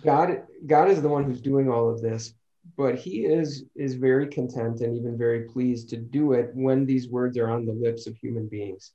God, 0.03 0.43
God 0.65 0.89
is 0.89 1.01
the 1.01 1.09
one 1.09 1.23
who's 1.23 1.41
doing 1.41 1.69
all 1.69 1.89
of 1.89 2.01
this, 2.01 2.33
but 2.77 2.95
he 2.95 3.25
is 3.25 3.65
is 3.75 3.95
very 3.95 4.27
content 4.27 4.81
and 4.81 4.97
even 4.97 5.17
very 5.17 5.41
pleased 5.41 5.89
to 5.89 5.97
do 5.97 6.33
it 6.33 6.51
when 6.53 6.85
these 6.85 7.09
words 7.09 7.37
are 7.37 7.49
on 7.49 7.65
the 7.65 7.73
lips 7.73 8.07
of 8.07 8.17
human 8.17 8.47
beings. 8.47 8.91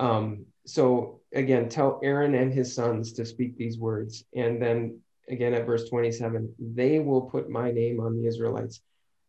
Um, 0.00 0.46
so 0.66 1.20
again, 1.34 1.68
tell 1.68 2.00
Aaron 2.02 2.34
and 2.34 2.52
his 2.52 2.74
sons 2.74 3.12
to 3.14 3.24
speak 3.24 3.56
these 3.56 3.78
words, 3.78 4.24
and 4.34 4.60
then 4.60 5.00
again 5.28 5.54
at 5.54 5.66
verse 5.66 5.88
27, 5.88 6.54
they 6.58 6.98
will 6.98 7.22
put 7.22 7.48
my 7.48 7.70
name 7.70 8.00
on 8.00 8.16
the 8.16 8.26
Israelites. 8.26 8.80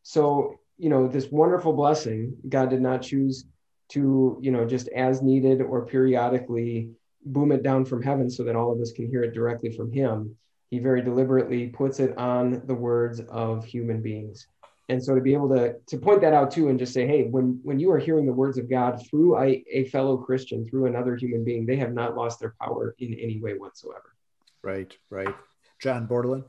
So 0.03 0.59
you 0.77 0.89
know 0.89 1.07
this 1.07 1.29
wonderful 1.29 1.73
blessing, 1.73 2.37
God 2.49 2.69
did 2.69 2.81
not 2.81 3.03
choose 3.03 3.45
to 3.89 4.37
you 4.41 4.51
know 4.51 4.65
just 4.65 4.87
as 4.89 5.21
needed 5.21 5.61
or 5.61 5.85
periodically 5.85 6.91
boom 7.25 7.51
it 7.51 7.63
down 7.63 7.85
from 7.85 8.01
heaven 8.01 8.29
so 8.29 8.43
that 8.43 8.55
all 8.55 8.71
of 8.71 8.79
us 8.79 8.91
can 8.91 9.07
hear 9.07 9.23
it 9.23 9.33
directly 9.33 9.71
from 9.71 9.91
Him 9.91 10.35
he 10.71 10.79
very 10.79 11.01
deliberately 11.01 11.67
puts 11.67 11.99
it 11.99 12.17
on 12.17 12.63
the 12.65 12.73
words 12.73 13.19
of 13.19 13.65
human 13.65 14.01
beings. 14.01 14.47
And 14.87 15.03
so 15.03 15.13
to 15.13 15.21
be 15.21 15.33
able 15.33 15.49
to, 15.49 15.75
to 15.87 15.97
point 15.97 16.21
that 16.21 16.33
out 16.33 16.49
too 16.49 16.69
and 16.69 16.79
just 16.79 16.93
say, 16.93 17.05
hey, 17.05 17.23
when, 17.23 17.59
when 17.61 17.79
you 17.79 17.91
are 17.91 17.99
hearing 17.99 18.25
the 18.25 18.33
words 18.33 18.57
of 18.57 18.69
God 18.69 19.05
through 19.05 19.37
a, 19.37 19.63
a 19.69 19.85
fellow 19.89 20.17
Christian, 20.17 20.65
through 20.65 20.85
another 20.85 21.15
human 21.15 21.43
being, 21.43 21.65
they 21.65 21.75
have 21.75 21.93
not 21.93 22.15
lost 22.15 22.39
their 22.39 22.55
power 22.61 22.95
in 22.99 23.13
any 23.13 23.39
way 23.39 23.53
whatsoever. 23.53 24.15
Right, 24.63 24.95
right. 25.09 25.35
John 25.81 26.07
Bordelin? 26.07 26.45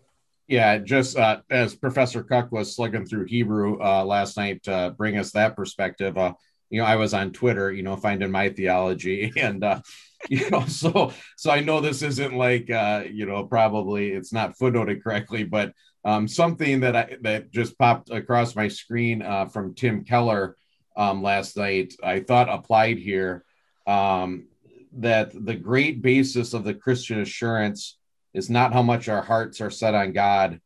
Yeah, 0.46 0.78
just 0.78 1.16
uh, 1.16 1.40
as 1.50 1.74
Professor 1.74 2.22
Cuck 2.22 2.52
was 2.52 2.74
slugging 2.74 3.06
through 3.06 3.26
Hebrew 3.26 3.80
uh, 3.82 4.04
last 4.04 4.36
night 4.36 4.62
to 4.64 4.94
bring 4.96 5.18
us 5.18 5.32
that 5.32 5.56
perspective, 5.56 6.16
uh, 6.16 6.34
you 6.70 6.80
know, 6.80 6.86
I 6.86 6.96
was 6.96 7.12
on 7.12 7.32
Twitter, 7.32 7.70
you 7.70 7.82
know, 7.82 7.96
finding 7.96 8.30
my 8.30 8.48
theology, 8.48 9.32
and 9.36 9.62
uh, 9.62 9.80
you 10.30 10.48
know 10.50 10.64
so 10.66 11.12
so 11.36 11.50
i 11.50 11.60
know 11.60 11.80
this 11.80 12.02
isn't 12.02 12.34
like 12.34 12.70
uh 12.70 13.02
you 13.10 13.26
know 13.26 13.44
probably 13.44 14.12
it's 14.12 14.32
not 14.32 14.56
footnoted 14.58 15.02
correctly 15.02 15.44
but 15.44 15.72
um 16.04 16.28
something 16.28 16.80
that 16.80 16.96
i 16.96 17.16
that 17.22 17.50
just 17.50 17.78
popped 17.78 18.10
across 18.10 18.54
my 18.54 18.68
screen 18.68 19.22
uh 19.22 19.46
from 19.46 19.74
tim 19.74 20.04
keller 20.04 20.56
um 20.96 21.22
last 21.22 21.56
night 21.56 21.94
i 22.02 22.20
thought 22.20 22.48
applied 22.48 22.98
here 22.98 23.44
um 23.86 24.46
that 24.92 25.32
the 25.44 25.54
great 25.54 26.02
basis 26.02 26.54
of 26.54 26.64
the 26.64 26.74
christian 26.74 27.20
assurance 27.20 27.98
is 28.34 28.48
not 28.48 28.72
how 28.72 28.82
much 28.82 29.08
our 29.08 29.22
hearts 29.22 29.60
are 29.60 29.70
set 29.70 29.94
on 29.94 30.12
god 30.12 30.60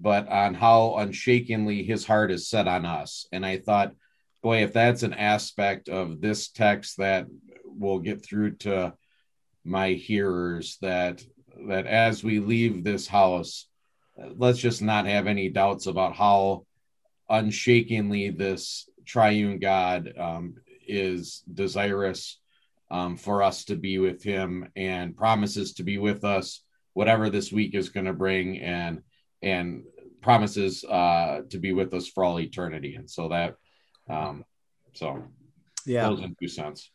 but 0.00 0.28
on 0.28 0.54
how 0.54 0.96
unshakenly 0.96 1.82
his 1.82 2.06
heart 2.06 2.30
is 2.30 2.48
set 2.48 2.66
on 2.66 2.86
us. 2.86 3.26
And 3.32 3.44
i 3.44 3.58
thought 3.58 3.94
boy 4.42 4.62
if 4.62 4.72
that's 4.72 5.02
an 5.02 5.12
aspect 5.12 5.88
of 5.88 6.20
this 6.20 6.48
text 6.48 6.96
that 6.96 7.26
we'll 7.64 7.98
get 7.98 8.24
through 8.24 8.52
to 8.56 8.94
my 9.64 9.90
hearers 9.90 10.78
that 10.80 11.22
that 11.68 11.86
as 11.86 12.24
we 12.24 12.38
leave 12.38 12.82
this 12.82 13.06
house 13.06 13.66
let's 14.36 14.58
just 14.58 14.82
not 14.82 15.06
have 15.06 15.26
any 15.26 15.48
doubts 15.48 15.86
about 15.86 16.14
how 16.14 16.64
unshakenly 17.28 18.30
this 18.30 18.88
triune 19.04 19.58
god 19.58 20.12
um, 20.18 20.54
is 20.86 21.42
desirous 21.52 22.38
um, 22.90 23.16
for 23.16 23.42
us 23.42 23.64
to 23.64 23.76
be 23.76 23.98
with 23.98 24.22
him 24.22 24.68
and 24.76 25.16
promises 25.16 25.74
to 25.74 25.82
be 25.82 25.98
with 25.98 26.24
us 26.24 26.62
whatever 26.94 27.30
this 27.30 27.52
week 27.52 27.74
is 27.74 27.88
going 27.88 28.06
to 28.06 28.12
bring 28.12 28.58
and 28.58 29.02
and 29.42 29.84
promises 30.20 30.84
uh, 30.84 31.40
to 31.48 31.58
be 31.58 31.72
with 31.72 31.94
us 31.94 32.08
for 32.08 32.24
all 32.24 32.40
eternity. 32.40 32.96
And 32.96 33.10
so 33.10 33.28
that 33.28 33.54
um, 34.08 34.44
so 34.92 35.24
yeah. 35.86 36.08
those 36.08 36.20
in 36.20 36.36
two 36.40 36.48
cents 36.48 36.90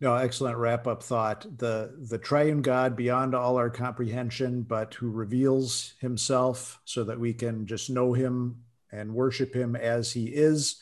no, 0.00 0.14
excellent 0.14 0.56
wrap 0.56 0.86
up 0.86 1.02
thought. 1.02 1.44
The 1.58 1.94
the 1.98 2.18
triune 2.18 2.62
God 2.62 2.94
beyond 2.94 3.34
all 3.34 3.56
our 3.56 3.70
comprehension, 3.70 4.62
but 4.62 4.94
who 4.94 5.10
reveals 5.10 5.94
himself 6.00 6.80
so 6.84 7.02
that 7.04 7.18
we 7.18 7.34
can 7.34 7.66
just 7.66 7.90
know 7.90 8.12
him 8.12 8.62
and 8.92 9.14
worship 9.14 9.54
him 9.54 9.74
as 9.74 10.12
he 10.12 10.26
is. 10.26 10.76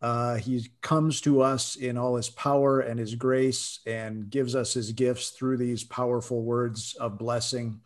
Uh, 0.00 0.36
he 0.36 0.70
comes 0.82 1.20
to 1.22 1.40
us 1.40 1.76
in 1.76 1.96
all 1.96 2.16
his 2.16 2.28
power 2.28 2.80
and 2.80 2.98
his 2.98 3.14
grace 3.14 3.80
and 3.86 4.28
gives 4.28 4.54
us 4.54 4.74
his 4.74 4.92
gifts 4.92 5.30
through 5.30 5.56
these 5.56 5.84
powerful 5.84 6.42
words 6.42 6.94
of 7.00 7.18
blessing 7.18 7.80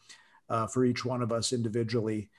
uh, 0.48 0.66
for 0.66 0.84
each 0.84 1.04
one 1.04 1.22
of 1.22 1.30
us 1.30 1.52
individually, 1.52 2.30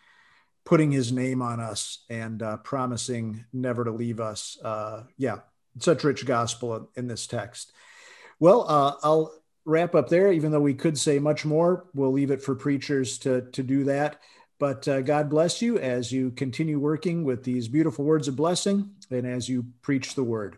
putting 0.66 0.92
his 0.92 1.12
name 1.12 1.42
on 1.42 1.60
us 1.60 2.04
and 2.10 2.42
uh, 2.42 2.58
promising 2.58 3.46
never 3.54 3.84
to 3.84 3.92
leave 3.92 4.20
us. 4.20 4.58
Uh, 4.64 5.04
yeah, 5.18 5.40
such 5.78 6.04
rich 6.04 6.26
gospel 6.26 6.90
in 6.96 7.08
this 7.08 7.28
text. 7.28 7.72
Well, 8.40 8.66
uh, 8.68 8.96
I'll 9.04 9.34
wrap 9.66 9.96
up 9.96 10.10
there, 10.10 10.32
even 10.32 10.52
though 10.52 10.60
we 10.62 10.74
could 10.74 10.98
say 10.98 11.20
much 11.20 11.46
more. 11.46 11.86
We'll 11.94 12.12
leave 12.12 12.32
it 12.32 12.42
for 12.42 12.56
preachers 12.56 13.18
to, 13.20 13.42
to 13.52 13.64
do 13.64 13.84
that. 13.86 14.20
But 14.60 14.88
uh, 14.88 15.02
God 15.02 15.30
bless 15.30 15.62
you 15.62 15.78
as 15.80 16.12
you 16.12 16.32
continue 16.32 16.80
working 16.80 17.24
with 17.24 17.44
these 17.44 17.68
beautiful 17.68 18.04
words 18.04 18.28
of 18.28 18.36
blessing 18.36 18.92
and 19.10 19.26
as 19.26 19.48
you 19.48 19.66
preach 19.82 20.16
the 20.16 20.24
word. 20.24 20.58